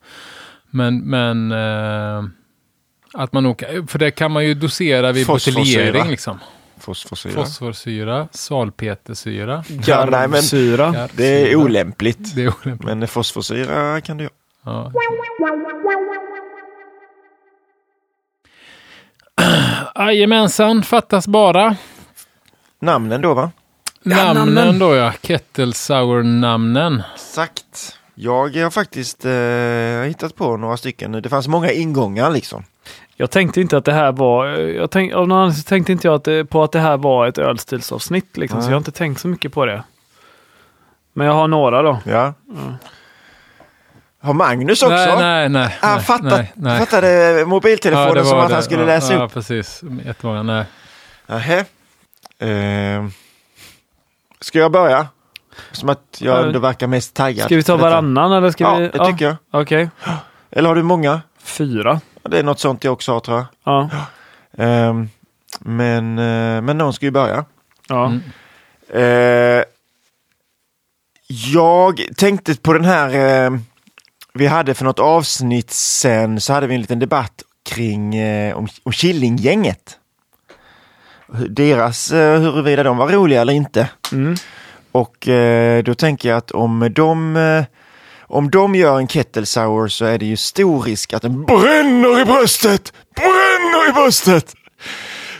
[0.72, 1.52] Men, men
[3.14, 5.62] att man nog, för det kan man ju dosera vid Fosforsyra.
[5.84, 6.10] buteljering.
[6.12, 6.40] Liksom.
[6.80, 7.34] Fosforsyra.
[7.34, 9.64] Fosforsyra, salpetersyra.
[9.86, 11.08] Ja, nej, men garvsyra.
[11.14, 12.36] det är olämpligt.
[12.36, 12.98] Det är olämpligt.
[12.98, 14.34] Men fosforsyra kan du göra.
[14.66, 14.92] Ja.
[19.96, 21.76] Jajamensan, fattas bara.
[22.80, 23.52] Namnen då va?
[24.04, 24.80] Ja, namnen namnen.
[24.80, 27.04] då ja, Kettle Sour-namnen.
[27.16, 27.96] Exakt.
[28.16, 31.12] Jag har faktiskt eh, hittat på några stycken.
[31.12, 32.64] Det fanns många ingångar liksom.
[33.16, 36.08] Jag tänkte inte att det här var, jag tänk, av någon anledning så tänkte inte
[36.08, 38.72] jag att det, på att det här var ett ölstilsavsnitt liksom, så Nej.
[38.72, 39.84] jag har inte tänkt så mycket på det.
[41.14, 42.00] Men jag har några då.
[42.06, 42.34] Ja.
[44.22, 44.96] Har Magnus också?
[44.96, 45.78] Nej, nej, nej.
[45.82, 46.80] Han nej, fattat, nej, nej.
[46.80, 48.54] fattade mobiltelefonen det som att det.
[48.54, 49.34] han skulle ja, läsa Ja, upp.
[49.34, 49.82] precis.
[50.06, 50.66] Jättemånga, nej.
[52.40, 53.06] Eh,
[54.42, 55.08] ska jag börja?
[55.72, 56.46] Som att jag Ja.
[56.48, 57.46] ändå verkar mest taggad.
[57.46, 58.88] Ska vi ta varannan eller ska Ja, vi?
[58.90, 59.36] det tycker jag.
[59.52, 59.90] Okej,
[60.52, 61.22] Eller har du många?
[61.44, 62.02] fyra.
[62.24, 63.46] Ja, Det är något sånt jag också har tror jag.
[63.64, 63.90] Ja.
[64.58, 65.10] Ehm,
[65.60, 67.46] men, eh, men någon ska ju börja.
[67.88, 68.06] ja.
[68.06, 68.22] Mm.
[68.94, 69.64] Eh,
[71.54, 73.10] jag tänkte på den här,
[73.46, 73.52] eh,
[74.40, 78.68] vi hade för något avsnitt sen så hade vi en liten debatt kring eh, om,
[78.84, 79.98] om Killinggänget.
[81.50, 83.90] Deras, eh, huruvida de var roliga eller inte.
[84.12, 84.36] Mm.
[84.92, 87.64] Och eh, då tänker jag att om de, eh,
[88.22, 92.22] om de gör en kettle sour så är det ju stor risk att den bränner
[92.22, 92.94] i bröstet!
[93.16, 94.56] Bränner i bröstet!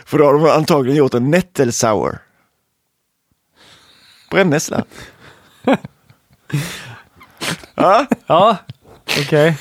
[0.04, 2.18] För då har de antagligen gjort en nettle sour.
[4.30, 4.84] Brännässla.
[7.74, 8.56] ja, Ja,
[9.20, 9.56] okej.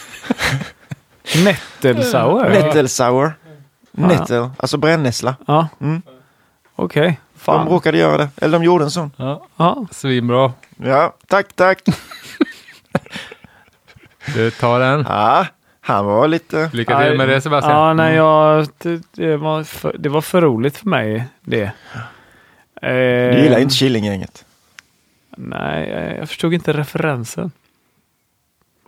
[1.45, 2.49] Nättelsauer?
[2.63, 3.33] nettle sour.
[3.91, 5.35] Nettle, alltså brännässla.
[5.47, 5.67] Ja.
[5.81, 6.01] Mm.
[6.75, 7.19] Okej.
[7.33, 7.67] De Fan.
[7.67, 9.11] råkade göra det, eller de gjorde en sån.
[9.17, 9.85] Ja, Ja.
[9.91, 10.53] svinbra.
[10.77, 11.81] Ja, tack, tack.
[14.35, 15.05] Du tar den.
[15.09, 15.45] Ja,
[15.81, 16.69] han var lite...
[16.73, 17.75] Lycka till med det Sebastian.
[17.77, 21.63] Ja, nej, jag, det, det, var för, det var för roligt för mig det.
[22.81, 24.45] Eh, Du gillar inte Killinggänget.
[25.37, 25.89] Nej,
[26.19, 27.51] jag förstod inte referensen.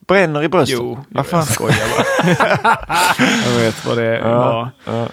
[0.07, 0.79] Bränner i bröstet.
[0.79, 1.39] Jo, Vad fan?
[1.39, 2.77] jag skojar bara.
[3.45, 4.69] jag vet vad det var.
[4.85, 5.07] Ja.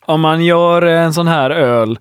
[0.00, 1.98] Om man gör en sån här öl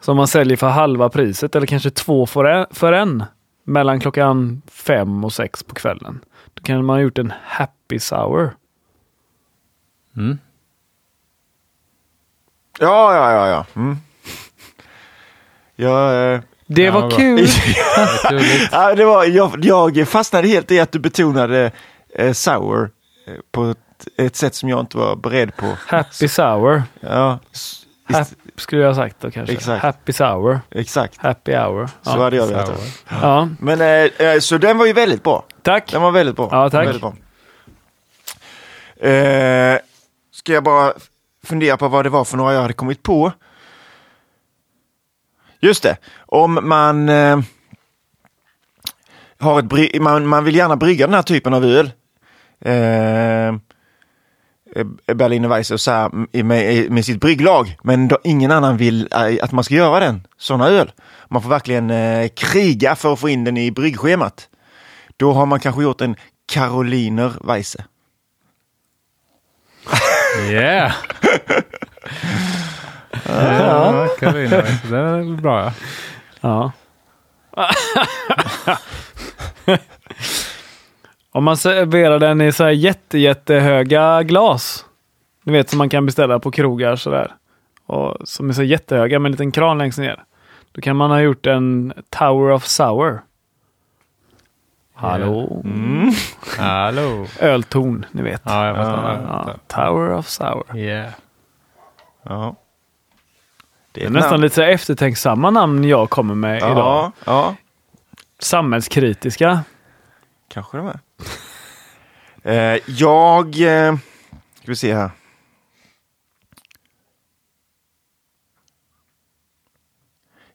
[0.00, 3.24] som man säljer för halva priset eller kanske två för en, för en
[3.64, 6.20] mellan klockan fem och sex på kvällen.
[6.54, 8.50] Då kan man ha gjort en happy sour.
[10.16, 10.38] Mm.
[12.78, 13.66] Ja, ja, ja, ja.
[13.80, 13.96] Mm.
[15.76, 17.10] Jag, eh, Det Ja, var bra.
[17.18, 17.46] kul!
[18.72, 21.70] Ja, det var, jag, jag fastnade helt i att du betonade
[22.14, 22.90] eh, sour
[23.26, 23.78] eh, på ett,
[24.18, 25.76] ett sätt som jag inte var beredd på.
[25.86, 26.82] Happy sour.
[27.00, 27.38] Ja,
[28.12, 29.54] Happy, skulle jag ha sagt då kanske.
[29.54, 29.82] Exakt.
[29.82, 30.60] Happy sour.
[30.70, 31.16] exakt.
[31.16, 31.86] Happy hour.
[32.02, 32.22] Så Ja.
[32.22, 32.66] hade jag velat.
[32.66, 32.76] Sour.
[33.22, 33.48] ja.
[33.60, 35.44] Men eh, eh, så den var ju väldigt bra.
[35.62, 35.92] Tack!
[35.92, 36.48] Den var väldigt bra.
[36.52, 36.86] Ja, tack.
[36.86, 37.14] Väldigt bra.
[39.08, 39.78] Eh,
[40.32, 40.92] ska jag bara
[41.44, 43.32] fundera på vad det var för några jag hade kommit på.
[45.64, 45.96] Just det,
[46.26, 47.40] om man eh,
[49.38, 51.92] har ett man, man vill gärna brygga den här typen av öl.
[52.60, 53.54] Eh,
[55.14, 57.76] Berliner Weisse så med, med sitt brygglag.
[57.82, 60.92] Men då, ingen annan vill eh, att man ska göra den, sådana öl.
[61.28, 64.48] Man får verkligen eh, kriga för att få in den i bryggschemat.
[65.16, 66.16] Då har man kanske gjort en
[66.46, 67.84] Karoliner Weisse.
[70.50, 70.92] Yeah!
[73.28, 74.62] ja, Carolina.
[74.90, 75.72] Den är bra ja.
[76.40, 76.72] Ja.
[81.32, 84.84] Om man serverar den i så här jätte, jättehöga glas.
[85.44, 87.34] Du vet som man kan beställa på krogar sådär.
[87.86, 90.24] Och som är så jättehöga med en liten kran längst ner.
[90.72, 93.20] Då kan man ha gjort en Tower of Sour.
[94.94, 95.62] Hallå?
[95.64, 96.12] Mm.
[96.58, 97.26] Hallå.
[97.40, 98.42] Ölton, ni vet.
[98.44, 99.18] Ja, jag Ja.
[99.28, 100.76] Ja, Tower of Sour.
[100.76, 101.12] Yeah.
[102.22, 102.56] Ja.
[103.94, 104.42] Det är nästan namn.
[104.42, 106.76] lite eftertänksamma namn jag kommer med idag.
[106.76, 107.54] Ja, ja,
[108.38, 109.60] Samhällskritiska.
[110.48, 110.98] kanske det är.
[112.46, 113.46] Eh, jag...
[113.46, 113.94] Eh,
[114.54, 115.10] ska vi se här.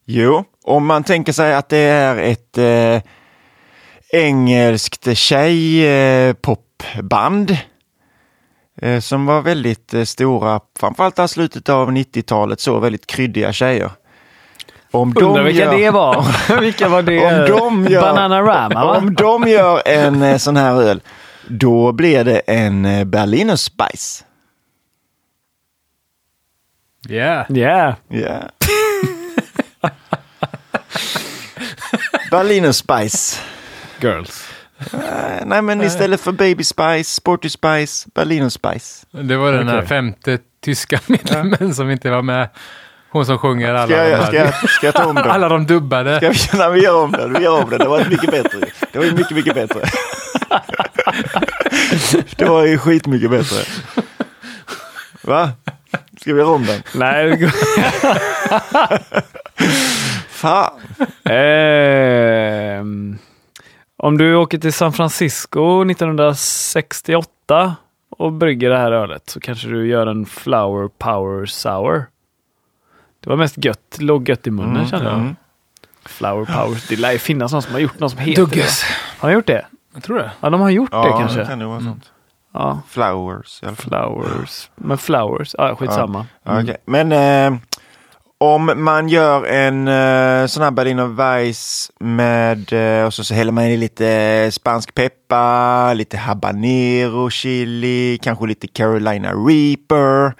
[0.05, 3.01] Jo, om man tänker sig att det är ett eh,
[4.13, 7.57] engelskt tjejpopband eh,
[9.01, 13.91] som var väldigt eh, stora, framförallt i slutet av 90-talet, så väldigt kryddiga tjejer.
[14.91, 16.25] Om Undrar vilka gör- det var.
[16.61, 17.19] vilka var det?
[17.25, 18.97] Om de gör- Bananarama va?
[18.97, 21.01] Om de gör en eh, sån här öl
[21.47, 24.23] Då blir det en eh, Berliner Spice.
[27.09, 27.51] Yeah.
[27.51, 27.95] Yeah.
[28.07, 28.41] Ja.
[32.31, 33.37] Berliner Spice.
[34.01, 34.48] Girls.
[34.93, 39.05] Eh, nej, men istället för Baby Spice, Sporty Spice, Berliner Spice.
[39.11, 39.87] Det var den här Okej.
[39.87, 42.49] femte tyska medlemmen som inte var med.
[43.11, 45.23] Hon som sjunger alla Ska de jag, här- ska jag, ska jag ta om den?
[45.31, 46.17] Alla de dubbade.
[46.17, 47.33] Ska vi, nej, vi gör om den.
[47.33, 47.79] Vi gör om den.
[47.79, 48.59] Det var mycket bättre.
[48.91, 49.79] Det var ju mycket, mycket bättre.
[52.35, 53.63] Det var ju skitmycket bättre.
[55.21, 55.51] Va?
[56.21, 56.81] Ska vi göra om den?
[56.93, 57.51] Nej, det går-
[60.29, 60.71] Fan.
[61.23, 63.17] Ehm,
[63.99, 67.75] om du åker till San Francisco 1968
[68.09, 72.05] och brygger det här ölet så kanske du gör en Flower Power Sour.
[73.23, 75.19] Det var mest gött, låg gött i munnen kände jag.
[75.19, 75.35] mm.
[76.05, 78.81] Flower Power, det lär ju finnas någon som har gjort något som heter Dugges.
[78.81, 78.87] det.
[79.21, 79.65] Har de gjort det?
[79.93, 80.31] Jag tror det.
[80.41, 81.45] Ja, de har gjort Ja, det kanske.
[81.45, 82.11] kan det vara sånt.
[82.53, 83.89] Ja, Flowers i alla fall.
[83.89, 84.69] flowers.
[84.75, 86.25] Men flowers, ja skitsamma.
[86.43, 86.77] Ja, okej.
[86.85, 87.11] Men
[87.53, 87.59] eh,
[88.41, 93.51] om man gör en eh, sån här Berliner Weiss med eh, och så, så häller
[93.51, 100.33] man i lite eh, spansk peppar, lite habanero chili, kanske lite Carolina Reaper.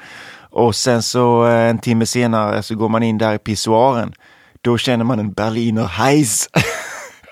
[0.50, 4.14] Och sen så eh, en timme senare så går man in där i pissoaren.
[4.62, 6.50] Då känner man en Berliner Heiss.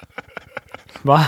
[1.02, 1.27] Va?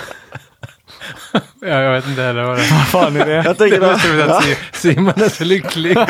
[1.62, 2.72] Ja, jag vet inte heller vad det är.
[2.74, 3.34] Vad fan är det?
[3.34, 5.96] Jag tänker Det är att, Simon är så lycklig.
[5.96, 6.04] det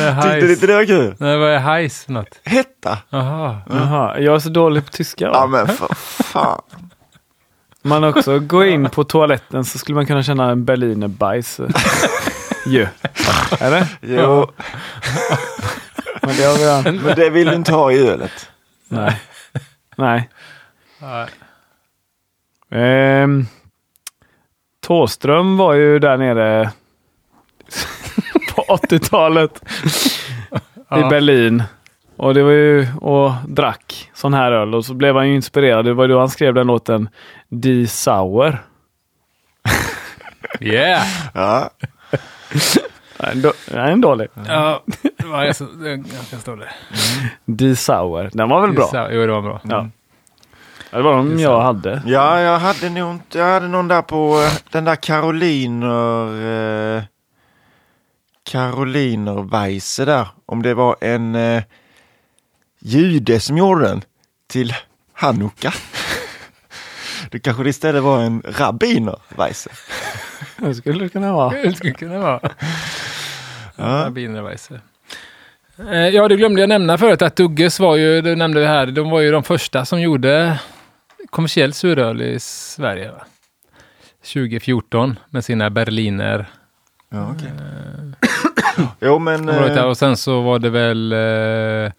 [0.00, 1.14] är tyckte du inte det var kul?
[1.18, 2.40] Nej, vad är hajs för något?
[2.44, 2.98] Hetta?
[3.10, 3.60] Jaha.
[3.70, 5.24] Jaha, jag är så dålig på tyska.
[5.24, 5.46] Ja Va?
[5.46, 6.62] men för fan.
[7.82, 11.60] Man också går in på toaletten så skulle man kunna känna en Berliner bajs.
[12.66, 12.86] Ju.
[13.60, 13.86] Eller?
[14.00, 14.50] Jo,
[16.22, 18.50] Men det har vi men det vill du inte ha i ölet.
[18.88, 19.20] Nej.
[19.96, 20.28] Nej.
[20.98, 21.26] Nej.
[22.70, 23.46] Ehm,
[24.86, 26.70] Tåström var ju där nere
[28.54, 29.62] på 80-talet
[30.90, 31.08] i.
[31.10, 31.62] Berlin.
[32.16, 35.84] Och det var ju, och drack sån här öl och så blev han ju inspirerad.
[35.84, 37.08] Det var då han skrev den låten
[37.48, 38.58] Die Sauer.
[40.60, 41.02] Yeah!
[41.34, 41.70] Ja.
[43.20, 44.28] Nej, då- Nej, en dålig.
[44.46, 44.82] Ja,
[45.18, 46.68] det var ganska, är dålig.
[47.44, 48.30] Die Sauer.
[48.32, 49.08] Den var väl bra?
[49.12, 49.60] Jo, det var bra.
[49.64, 49.88] Ja.
[50.90, 52.02] Det var de jag hade.
[52.06, 57.02] Ja, jag hade nog inte, jag hade någon där på eh, den där Karoliner, eh,
[58.50, 60.28] Karoliner Weisse där.
[60.46, 61.62] Om det var en eh,
[62.80, 64.02] jude som gjorde den
[64.48, 64.74] till
[65.12, 65.72] Hanukka.
[67.30, 69.70] Det kanske det istället var en rabbiner Weisse.
[70.56, 71.50] Det skulle det kunna vara.
[71.62, 72.40] Det skulle kunna vara.
[73.76, 73.84] Ja.
[74.06, 74.80] Rabinerweisse.
[75.90, 78.86] Eh, Ja, det glömde jag nämna förut att Dugges var ju, det nämnde vi här,
[78.86, 80.58] de var ju de första som gjorde
[81.30, 83.10] kommersiell suröl i Sverige.
[83.10, 83.26] Va?
[84.32, 86.46] 2014 med sina berliner.
[87.08, 87.50] Ja, okej.
[89.00, 89.48] jo, men...
[89.48, 91.92] Eh, Och sen så var det väl eh,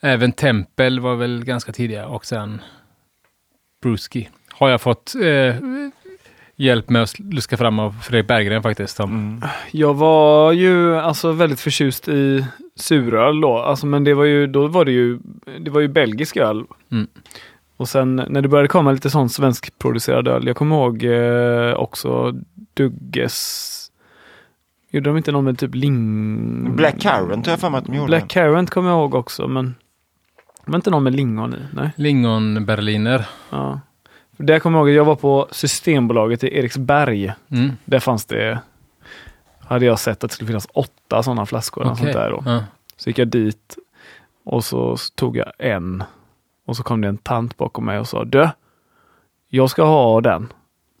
[0.00, 2.62] även Tempel var väl ganska tidiga och sen
[3.82, 4.28] Bruski.
[4.50, 5.56] Har jag fått eh,
[6.56, 8.96] hjälp med att luska fram av Fredrik Berggren faktiskt.
[8.96, 14.24] Som, mm, Jag var ju alltså väldigt förtjust i suröl då, alltså, men det var
[14.24, 15.18] ju, då var det ju,
[15.60, 16.64] det var ju belgisk öl.
[16.90, 17.06] Mm.
[17.82, 22.32] Och sen när det började komma lite sån svenskproducerad öl, jag kommer ihåg eh, också
[22.74, 23.90] Dugges,
[24.90, 26.76] gjorde de inte någon med typ ling...
[26.76, 28.06] Black Currant har jag för mig att de gjorde.
[28.06, 29.74] Black Currant kommer jag ihåg också, men
[30.64, 31.58] men inte någon med lingon i?
[31.72, 31.90] Nej.
[31.96, 33.28] Lingon-berliner.
[33.50, 33.80] Ja.
[34.36, 37.32] Det jag kommer ihåg, jag var på Systembolaget i Eriksberg.
[37.48, 37.70] Mm.
[37.84, 38.58] Där fanns det,
[39.60, 41.82] hade jag sett att det skulle finnas åtta sådana flaskor.
[41.84, 41.96] Okej.
[41.96, 42.42] Sånt där då.
[42.46, 42.64] Ja.
[42.96, 43.76] Så gick jag dit
[44.44, 46.04] och så tog jag en.
[46.66, 48.48] Och så kom det en tant bakom mig och sa Du,
[49.48, 50.52] jag ska ha den.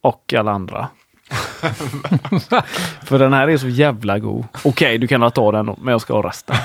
[0.02, 0.88] Och alla andra.
[3.04, 4.44] För den här är så jävla god.
[4.64, 6.56] Okej, du kan ta den då, men jag ska ha resten.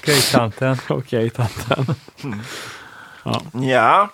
[0.00, 0.76] Okej, tanten.
[0.88, 1.94] Okej, tanten.
[3.52, 4.08] Ja.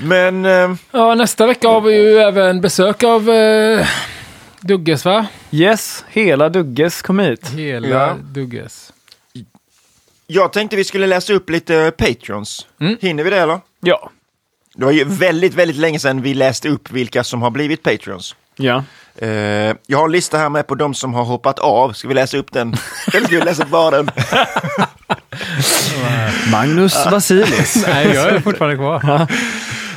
[0.00, 0.46] Men...
[0.46, 3.86] Eh, Ja, nästa vecka har vi ju även besök av eh,
[4.60, 5.26] Dugges va?
[5.50, 7.48] Yes, hela Dugges kom hit.
[7.50, 8.14] Hela Ja.
[8.22, 8.92] Dugges.
[10.30, 12.66] Jag tänkte vi skulle läsa upp lite Patreons.
[12.80, 12.96] Mm.
[13.00, 13.60] Hinner vi det eller?
[13.80, 14.10] Ja.
[14.74, 18.34] Det var ju väldigt, väldigt länge sedan vi läste upp vilka som har blivit Patreons.
[18.56, 18.84] Ja.
[19.16, 19.28] Eh,
[19.86, 21.92] jag har en lista här med på de som har hoppat av.
[21.92, 22.74] Ska vi läsa upp den?
[23.14, 24.10] Eller ska vi läsa upp bara den?
[26.52, 27.76] Magnus Vasilis.
[27.88, 29.26] Nej, jag är fortfarande kvar.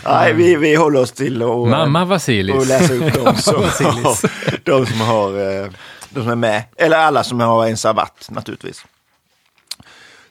[0.06, 2.68] Nej, vi, vi håller oss till att Mamma och Vasilis.
[2.68, 4.22] läsa upp de som, Vasilis.
[4.64, 5.68] de som har eh,
[6.10, 6.64] de som är med.
[6.78, 8.86] Eller alla som har en savatt naturligtvis.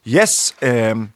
[0.05, 0.55] Yes.
[0.61, 1.09] ehm,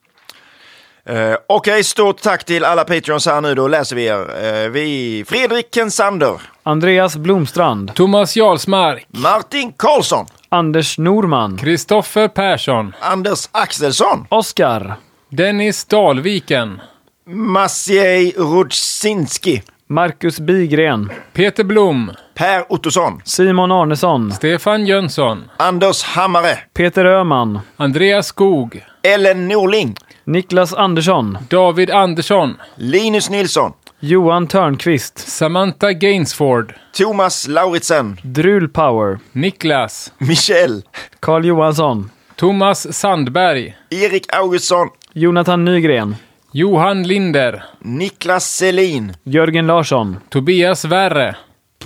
[1.07, 3.55] Eh, Okej, stort tack till alla Patreons här nu.
[3.55, 4.45] Då läser vi er.
[4.65, 7.95] Eh, vi Fredrik Kensander, Andreas Blomstrand.
[7.95, 9.07] Thomas Jarlsmark.
[9.09, 11.59] Martin Karlsson, Anders Norman.
[11.59, 12.95] Kristoffer Persson.
[13.01, 14.95] Anders Axelsson, Oskar.
[15.29, 16.81] Dennis Dalviken.
[17.27, 21.13] Maciej Rudzinski, Marcus Bigren.
[21.33, 22.13] Peter Blom.
[22.35, 24.33] Per Ottosson, Simon Arnesson.
[24.33, 25.51] Stefan Jönsson.
[25.57, 27.61] Anders Hammare, Peter Öhman.
[27.77, 28.85] Andreas Skog.
[29.03, 31.39] Ellen Norling, Niklas Andersson.
[31.51, 32.57] David Andersson.
[32.77, 35.19] Linus Nilsson, Johan Törnqvist.
[35.19, 36.75] Samantha Gainsford.
[36.93, 39.19] Thomas Lauritsen, Drul Power.
[39.33, 40.13] Niklas.
[40.19, 40.83] Michel,
[41.21, 42.11] Carl Johansson.
[42.37, 43.77] Thomas Sandberg.
[43.91, 46.17] Erik Augustsson, Jonathan Nygren.
[46.53, 47.63] Johan Linder.
[47.81, 50.17] Niklas Selin, Jörgen Larsson.
[50.29, 51.37] Tobias Värre.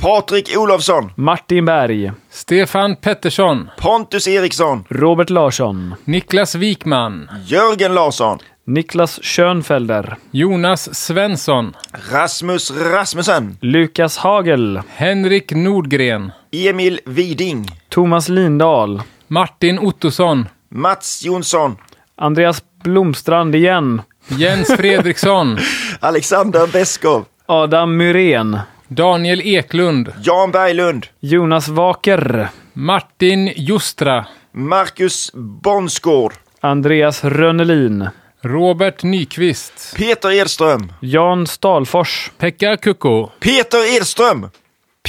[0.01, 2.13] Patrik Olofsson, Martin Berg.
[2.31, 3.71] Stefan Pettersson.
[3.81, 5.95] Pontus Eriksson, Robert Larsson.
[6.05, 7.29] Niklas Wikman.
[7.47, 10.17] Jörgen Larsson, Niklas Schönfelder.
[10.31, 11.77] Jonas Svensson.
[12.13, 14.83] Rasmus Rasmussen, Lukas Hagel.
[14.89, 16.33] Henrik Nordgren.
[16.53, 19.03] Emil Widing, Thomas Lindahl.
[19.29, 20.49] Martin Ottosson.
[20.69, 21.77] Mats Jonsson,
[22.17, 24.03] Andreas Blomstrand igen.
[24.29, 25.59] Jens Fredriksson.
[26.01, 28.59] Alexander Beskov, Adam Myrén.
[28.89, 30.13] Daniel Eklund.
[30.23, 32.49] Jan Berglund, Jonas Waker.
[32.73, 34.25] Martin Justra.
[34.53, 38.09] Marcus Bonsgård, Andreas Rönnelin.
[38.43, 39.97] Robert Nyqvist.
[39.97, 42.31] Peter Edström, Jan Stalfors.
[42.39, 43.33] Pekka Kukko.
[43.41, 44.51] Peter Edström,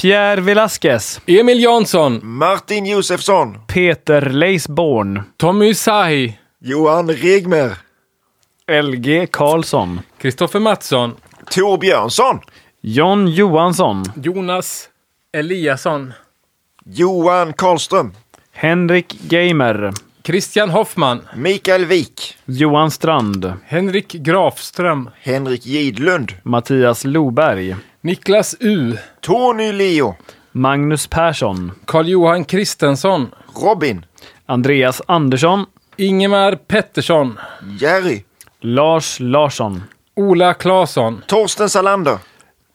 [0.01, 1.21] Pierre Velasquez.
[1.27, 2.19] Emil Jansson.
[2.23, 5.23] Martin Josefsson, Peter Leisborn.
[5.37, 6.37] Tommy Sahi.
[6.59, 7.71] Johan Regmer,
[8.67, 10.01] LG Karlsson.
[10.17, 11.15] Kristoffer Mattsson.
[11.55, 12.41] Tor Björnsson,
[12.81, 14.03] John Johansson.
[14.15, 14.89] Jonas
[15.33, 16.13] Eliasson.
[16.85, 18.11] Johan Karlström,
[18.51, 19.91] Henrik Gamer.
[20.23, 21.21] Christian Hoffman.
[21.35, 23.53] Mikael Wik, Johan Strand.
[23.65, 25.09] Henrik Grafström.
[25.21, 27.75] Henrik Gidlund, Mattias Loberg.
[28.01, 28.97] Niklas U.
[29.21, 30.15] Tony Leo,
[30.51, 31.71] Magnus Persson.
[31.85, 33.31] Karl-Johan Kristensson.
[33.55, 34.05] Robin,
[34.47, 35.65] Andreas Andersson.
[35.97, 37.37] Ingemar Pettersson.
[37.77, 38.23] Jerry,
[38.61, 39.83] Lars Larsson.
[40.15, 41.23] Ola Claesson.
[41.27, 42.19] Torsten Salander,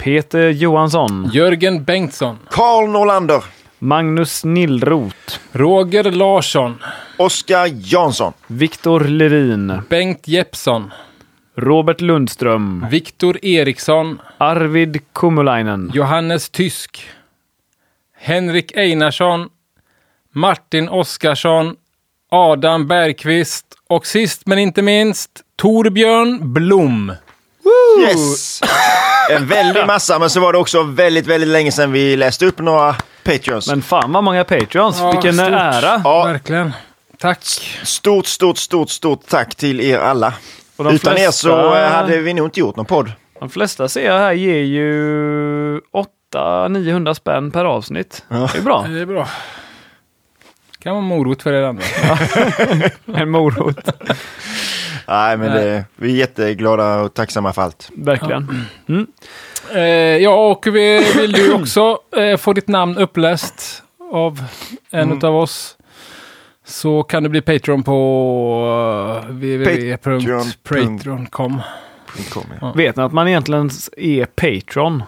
[0.05, 1.31] Peter Johansson.
[1.33, 2.39] Jörgen Bengtsson.
[2.51, 3.45] Karl Norlander,
[3.79, 5.41] Magnus Nillroth.
[5.53, 6.83] Roger Larsson.
[7.19, 9.83] Oskar Jansson, Viktor Lerin.
[9.89, 10.93] Bengt Jeppsson.
[11.57, 12.87] Robert Lundström.
[12.91, 14.21] Viktor Eriksson.
[14.39, 15.91] Arvid Kumulainen.
[15.95, 17.07] Johannes Tysk.
[18.17, 19.49] Henrik Einarsson.
[20.33, 21.77] Martin Oskarsson.
[22.31, 23.67] Adam Bergqvist.
[23.87, 27.13] Och sist men inte minst Torbjörn Blom.
[28.01, 28.61] Yes!
[29.31, 32.59] En väldig massa, men så var det också väldigt, väldigt länge sedan vi läste upp
[32.59, 33.69] några Patreons.
[33.69, 34.99] Men fan vad många Patreons.
[34.99, 35.49] Ja, Vilken stort.
[35.49, 36.01] ära.
[36.05, 36.73] Ja, Verkligen.
[37.19, 37.45] Tack.
[37.85, 40.33] stort, stort, stort, stort tack till er alla.
[40.77, 43.13] Och de Utan er så eh, hade vi nog inte gjort någon podd.
[43.41, 45.81] De flesta ser jag här ger ju
[46.35, 48.25] 800-900 spänn per avsnitt.
[48.29, 48.87] Det är bra.
[48.89, 49.29] Det är bra.
[50.85, 51.85] Kan vara morot för er andra.
[53.21, 53.89] En morot.
[55.09, 57.91] Nej, men det, vi är jätteglada och tacksamma för allt.
[57.97, 58.65] Verkligen.
[59.75, 59.83] Eh,
[60.23, 63.83] ja, och vi vill du också eh, få ditt namn uppläst
[64.13, 64.43] av
[64.91, 65.17] en Mm.
[65.19, 65.77] utav oss.
[66.67, 71.63] Så kan du bli Patreon på uh, www.patreon.com.
[72.61, 72.73] Ja.
[72.77, 75.03] Vet ni att man egentligen är Patron?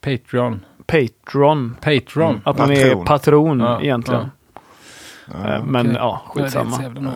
[0.00, 0.64] Patreon.
[0.86, 1.76] Patron.
[1.80, 2.40] Patreon.
[2.44, 3.00] Att man Patron.
[3.00, 4.30] är patron Ja, egentligen.
[5.34, 6.76] Eh, Men ja, det skitsamma.
[6.76, 7.12] spelar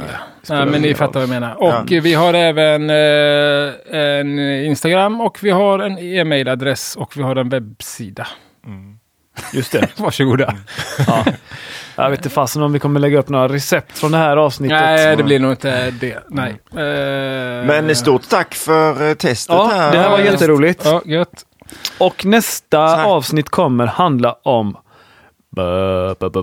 [0.48, 1.54] Nej, men ni fattar vad jag menar.
[1.62, 7.22] Och eh, vi har även eh, en Instagram och vi har en e-mailadress och vi
[7.22, 8.26] har en webbsida.
[9.52, 9.88] Just det.
[9.98, 10.54] Varsågoda.
[11.06, 11.24] Ja.
[11.96, 14.80] Jag vet inte fasen om vi kommer lägga upp några recept från det här avsnittet.
[14.80, 16.18] Nej, det blir nog inte det.
[16.28, 16.50] Nej.
[16.72, 19.92] Eh, Men stort tack för eh, testet Ja, här.
[19.92, 20.82] det här var Ja, jätteroligt.
[20.84, 21.44] Ja, gött.
[21.98, 23.06] Och nästa Tack.
[23.06, 24.76] avsnitt kommer handla om...
[25.56, 26.30] Bö, bö,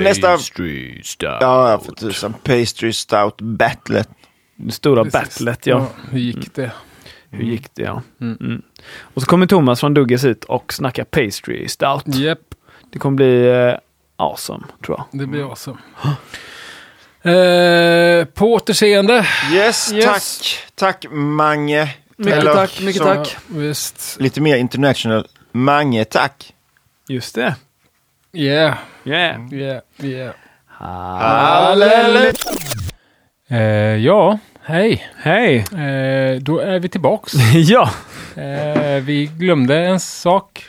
[0.00, 0.32] Men nästa...
[0.32, 1.36] Pastry stout.
[1.40, 2.34] Ja, för tusan.
[2.42, 4.08] Pastry Stout Battlet.
[4.56, 5.12] Det stora Precis.
[5.12, 5.86] battlet, ja.
[6.10, 6.70] Hur gick det?
[7.30, 8.02] Hur gick det, ja.
[8.20, 8.36] Mm.
[8.40, 8.62] Mm.
[9.00, 12.02] Och så kommer Thomas från Dugges hit och snackar pastry stout.
[12.06, 12.38] Japp,
[12.92, 13.74] Det kommer bli eh,
[14.16, 15.20] awesome, tror jag.
[15.20, 15.78] det blir awesome.
[17.22, 19.26] Eh, på återseende.
[19.52, 20.04] Yes, Yes.
[20.04, 20.58] tack.
[20.74, 21.94] Tack Mange.
[22.16, 23.36] Mycket Eller tack, mycket som- tack.
[23.48, 24.16] Ja, visst.
[24.20, 25.26] Lite mer international.
[25.52, 26.54] Mange, tack.
[27.08, 27.54] Just det.
[28.32, 29.52] Yeah, Yeah.
[29.52, 30.34] yeah, yeah.
[30.68, 32.32] Halleluja.
[33.48, 33.58] Eh,
[33.96, 35.08] ja, hej.
[35.16, 35.56] Hej!
[35.56, 37.32] Eh, då är vi tillbaks.
[37.54, 37.90] ja!
[38.34, 40.64] Eh, vi glömde en sak.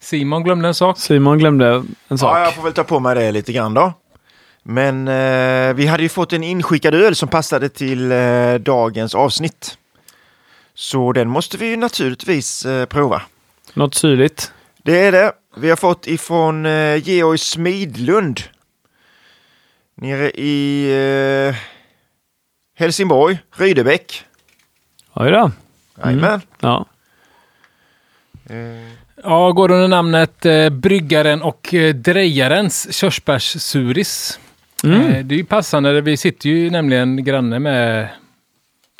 [0.00, 0.98] Simon glömde en sak.
[0.98, 2.36] Simon glömde en sak.
[2.36, 3.92] Ja, jag får väl ta på mig det lite grann då.
[4.62, 9.78] Men eh, vi hade ju fått en inskickad öl som passade till eh, dagens avsnitt.
[10.74, 13.22] Så den måste vi ju naturligtvis eh, prova.
[13.74, 14.52] Något syrligt?
[14.82, 15.32] Det är det.
[15.56, 18.40] Vi har fått ifrån eh, Georg Smidlund.
[19.94, 20.86] Nere i
[21.48, 21.54] eh,
[22.78, 24.24] Helsingborg, Rydebäck.
[25.14, 25.50] Oj då.
[26.04, 26.40] Jajamän.
[26.60, 26.86] Ja.
[28.48, 28.56] Eh,
[29.24, 34.40] Ja, går under namnet eh, Bryggaren och eh, Drejarens körsbärssuris.
[34.84, 35.00] Mm.
[35.00, 38.02] Eh, det är ju passande, vi sitter ju nämligen granne med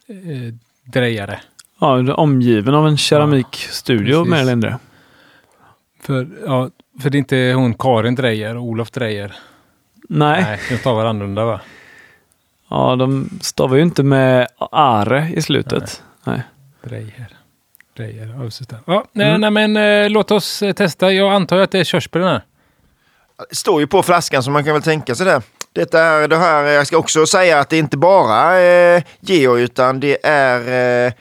[0.09, 0.55] eh,
[0.85, 1.41] Drejare.
[1.81, 4.31] ja, du är omgiven av en keramikstudio precis.
[4.31, 4.79] mer eller mindre.
[6.03, 6.71] För, ja,
[7.03, 9.35] för det är inte hon Karin Drejer och Olof Drejer.
[10.09, 10.43] Nej.
[10.43, 11.61] Nej, de stavar annorlunda va?
[12.69, 16.03] Ja, de stavar ju inte med are i slutet.
[16.25, 16.43] Nej.
[16.83, 17.27] Drejer.
[17.97, 18.77] Drejer, ja just det.
[18.87, 19.41] Ja, nej, Mm.
[19.41, 21.13] nej men eh, låt oss eh, testa.
[21.13, 22.43] Jag antar att det är körsbär här.
[23.51, 25.43] Det står ju på flaskan så man kan väl tänka sig det.
[25.73, 29.63] Detta är det här, jag ska också säga att det är inte bara eh, Georg
[29.63, 31.13] utan det är eh,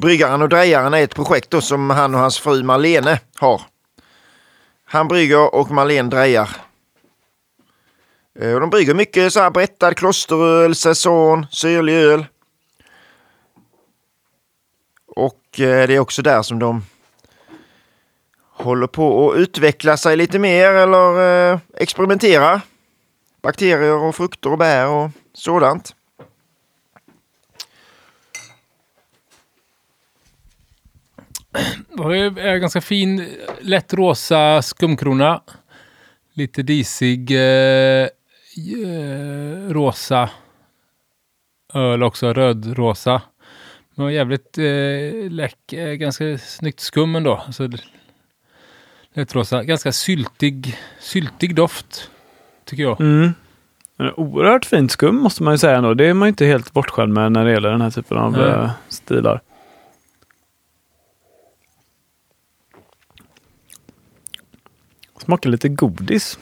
[0.00, 3.60] Bryggaren och Drejaren är ett projekt då som han och hans fru Marlene har.
[4.92, 6.50] Han brygger och Marlene drejar.
[8.38, 12.26] Eh, och de brygger mycket så här brättad klosteröl, säsong, syrlig öl.
[15.06, 16.84] Och eh, det är också där som de
[18.50, 22.60] håller på att utveckla sig lite mer eller eh, experimentera.
[23.42, 25.94] Bakterier och frukter och bär och sådant.
[31.98, 32.30] Har ju
[32.60, 33.28] ganska fin,
[33.60, 35.40] lätt rosa skumkrona.
[36.34, 38.08] Lite disig eh,
[38.86, 40.30] eh, rosa
[41.74, 43.22] öl också, rödrosa.
[43.94, 47.42] Men var jävligt eh, läck, eh, ganska snyggt skum ändå.
[47.46, 47.68] Alltså,
[49.14, 52.10] lätt rosa, ganska syltig, syltig doft.
[52.64, 53.00] Tycker jag.
[53.00, 53.32] Mm.
[54.16, 55.94] Oerhört fint skum måste man ju säga ändå.
[55.94, 58.40] Det är man ju inte helt bortskämd med när det gäller den här typen av
[58.40, 59.40] eh, stilar.
[65.24, 66.38] Smakar lite godis.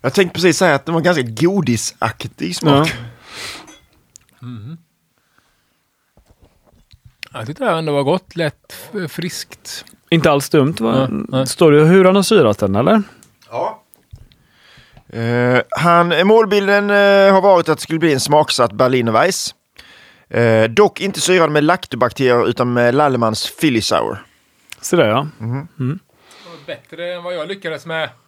[0.00, 2.94] Jag tänkte precis säga att den var ganska godisaktig smak.
[7.32, 8.76] Jag tyckte det här ändå var gott, lätt,
[9.08, 9.84] friskt.
[10.10, 10.74] Inte alls dumt.
[10.80, 10.96] Va?
[10.98, 11.46] Ja, nej.
[11.46, 13.02] Står det hur han har syrat den eller?
[13.50, 13.82] Ja.
[15.08, 19.54] Eh, han, målbilden eh, har varit att det skulle bli en smaksatt Berliner Weiss.
[20.28, 24.24] Eh, dock inte syrad med laktobakterier utan med Lallemans Philly Sour.
[24.80, 25.26] Så där ja.
[26.66, 28.10] Bättre än vad jag lyckades med.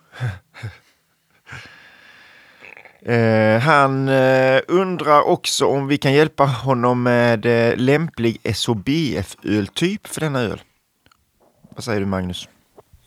[3.03, 10.21] Eh, han eh, undrar också om vi kan hjälpa honom med eh, lämplig SOBF-öltyp för
[10.21, 10.61] denna öl.
[11.71, 12.49] Vad säger du Magnus?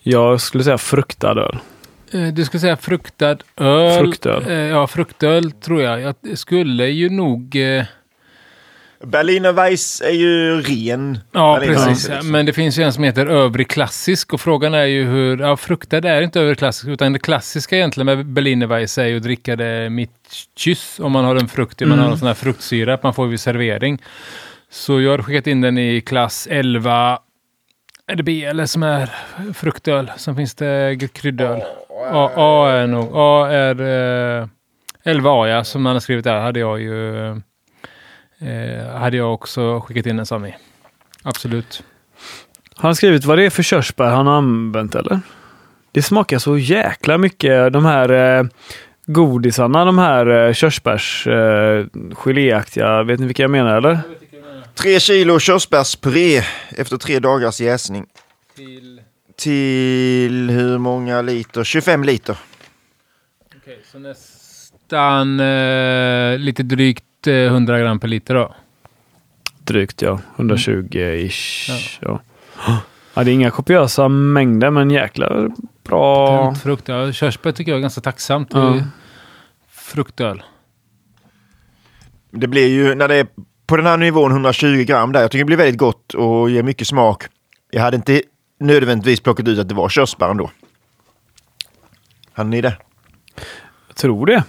[0.03, 1.59] Jag skulle säga fruktad öl.
[2.11, 3.99] Eh, Du skulle säga fruktad öl.
[3.99, 4.43] Fruktöl.
[4.47, 6.01] Eh, Ja, fruktöl tror jag.
[6.01, 7.55] Jag skulle ju nog...
[9.01, 11.19] eh, Berliner Weiss är ju ren.
[11.31, 12.09] Ja, Berliner precis.
[12.09, 12.31] Liksom.
[12.31, 15.39] Men det finns ju en som heter övrig klassisk och frågan är ju hur...
[15.39, 19.17] Ja, fruktad är inte övrig klassisk utan det klassiska egentligen med Berliner Weiss är ju
[19.17, 20.11] att dricka det mitt
[20.55, 23.39] kyss om man har en frukt, man har en sån här fruktsyra man får vid
[23.39, 24.01] servering.
[24.71, 27.19] Så jag har skickat in den i klass 11
[28.09, 29.09] är det B eller som är
[29.53, 30.11] fruktöl.
[30.17, 31.61] Sen finns det kryddöl.
[32.11, 33.09] A, A är nog...
[33.13, 34.47] A är eh,
[35.03, 36.39] 11A ja, som man har skrivit där.
[36.39, 37.41] Hade jag ju...
[38.39, 40.55] Eh, hade jag också skickat in en sån i.
[41.23, 41.83] Absolut.
[42.75, 45.19] Har han skrivit vad det är för körsbär han har använt eller?
[45.91, 48.45] Det smakar så jäkla mycket de här eh,
[49.05, 53.03] godisarna, de här eh, körsbärs eh, geléaktiga.
[53.03, 53.99] Vet ni vilka jag menar eller?
[54.75, 56.41] Tre kilo körsbärspuré
[56.77, 58.05] efter tre dagars jäsning.
[58.55, 59.01] Till...
[59.37, 61.63] Till hur många liter?
[61.63, 62.37] 25 liter.
[63.57, 68.55] Okej, så nästan eh, lite drygt eh, 100 gram per liter då.
[69.63, 71.69] Drygt ja, 120-ish.
[72.01, 72.19] Ja.
[73.15, 73.23] Ja.
[73.23, 75.49] det är inga kopiösa mängder men jäkla
[75.83, 76.27] bra.
[76.27, 78.49] Tänt Frukt, ja, körsbär tycker jag är ganska tacksamt.
[78.53, 78.75] Ja.
[78.75, 78.83] Ja.
[79.71, 80.43] Fruktöl.
[82.31, 83.27] Det blir ju när det är
[83.67, 85.21] på den här nivån 120 gram där.
[85.21, 87.23] Jag tycker det blir väldigt gott och ger mycket smak.
[87.71, 88.21] Jag hade inte
[88.59, 90.51] nödvändigtvis plockat ut att det var körsbär ändå.
[92.33, 92.77] Hade ni det?
[93.87, 94.43] Jag tror det.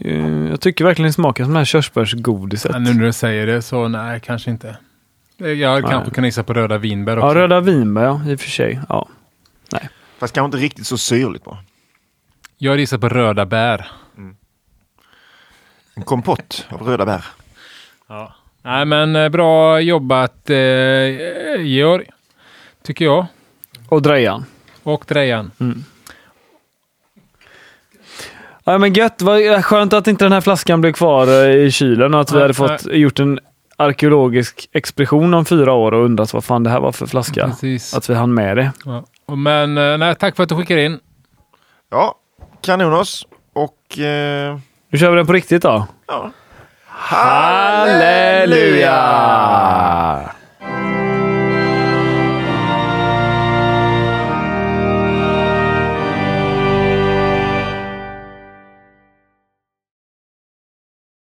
[0.00, 2.70] Eh, Jag tycker verkligen det smakar som det här körsbärsgodiset.
[2.72, 4.76] Ja, nu när du säger det så nej, kanske inte.
[5.40, 5.90] Eh, Jag Nej.
[5.90, 7.26] kanske kan gissa på röda vinbär också.
[7.28, 8.80] Ja, röda vinbär ja, i och för sig.
[8.88, 9.08] Ja.
[10.18, 11.58] Fast kanske inte riktigt så syrligt bara.
[12.58, 13.86] Jag gissar på röda bär.
[15.94, 17.24] En kompott av röda bär.
[18.08, 18.34] Ja.
[18.62, 20.56] Nej, men eh, bra jobbat eh,
[21.58, 22.10] Georg.
[22.82, 23.26] Tycker jag.
[23.88, 24.44] Och drejan.
[24.82, 25.50] Och Drejan.
[28.68, 29.22] Ja, men gött.
[29.22, 32.40] Vad skönt att inte den här flaskan blev kvar eh, i kylen och att vi
[32.40, 33.38] hade fått gjort en
[33.76, 37.46] arkeologisk expedition om fyra år och undrat vad fan det här var för flaska.
[37.46, 37.94] Precis.
[37.94, 38.72] Att vi hann med det.
[38.84, 39.04] Ja.
[39.26, 40.98] Och Men eh, nej, tack för att du skickade in.
[41.90, 42.14] Ja,
[42.62, 43.26] kanonos.
[43.54, 43.98] Och...
[43.98, 44.58] Eh,
[44.90, 45.86] Nu kör vi den på riktigt då.
[46.08, 46.30] ja.
[48.86, 50.30] Halleluja!